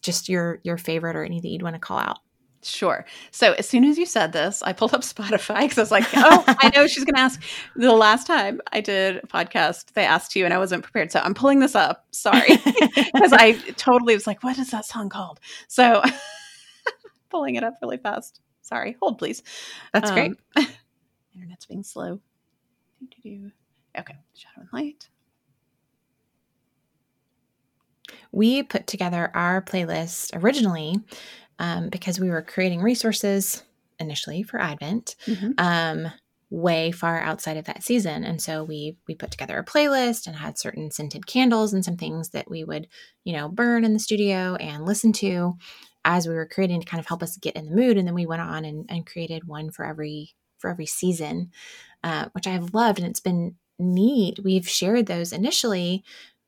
just 0.02 0.28
your 0.28 0.60
your 0.62 0.78
favorite 0.78 1.16
or 1.16 1.24
any 1.24 1.40
that 1.40 1.48
you'd 1.48 1.62
want 1.62 1.74
to 1.74 1.80
call 1.80 1.98
out? 1.98 2.18
Sure. 2.62 3.06
So 3.30 3.52
as 3.52 3.68
soon 3.68 3.84
as 3.84 3.98
you 3.98 4.06
said 4.06 4.32
this, 4.32 4.62
I 4.62 4.72
pulled 4.72 4.92
up 4.94 5.00
Spotify 5.02 5.60
because 5.60 5.78
I 5.78 5.82
was 5.82 5.90
like, 5.90 6.06
oh, 6.14 6.44
I 6.46 6.70
know 6.74 6.86
she's 6.86 7.04
going 7.04 7.14
to 7.14 7.20
ask. 7.20 7.40
The 7.76 7.92
last 7.92 8.26
time 8.26 8.60
I 8.72 8.80
did 8.80 9.16
a 9.16 9.26
podcast, 9.26 9.92
they 9.92 10.04
asked 10.04 10.34
you 10.34 10.44
and 10.44 10.52
I 10.52 10.58
wasn't 10.58 10.82
prepared. 10.82 11.12
So 11.12 11.20
I'm 11.20 11.34
pulling 11.34 11.60
this 11.60 11.74
up. 11.74 12.06
Sorry. 12.10 12.58
Because 13.14 13.32
I 13.32 13.52
totally 13.76 14.14
was 14.14 14.26
like, 14.26 14.42
what 14.42 14.58
is 14.58 14.70
that 14.70 14.84
song 14.84 15.08
called? 15.08 15.40
So 15.66 16.02
pulling 17.30 17.54
it 17.54 17.64
up 17.64 17.74
really 17.80 17.96
fast. 17.96 18.40
Sorry. 18.62 18.96
Hold, 19.00 19.18
please. 19.18 19.42
That's 19.92 20.10
great. 20.10 20.32
Um, 20.56 20.66
Internet's 21.34 21.66
being 21.66 21.82
slow. 21.82 22.20
Okay. 23.96 24.14
Shadow 24.34 24.60
and 24.60 24.68
light. 24.72 25.08
We 28.32 28.62
put 28.62 28.86
together 28.86 29.30
our 29.34 29.62
playlist 29.62 30.30
originally 30.42 30.96
um, 31.58 31.88
because 31.88 32.20
we 32.20 32.30
were 32.30 32.42
creating 32.42 32.82
resources 32.82 33.64
initially 33.98 34.42
for 34.42 34.60
Advent, 34.60 35.16
Mhm. 35.26 35.54
um, 35.60 36.12
way 36.50 36.90
far 36.92 37.20
outside 37.20 37.58
of 37.58 37.66
that 37.66 37.82
season, 37.82 38.24
and 38.24 38.40
so 38.40 38.64
we 38.64 38.96
we 39.06 39.14
put 39.14 39.30
together 39.30 39.58
a 39.58 39.64
playlist 39.64 40.26
and 40.26 40.36
had 40.36 40.58
certain 40.58 40.90
scented 40.90 41.26
candles 41.26 41.74
and 41.74 41.84
some 41.84 41.96
things 41.96 42.30
that 42.30 42.48
we 42.50 42.64
would 42.64 42.88
you 43.24 43.34
know 43.34 43.48
burn 43.48 43.84
in 43.84 43.92
the 43.92 43.98
studio 43.98 44.54
and 44.56 44.86
listen 44.86 45.12
to 45.12 45.56
as 46.04 46.26
we 46.26 46.34
were 46.34 46.46
creating 46.48 46.80
to 46.80 46.86
kind 46.86 47.00
of 47.00 47.06
help 47.06 47.22
us 47.22 47.36
get 47.36 47.56
in 47.56 47.66
the 47.66 47.74
mood, 47.76 47.98
and 47.98 48.06
then 48.06 48.14
we 48.14 48.24
went 48.26 48.40
on 48.42 48.64
and, 48.64 48.86
and 48.88 49.06
created 49.06 49.44
one 49.46 49.70
for 49.70 49.84
every 49.84 50.34
for 50.58 50.70
every 50.70 50.86
season, 50.86 51.50
uh, 52.04 52.28
which 52.32 52.46
I've 52.46 52.72
loved, 52.74 52.98
and 52.98 53.06
it's 53.08 53.20
been 53.20 53.56
neat. 53.78 54.38
We've 54.42 54.68
shared 54.68 55.06
those 55.06 55.32
initially, 55.32 56.02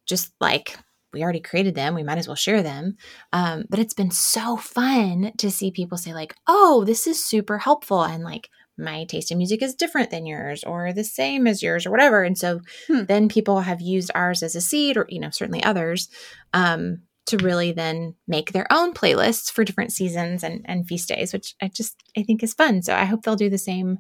just 0.06 0.32
like 0.40 0.78
we 1.12 1.22
already 1.22 1.40
created 1.40 1.74
them 1.74 1.94
we 1.94 2.02
might 2.02 2.18
as 2.18 2.26
well 2.28 2.36
share 2.36 2.62
them 2.62 2.96
um, 3.32 3.64
but 3.68 3.78
it's 3.78 3.94
been 3.94 4.10
so 4.10 4.56
fun 4.56 5.32
to 5.38 5.50
see 5.50 5.70
people 5.70 5.98
say 5.98 6.12
like 6.14 6.34
oh 6.46 6.84
this 6.86 7.06
is 7.06 7.24
super 7.24 7.58
helpful 7.58 8.02
and 8.02 8.24
like 8.24 8.48
my 8.78 9.04
taste 9.04 9.30
in 9.30 9.36
music 9.38 9.62
is 9.62 9.74
different 9.74 10.10
than 10.10 10.24
yours 10.24 10.64
or 10.64 10.92
the 10.92 11.04
same 11.04 11.46
as 11.46 11.62
yours 11.62 11.84
or 11.84 11.90
whatever 11.90 12.22
and 12.22 12.38
so 12.38 12.60
Hmm. 12.86 13.04
then 13.04 13.28
people 13.28 13.60
have 13.60 13.80
used 13.80 14.10
ours 14.14 14.42
as 14.42 14.54
a 14.56 14.60
seed 14.60 14.96
or 14.96 15.06
you 15.10 15.20
know 15.20 15.30
certainly 15.30 15.62
others 15.62 16.08
um, 16.54 17.02
to 17.26 17.36
really 17.38 17.72
then 17.72 18.14
make 18.26 18.52
their 18.52 18.66
own 18.72 18.94
playlists 18.94 19.50
for 19.52 19.64
different 19.64 19.92
seasons 19.92 20.42
and, 20.42 20.62
and 20.64 20.86
feast 20.86 21.08
days 21.10 21.32
which 21.32 21.54
i 21.60 21.68
just 21.68 21.94
i 22.16 22.22
think 22.22 22.42
is 22.42 22.54
fun 22.54 22.80
so 22.82 22.94
i 22.94 23.04
hope 23.04 23.22
they'll 23.22 23.36
do 23.36 23.50
the 23.50 23.58
same 23.58 23.98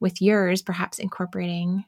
with 0.00 0.22
yours 0.22 0.62
perhaps 0.62 0.98
incorporating 1.00 1.84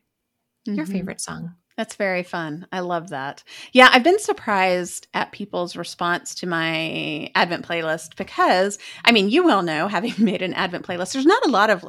your 0.67 0.87
Mhm. 0.87 0.93
favorite 0.93 1.21
song 1.21 1.55
That's 1.77 1.97
very 1.97 2.23
fun. 2.23 2.67
I 2.71 2.81
love 2.81 3.09
that. 3.11 3.43
Yeah, 3.73 3.89
I've 3.93 4.05
been 4.05 4.21
surprised 4.21 5.09
at 5.13 5.33
people's 5.33 5.75
response 5.75 6.35
to 6.37 6.47
my 6.47 7.31
Advent 7.35 7.67
playlist 7.67 8.17
because, 8.17 8.79
I 9.05 9.11
mean, 9.11 9.29
you 9.29 9.45
well 9.45 9.63
know, 9.63 9.89
having 9.89 10.15
made 10.19 10.43
an 10.43 10.55
Advent 10.55 10.87
playlist, 10.87 11.13
there's 11.13 11.27
not 11.27 11.45
a 11.45 11.51
lot 11.51 11.71
of 11.71 11.85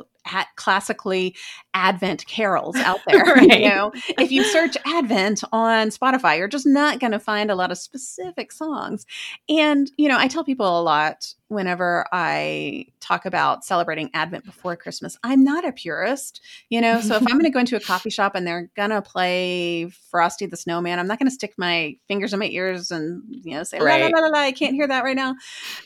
classically 0.55 1.35
Advent 1.75 2.25
carols 2.25 2.75
out 2.77 2.99
there. 3.07 3.23
Right. 3.25 3.61
You 3.61 3.69
know, 3.69 3.91
if 4.17 4.31
you 4.31 4.43
search 4.43 4.75
Advent 4.85 5.43
on 5.51 5.89
Spotify, 5.89 6.39
you're 6.39 6.47
just 6.47 6.65
not 6.65 6.99
going 6.99 7.11
to 7.11 7.19
find 7.19 7.51
a 7.51 7.55
lot 7.55 7.71
of 7.71 7.77
specific 7.77 8.51
songs. 8.51 9.05
And, 9.47 9.91
you 9.97 10.09
know, 10.09 10.17
I 10.17 10.27
tell 10.27 10.43
people 10.43 10.79
a 10.79 10.81
lot 10.81 11.31
whenever 11.47 12.05
I 12.11 12.87
talk 12.99 13.25
about 13.25 13.63
celebrating 13.63 14.09
Advent 14.13 14.45
before 14.45 14.75
Christmas, 14.75 15.15
I'm 15.23 15.43
not 15.43 15.63
a 15.63 15.71
purist, 15.71 16.41
you 16.69 16.81
know. 16.81 17.01
So 17.01 17.15
if 17.15 17.21
I'm 17.21 17.33
going 17.37 17.43
to 17.43 17.51
go 17.51 17.59
into 17.59 17.75
a 17.75 17.79
coffee 17.79 18.09
shop 18.09 18.33
and 18.33 18.47
they're 18.47 18.71
going 18.75 18.89
to 18.89 19.01
play 19.01 19.89
Frosty 20.09 20.47
the 20.47 20.57
Snowman, 20.57 20.97
I'm 20.97 21.07
not 21.07 21.19
going 21.19 21.27
to 21.29 21.33
stick 21.33 21.53
my 21.57 21.97
fingers 22.07 22.33
in 22.33 22.39
my 22.39 22.47
ears 22.47 22.89
and, 22.89 23.23
you 23.27 23.55
know, 23.55 23.63
say, 23.63 23.79
la, 23.79 23.85
la, 23.85 23.91
Right. 23.91 24.13
la, 24.13 24.21
la, 24.21 24.27
la, 24.29 24.39
I 24.39 24.51
can't 24.51 24.73
hear 24.73 24.87
that 24.87 25.03
right 25.03 25.15
now. 25.15 25.35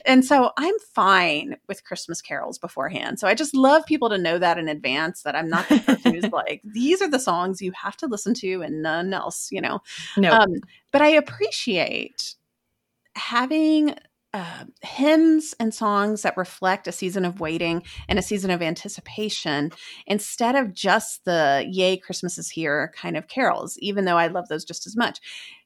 And 0.05 0.23
so 0.23 0.51
I'm 0.57 0.75
fine 0.93 1.57
with 1.67 1.83
Christmas 1.83 2.21
carols 2.21 2.57
beforehand. 2.57 3.19
So 3.19 3.27
I 3.27 3.33
just 3.33 3.53
love 3.53 3.85
people 3.85 4.09
to 4.09 4.17
know 4.17 4.37
that 4.37 4.57
in 4.57 4.69
advance 4.69 5.23
that 5.23 5.35
I'm 5.35 5.49
not 5.49 5.67
the 5.67 5.79
person 5.79 6.13
who's 6.13 6.25
like, 6.31 6.61
these 6.63 7.01
are 7.01 7.09
the 7.09 7.19
songs 7.19 7.61
you 7.61 7.73
have 7.73 7.97
to 7.97 8.07
listen 8.07 8.33
to 8.35 8.61
and 8.61 8.81
none 8.81 9.13
else, 9.13 9.49
you 9.51 9.59
know. 9.59 9.81
no 10.15 10.31
Um, 10.31 10.55
but 10.91 11.01
I 11.01 11.09
appreciate 11.09 12.35
having 13.15 13.95
uh, 14.33 14.65
hymns 14.81 15.55
and 15.59 15.73
songs 15.73 16.21
that 16.21 16.37
reflect 16.37 16.87
a 16.87 16.91
season 16.91 17.25
of 17.25 17.39
waiting 17.39 17.81
and 18.07 18.19
a 18.19 18.23
season 18.23 18.51
of 18.51 18.61
anticipation 18.61 19.71
instead 20.05 20.55
of 20.55 20.73
just 20.73 21.25
the 21.25 21.65
yay 21.67 21.97
christmas 21.97 22.37
is 22.37 22.49
here 22.49 22.93
kind 22.95 23.17
of 23.17 23.27
carols 23.27 23.75
even 23.79 24.05
though 24.05 24.17
i 24.17 24.27
love 24.27 24.47
those 24.47 24.65
just 24.65 24.85
as 24.85 24.95
much. 24.95 25.19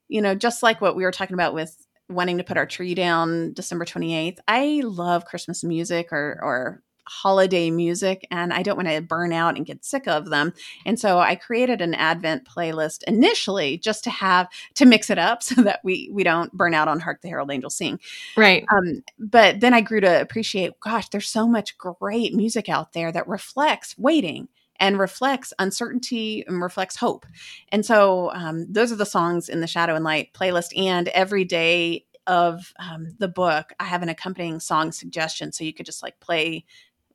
You 0.08 0.22
know 0.22 0.36
just 0.36 0.64
like 0.64 0.80
what 0.80 0.96
we 0.96 1.04
were 1.04 1.12
talking 1.12 1.34
about 1.34 1.54
with 1.54 1.76
wanting 2.10 2.38
to 2.38 2.44
put 2.44 2.58
our 2.58 2.66
tree 2.66 2.94
down 2.94 3.54
december 3.54 3.86
28th 3.86 4.38
i 4.48 4.82
love 4.84 5.26
christmas 5.26 5.64
music 5.64 6.14
or 6.14 6.40
or 6.42 6.84
holiday 7.08 7.70
music 7.70 8.28
and 8.32 8.54
I 8.54 8.64
don't 8.64 8.78
want 8.78 8.90
to 8.90 9.02
burn 9.02 9.34
out 9.34 9.58
and 9.58 9.66
get 9.66 9.84
sick 9.84 10.08
of 10.08 10.30
them. 10.30 10.54
And 10.86 11.00
so 11.00 11.20
I 11.20 11.36
created 11.36 11.82
an 11.82 11.94
Advent 11.94 12.46
playlist 12.46 13.04
initially 13.04 13.78
just 13.78 14.04
to 14.06 14.10
have 14.10 14.48
to 14.76 14.86
mix 14.86 15.10
it 15.10 15.18
up 15.18 15.44
so 15.44 15.62
that 15.64 15.80
we 15.84 16.10
we 16.12 16.24
don't 16.24 16.52
burn 16.54 16.74
out 16.74 16.88
on 16.88 17.00
Hark 17.00 17.22
the 17.22 17.30
Herald 17.30 17.52
Angels 17.52 17.76
Sing. 17.76 18.00
right 18.36 18.66
Um, 18.72 19.04
but 19.20 19.60
then 19.60 19.74
I 19.74 19.82
grew 19.82 20.02
to 20.02 20.22
appreciate, 20.22 20.80
gosh, 20.80 21.10
there's 21.10 21.30
so 21.30 21.48
much 21.48 21.78
great 21.78 22.34
music 22.34 22.70
out 22.70 22.94
there 22.94 23.12
that 23.12 23.28
reflects 23.28 23.98
waiting 23.98 24.48
and 24.80 25.00
reflects 25.00 25.54
uncertainty 25.60 26.44
and 26.48 26.62
reflects 26.62 26.96
hope. 26.96 27.26
And 27.70 27.86
so 27.86 28.32
um, 28.34 28.66
those 28.72 28.92
are 28.92 28.98
the 28.98 29.06
songs 29.06 29.50
in 29.50 29.62
the 29.62 29.68
Shadow 29.68 29.96
and 29.96 30.04
Light 30.04 30.34
playlist. 30.34 30.78
And 30.78 31.08
every 31.10 31.46
day 31.46 32.06
of 32.28 32.74
um, 32.80 33.16
the 33.20 33.28
book, 33.28 33.74
I 33.80 33.86
have 33.86 34.02
an 34.02 34.10
accompanying 34.10 34.60
song 34.60 34.92
suggestion. 34.92 35.52
So 35.52 35.64
you 35.64 35.74
could 35.74 35.86
just 35.86 36.04
like 36.04 36.20
play 36.20 36.66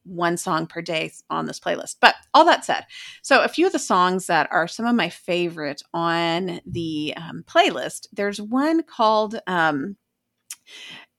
one 0.08 0.36
song 0.36 0.66
per 0.66 0.80
day 0.82 1.12
on 1.30 1.46
this 1.46 1.60
playlist. 1.60 1.96
But 2.00 2.14
all 2.34 2.44
that 2.46 2.64
said, 2.64 2.84
so 3.22 3.42
a 3.42 3.48
few 3.48 3.66
of 3.66 3.72
the 3.72 3.78
songs 3.78 4.26
that 4.26 4.48
are 4.50 4.66
some 4.68 4.86
of 4.86 4.94
my 4.96 5.08
favorite 5.08 5.82
on 5.94 6.60
the 6.66 7.14
um, 7.16 7.44
playlist, 7.46 8.06
there's 8.12 8.40
one 8.40 8.82
called. 8.82 9.38
Um, 9.46 9.96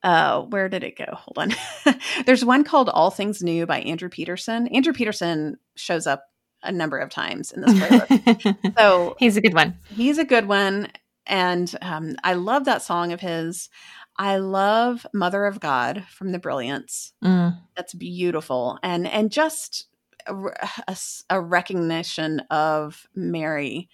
uh 0.04 0.42
where 0.44 0.70
did 0.70 0.84
it 0.84 0.98
go 0.98 1.06
hold 1.12 1.38
on 1.38 1.96
there's 2.26 2.46
one 2.46 2.64
called 2.64 2.88
all 2.88 3.10
things 3.12 3.42
new 3.44 3.66
by 3.66 3.82
andrew 3.82 4.08
peterson 4.08 4.68
andrew 4.68 4.94
peterson 4.94 5.58
shows 5.76 6.08
up 6.08 6.24
a 6.64 6.72
number 6.72 6.98
of 6.98 7.10
times 7.10 7.52
in 7.52 7.62
this 7.62 7.74
playlist 7.74 8.74
so 8.78 9.16
He's 9.20 9.36
a 9.38 9.42
good 9.42 9.54
one. 9.54 9.76
he's 9.90 10.18
a 10.18 10.24
good 10.24 10.48
one 10.48 10.90
and 11.26 11.76
um, 11.82 12.16
i 12.24 12.34
love 12.34 12.66
that 12.66 12.82
song 12.82 13.12
of 13.12 13.20
his 13.20 13.70
i 14.20 14.38
love 14.38 15.07
mother 15.13 15.45
of 15.45 15.59
god 15.59 16.05
from 16.09 16.32
the 16.32 16.39
brilliance. 16.39 17.13
Mm. 17.24 17.57
that's 17.76 17.93
beautiful. 17.95 18.78
And 18.84 19.07
and 19.07 19.32
just 19.32 19.88
a 21.30 21.41
recognition 21.41 22.41
of 22.51 23.07
mary 23.15 23.89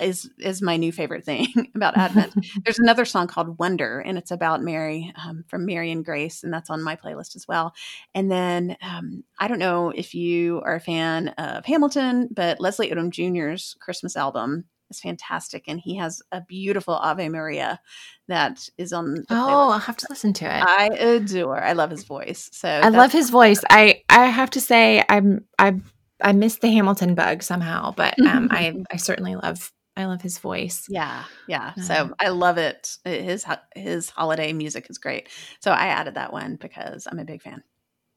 is 0.00 0.30
is 0.38 0.62
my 0.62 0.76
new 0.76 0.92
favorite 0.92 1.24
thing 1.24 1.48
about 1.74 1.96
advent. 1.96 2.34
There's 2.64 2.78
another 2.78 3.04
song 3.04 3.26
called 3.26 3.58
wonder 3.58 4.00
and 4.00 4.18
it's 4.18 4.30
about 4.30 4.62
mary 4.62 5.12
um, 5.16 5.44
from 5.48 5.66
mary 5.66 5.90
and 5.90 6.04
grace 6.04 6.42
and 6.42 6.52
that's 6.52 6.70
on 6.70 6.82
my 6.82 6.96
playlist 6.96 7.36
as 7.36 7.46
well. 7.48 7.72
And 8.14 8.30
then 8.30 8.76
um, 8.82 9.24
i 9.38 9.48
don't 9.48 9.58
know 9.58 9.90
if 9.90 10.14
you 10.14 10.60
are 10.64 10.76
a 10.76 10.80
fan 10.80 11.28
of 11.28 11.64
hamilton 11.64 12.28
but 12.30 12.60
leslie 12.60 12.90
odom 12.90 13.10
jr's 13.10 13.76
christmas 13.80 14.16
album 14.16 14.64
is 14.90 15.00
fantastic 15.00 15.64
and 15.68 15.80
he 15.80 15.96
has 15.96 16.22
a 16.32 16.40
beautiful 16.40 16.94
ave 16.94 17.28
maria 17.28 17.80
that 18.28 18.68
is 18.78 18.92
on 18.92 19.24
oh. 19.30 19.70
I'll 19.70 19.78
have 19.78 19.96
to 19.98 20.06
listen 20.08 20.32
to 20.34 20.44
it. 20.44 20.62
i 20.64 20.86
adore 20.86 21.62
i 21.62 21.72
love 21.72 21.90
his 21.90 22.04
voice 22.04 22.50
so 22.52 22.68
I 22.68 22.88
love 22.88 23.12
his 23.12 23.30
voice. 23.30 23.60
I 23.70 24.02
I 24.08 24.26
have 24.26 24.50
to 24.50 24.60
say 24.60 25.04
I'm 25.08 25.44
I'm 25.58 25.84
I 26.22 26.32
missed 26.32 26.60
the 26.60 26.70
Hamilton 26.70 27.14
bug 27.14 27.42
somehow, 27.42 27.92
but 27.96 28.18
um, 28.20 28.48
I 28.50 28.74
I 28.90 28.96
certainly 28.96 29.36
love 29.36 29.72
I 29.96 30.06
love 30.06 30.22
his 30.22 30.38
voice. 30.38 30.86
Yeah, 30.88 31.24
yeah. 31.48 31.72
Uh, 31.76 31.82
so 31.82 32.14
I 32.20 32.28
love 32.28 32.58
it. 32.58 32.96
His 33.04 33.44
his 33.74 34.10
holiday 34.10 34.52
music 34.52 34.88
is 34.90 34.98
great. 34.98 35.28
So 35.60 35.70
I 35.70 35.86
added 35.86 36.14
that 36.14 36.32
one 36.32 36.56
because 36.56 37.06
I'm 37.10 37.18
a 37.18 37.24
big 37.24 37.42
fan. 37.42 37.62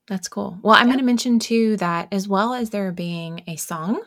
That's 0.07 0.27
cool. 0.27 0.59
Well, 0.61 0.75
I'm 0.75 0.87
yeah. 0.87 0.93
going 0.93 0.99
to 0.99 1.05
mention 1.05 1.39
too 1.39 1.77
that 1.77 2.09
as 2.11 2.27
well 2.27 2.53
as 2.53 2.71
there 2.71 2.91
being 2.91 3.43
a 3.47 3.55
song 3.55 4.01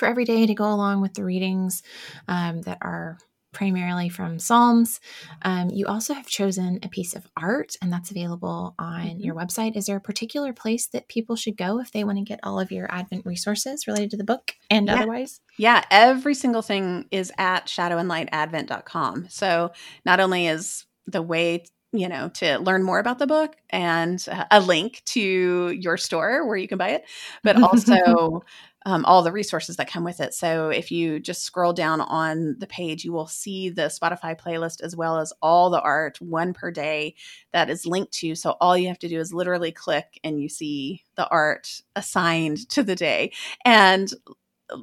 for 0.00 0.06
every 0.06 0.24
day 0.24 0.46
to 0.46 0.54
go 0.54 0.64
along 0.64 1.02
with 1.02 1.14
the 1.14 1.24
readings 1.24 1.82
um, 2.26 2.62
that 2.62 2.78
are 2.80 3.18
primarily 3.52 4.08
from 4.08 4.38
Psalms. 4.38 5.00
Um, 5.42 5.70
you 5.70 5.86
also 5.86 6.14
have 6.14 6.26
chosen 6.26 6.78
a 6.82 6.88
piece 6.88 7.14
of 7.14 7.26
art, 7.36 7.74
and 7.82 7.92
that's 7.92 8.10
available 8.10 8.74
on 8.78 9.02
mm-hmm. 9.02 9.20
your 9.20 9.34
website. 9.34 9.76
Is 9.76 9.86
there 9.86 9.96
a 9.96 10.00
particular 10.00 10.52
place 10.52 10.86
that 10.88 11.08
people 11.08 11.36
should 11.36 11.56
go 11.56 11.80
if 11.80 11.92
they 11.92 12.04
want 12.04 12.18
to 12.18 12.24
get 12.24 12.40
all 12.42 12.58
of 12.58 12.72
your 12.72 12.90
Advent 12.90 13.26
resources 13.26 13.86
related 13.86 14.10
to 14.12 14.16
the 14.16 14.24
book 14.24 14.52
and 14.70 14.86
yeah. 14.86 14.94
otherwise? 14.94 15.40
Yeah, 15.58 15.84
every 15.90 16.34
single 16.34 16.62
thing 16.62 17.06
is 17.10 17.32
at 17.38 17.66
shadowandlightadvent.com. 17.66 19.26
So 19.28 19.72
not 20.06 20.20
only 20.20 20.46
is 20.46 20.86
the 21.06 21.22
way 21.22 21.64
you 21.92 22.08
know 22.08 22.28
to 22.28 22.58
learn 22.58 22.84
more 22.84 23.00
about 23.00 23.18
the 23.18 23.26
book 23.26 23.56
and 23.70 24.24
a 24.50 24.60
link 24.60 25.02
to 25.06 25.70
your 25.70 25.96
store 25.96 26.46
where 26.46 26.56
you 26.56 26.68
can 26.68 26.78
buy 26.78 26.90
it 26.90 27.04
but 27.42 27.60
also 27.62 28.42
um, 28.86 29.04
all 29.04 29.22
the 29.22 29.32
resources 29.32 29.76
that 29.76 29.90
come 29.90 30.04
with 30.04 30.20
it. 30.20 30.32
So 30.32 30.70
if 30.70 30.90
you 30.90 31.20
just 31.20 31.42
scroll 31.42 31.72
down 31.72 32.00
on 32.00 32.56
the 32.58 32.66
page, 32.66 33.04
you 33.04 33.12
will 33.12 33.26
see 33.26 33.68
the 33.68 33.82
Spotify 33.82 34.38
playlist 34.38 34.80
as 34.82 34.96
well 34.96 35.18
as 35.18 35.32
all 35.42 35.68
the 35.68 35.80
art, 35.80 36.20
one 36.20 36.54
per 36.54 36.70
day, 36.70 37.14
that 37.52 37.68
is 37.68 37.84
linked 37.84 38.12
to. 38.14 38.34
So 38.34 38.56
all 38.60 38.76
you 38.76 38.88
have 38.88 38.98
to 39.00 39.08
do 39.08 39.18
is 39.18 39.34
literally 39.34 39.70
click 39.70 40.18
and 40.24 40.40
you 40.40 40.48
see 40.48 41.04
the 41.16 41.28
art 41.28 41.82
assigned 41.94 42.68
to 42.70 42.82
the 42.82 42.96
day. 42.96 43.32
And, 43.64 44.10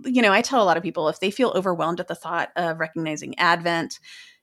you 0.06 0.22
know, 0.22 0.32
I 0.34 0.42
tell 0.42 0.62
a 0.62 0.66
lot 0.66 0.78
of 0.78 0.84
people 0.84 1.10
if 1.10 1.20
they 1.20 1.32
feel 1.32 1.54
overwhelmed 1.56 2.00
at 2.00 2.08
the 2.08 2.16
thought 2.16 2.52
of 2.56 2.80
recognizing 2.80 3.38
Advent, 3.40 4.00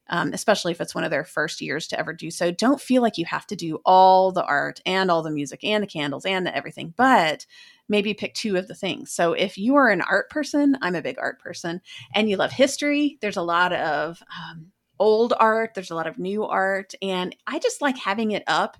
um, 0.08 0.32
especially 0.32 0.72
if 0.72 0.80
it's 0.80 0.94
one 0.94 1.04
of 1.04 1.10
their 1.10 1.24
first 1.24 1.60
years 1.60 1.86
to 1.88 1.98
ever 1.98 2.12
do 2.12 2.30
so. 2.30 2.50
Don't 2.50 2.80
feel 2.80 3.02
like 3.02 3.18
you 3.18 3.24
have 3.26 3.46
to 3.46 3.56
do 3.56 3.80
all 3.84 4.32
the 4.32 4.44
art 4.44 4.80
and 4.84 5.10
all 5.10 5.22
the 5.22 5.30
music 5.30 5.62
and 5.64 5.82
the 5.82 5.86
candles 5.88 6.26
and 6.26 6.46
the 6.46 6.54
everything, 6.54 6.92
but 6.96 7.46
maybe 7.88 8.14
pick 8.14 8.34
two 8.34 8.56
of 8.56 8.68
the 8.68 8.74
things. 8.74 9.12
So 9.12 9.32
if 9.32 9.58
you 9.58 9.74
are 9.76 9.88
an 9.88 10.00
art 10.00 10.30
person, 10.30 10.76
I'm 10.82 10.94
a 10.94 11.02
big 11.02 11.18
art 11.18 11.40
person, 11.40 11.80
and 12.14 12.28
you 12.28 12.36
love 12.36 12.52
history, 12.52 13.18
there's 13.20 13.36
a 13.36 13.42
lot 13.42 13.72
of 13.72 14.22
um, 14.38 14.72
old 14.98 15.32
art, 15.38 15.72
there's 15.74 15.90
a 15.90 15.94
lot 15.94 16.06
of 16.06 16.18
new 16.18 16.44
art, 16.44 16.94
and 17.02 17.34
I 17.46 17.58
just 17.58 17.82
like 17.82 17.98
having 17.98 18.30
it 18.30 18.44
up, 18.46 18.76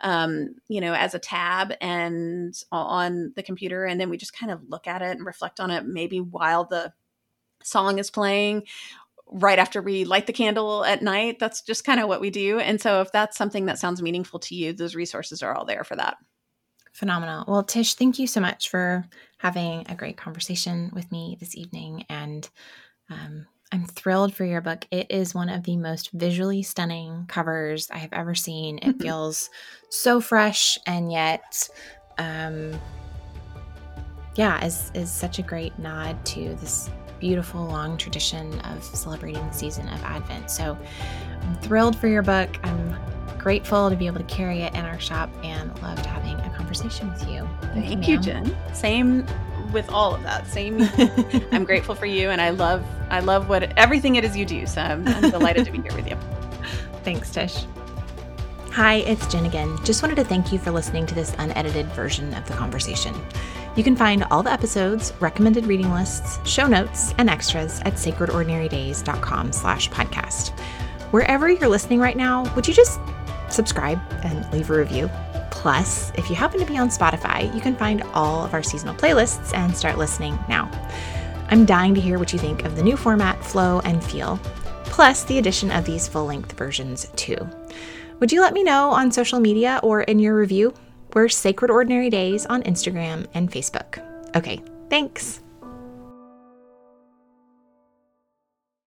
um, 0.00 0.54
you 0.68 0.80
know, 0.80 0.94
as 0.94 1.14
a 1.14 1.18
tab 1.18 1.72
and 1.80 2.54
on 2.72 3.32
the 3.36 3.42
computer, 3.42 3.84
and 3.84 4.00
then 4.00 4.10
we 4.10 4.16
just 4.16 4.36
kind 4.36 4.52
of 4.52 4.62
look 4.68 4.86
at 4.86 5.02
it 5.02 5.16
and 5.16 5.26
reflect 5.26 5.60
on 5.60 5.70
it, 5.70 5.84
maybe 5.86 6.20
while 6.20 6.64
the 6.64 6.92
song 7.62 7.98
is 7.98 8.10
playing 8.10 8.62
right 9.28 9.58
after 9.58 9.82
we 9.82 10.04
light 10.04 10.26
the 10.26 10.32
candle 10.32 10.84
at 10.84 11.02
night. 11.02 11.38
That's 11.40 11.62
just 11.62 11.84
kind 11.84 11.98
of 11.98 12.08
what 12.08 12.20
we 12.20 12.30
do. 12.30 12.60
And 12.60 12.80
so 12.80 13.00
if 13.00 13.10
that's 13.10 13.36
something 13.36 13.66
that 13.66 13.78
sounds 13.78 14.00
meaningful 14.00 14.38
to 14.40 14.54
you, 14.54 14.72
those 14.72 14.94
resources 14.94 15.42
are 15.42 15.52
all 15.52 15.64
there 15.64 15.82
for 15.82 15.96
that. 15.96 16.16
Phenomenal. 16.96 17.44
Well, 17.46 17.62
Tsh, 17.62 17.92
thank 17.92 18.18
you 18.18 18.26
so 18.26 18.40
much 18.40 18.70
for 18.70 19.04
having 19.36 19.84
a 19.86 19.94
great 19.94 20.16
conversation 20.16 20.90
with 20.94 21.12
me 21.12 21.36
this 21.38 21.54
evening. 21.54 22.06
And 22.08 22.48
um, 23.10 23.46
I'm 23.70 23.84
thrilled 23.84 24.32
for 24.34 24.46
your 24.46 24.62
book. 24.62 24.86
It 24.90 25.08
is 25.10 25.34
one 25.34 25.50
of 25.50 25.64
the 25.64 25.76
most 25.76 26.10
visually 26.12 26.62
stunning 26.62 27.26
covers 27.28 27.90
I 27.90 27.98
have 27.98 28.14
ever 28.14 28.34
seen. 28.34 28.78
It 28.80 28.98
feels 29.02 29.50
so 29.90 30.22
fresh 30.22 30.78
and 30.86 31.12
yet, 31.12 31.68
um, 32.16 32.72
yeah, 34.36 34.64
is 34.64 34.90
is 34.94 35.12
such 35.12 35.38
a 35.38 35.42
great 35.42 35.78
nod 35.78 36.24
to 36.26 36.54
this 36.54 36.88
beautiful 37.20 37.62
long 37.66 37.98
tradition 37.98 38.58
of 38.60 38.82
celebrating 38.82 39.46
the 39.46 39.52
season 39.52 39.86
of 39.90 40.02
Advent. 40.02 40.50
So 40.50 40.78
I'm 41.42 41.56
thrilled 41.56 41.94
for 41.94 42.08
your 42.08 42.22
book. 42.22 42.56
I'm 42.62 42.96
grateful 43.46 43.88
to 43.88 43.94
be 43.94 44.08
able 44.08 44.18
to 44.18 44.24
carry 44.24 44.62
it 44.62 44.74
in 44.74 44.84
our 44.84 44.98
shop 44.98 45.30
and 45.44 45.70
loved 45.80 46.04
having 46.04 46.34
a 46.40 46.50
conversation 46.56 47.08
with 47.12 47.28
you. 47.28 47.48
Thank, 47.60 47.86
Thank 47.86 48.08
you, 48.08 48.18
Jenn. 48.18 48.56
Same 48.74 49.24
with 49.70 49.88
all 49.88 50.16
of 50.16 50.24
that. 50.24 50.48
Same. 50.48 50.80
I'm 51.52 51.62
grateful 51.62 51.94
for 51.94 52.06
you, 52.06 52.30
and 52.30 52.40
I 52.40 52.50
love 52.50 52.84
I 53.08 53.20
love 53.20 53.48
what 53.48 53.62
everything 53.78 54.16
it 54.16 54.24
is 54.24 54.36
you 54.36 54.44
do. 54.44 54.66
So 54.66 54.80
I'm, 54.80 55.06
I'm 55.06 55.30
delighted 55.30 55.64
to 55.64 55.70
be 55.70 55.80
here 55.80 55.94
with 55.94 56.08
you. 56.08 56.16
Thanks, 57.04 57.30
Tsh. 57.30 57.66
Hi, 58.72 58.94
it's 58.94 59.24
Jenn 59.28 59.46
again. 59.46 59.78
Just 59.84 60.02
wanted 60.02 60.16
to 60.16 60.24
thank 60.24 60.52
you 60.52 60.58
for 60.58 60.72
listening 60.72 61.06
to 61.06 61.14
this 61.14 61.32
unedited 61.38 61.86
version 61.92 62.34
of 62.34 62.44
the 62.48 62.54
conversation. 62.54 63.14
You 63.76 63.84
can 63.84 63.94
find 63.94 64.24
all 64.24 64.42
the 64.42 64.52
episodes, 64.52 65.12
recommended 65.20 65.66
reading 65.66 65.92
lists, 65.92 66.40
show 66.50 66.66
notes, 66.66 67.14
and 67.18 67.30
extras 67.30 67.80
at 67.82 67.92
sacredordinarydays.com 67.92 69.52
slash 69.52 69.88
podcast. 69.90 70.58
Wherever 71.12 71.48
you're 71.48 71.68
listening 71.68 72.00
right 72.00 72.16
now, 72.16 72.52
would 72.56 72.66
you 72.66 72.74
just 72.74 72.98
subscribe 73.48 74.00
and 74.22 74.50
leave 74.52 74.70
a 74.70 74.78
review. 74.78 75.10
Plus, 75.50 76.12
if 76.16 76.28
you 76.28 76.36
happen 76.36 76.60
to 76.60 76.66
be 76.66 76.78
on 76.78 76.88
Spotify, 76.88 77.52
you 77.54 77.60
can 77.60 77.76
find 77.76 78.02
all 78.14 78.44
of 78.44 78.54
our 78.54 78.62
seasonal 78.62 78.94
playlists 78.94 79.54
and 79.54 79.76
start 79.76 79.98
listening 79.98 80.38
now. 80.48 80.70
I'm 81.48 81.64
dying 81.64 81.94
to 81.94 82.00
hear 82.00 82.18
what 82.18 82.32
you 82.32 82.38
think 82.38 82.64
of 82.64 82.76
the 82.76 82.82
new 82.82 82.96
format, 82.96 83.42
flow, 83.44 83.80
and 83.80 84.02
feel, 84.02 84.38
plus 84.84 85.24
the 85.24 85.38
addition 85.38 85.70
of 85.70 85.84
these 85.84 86.08
full 86.08 86.26
length 86.26 86.52
versions 86.52 87.08
too. 87.16 87.38
Would 88.20 88.32
you 88.32 88.40
let 88.40 88.54
me 88.54 88.62
know 88.62 88.90
on 88.90 89.12
social 89.12 89.40
media 89.40 89.80
or 89.82 90.02
in 90.02 90.18
your 90.18 90.36
review? 90.36 90.74
We're 91.14 91.28
Sacred 91.28 91.70
Ordinary 91.70 92.10
Days 92.10 92.46
on 92.46 92.62
Instagram 92.64 93.26
and 93.34 93.50
Facebook. 93.50 94.02
Okay, 94.36 94.60
thanks. 94.90 95.40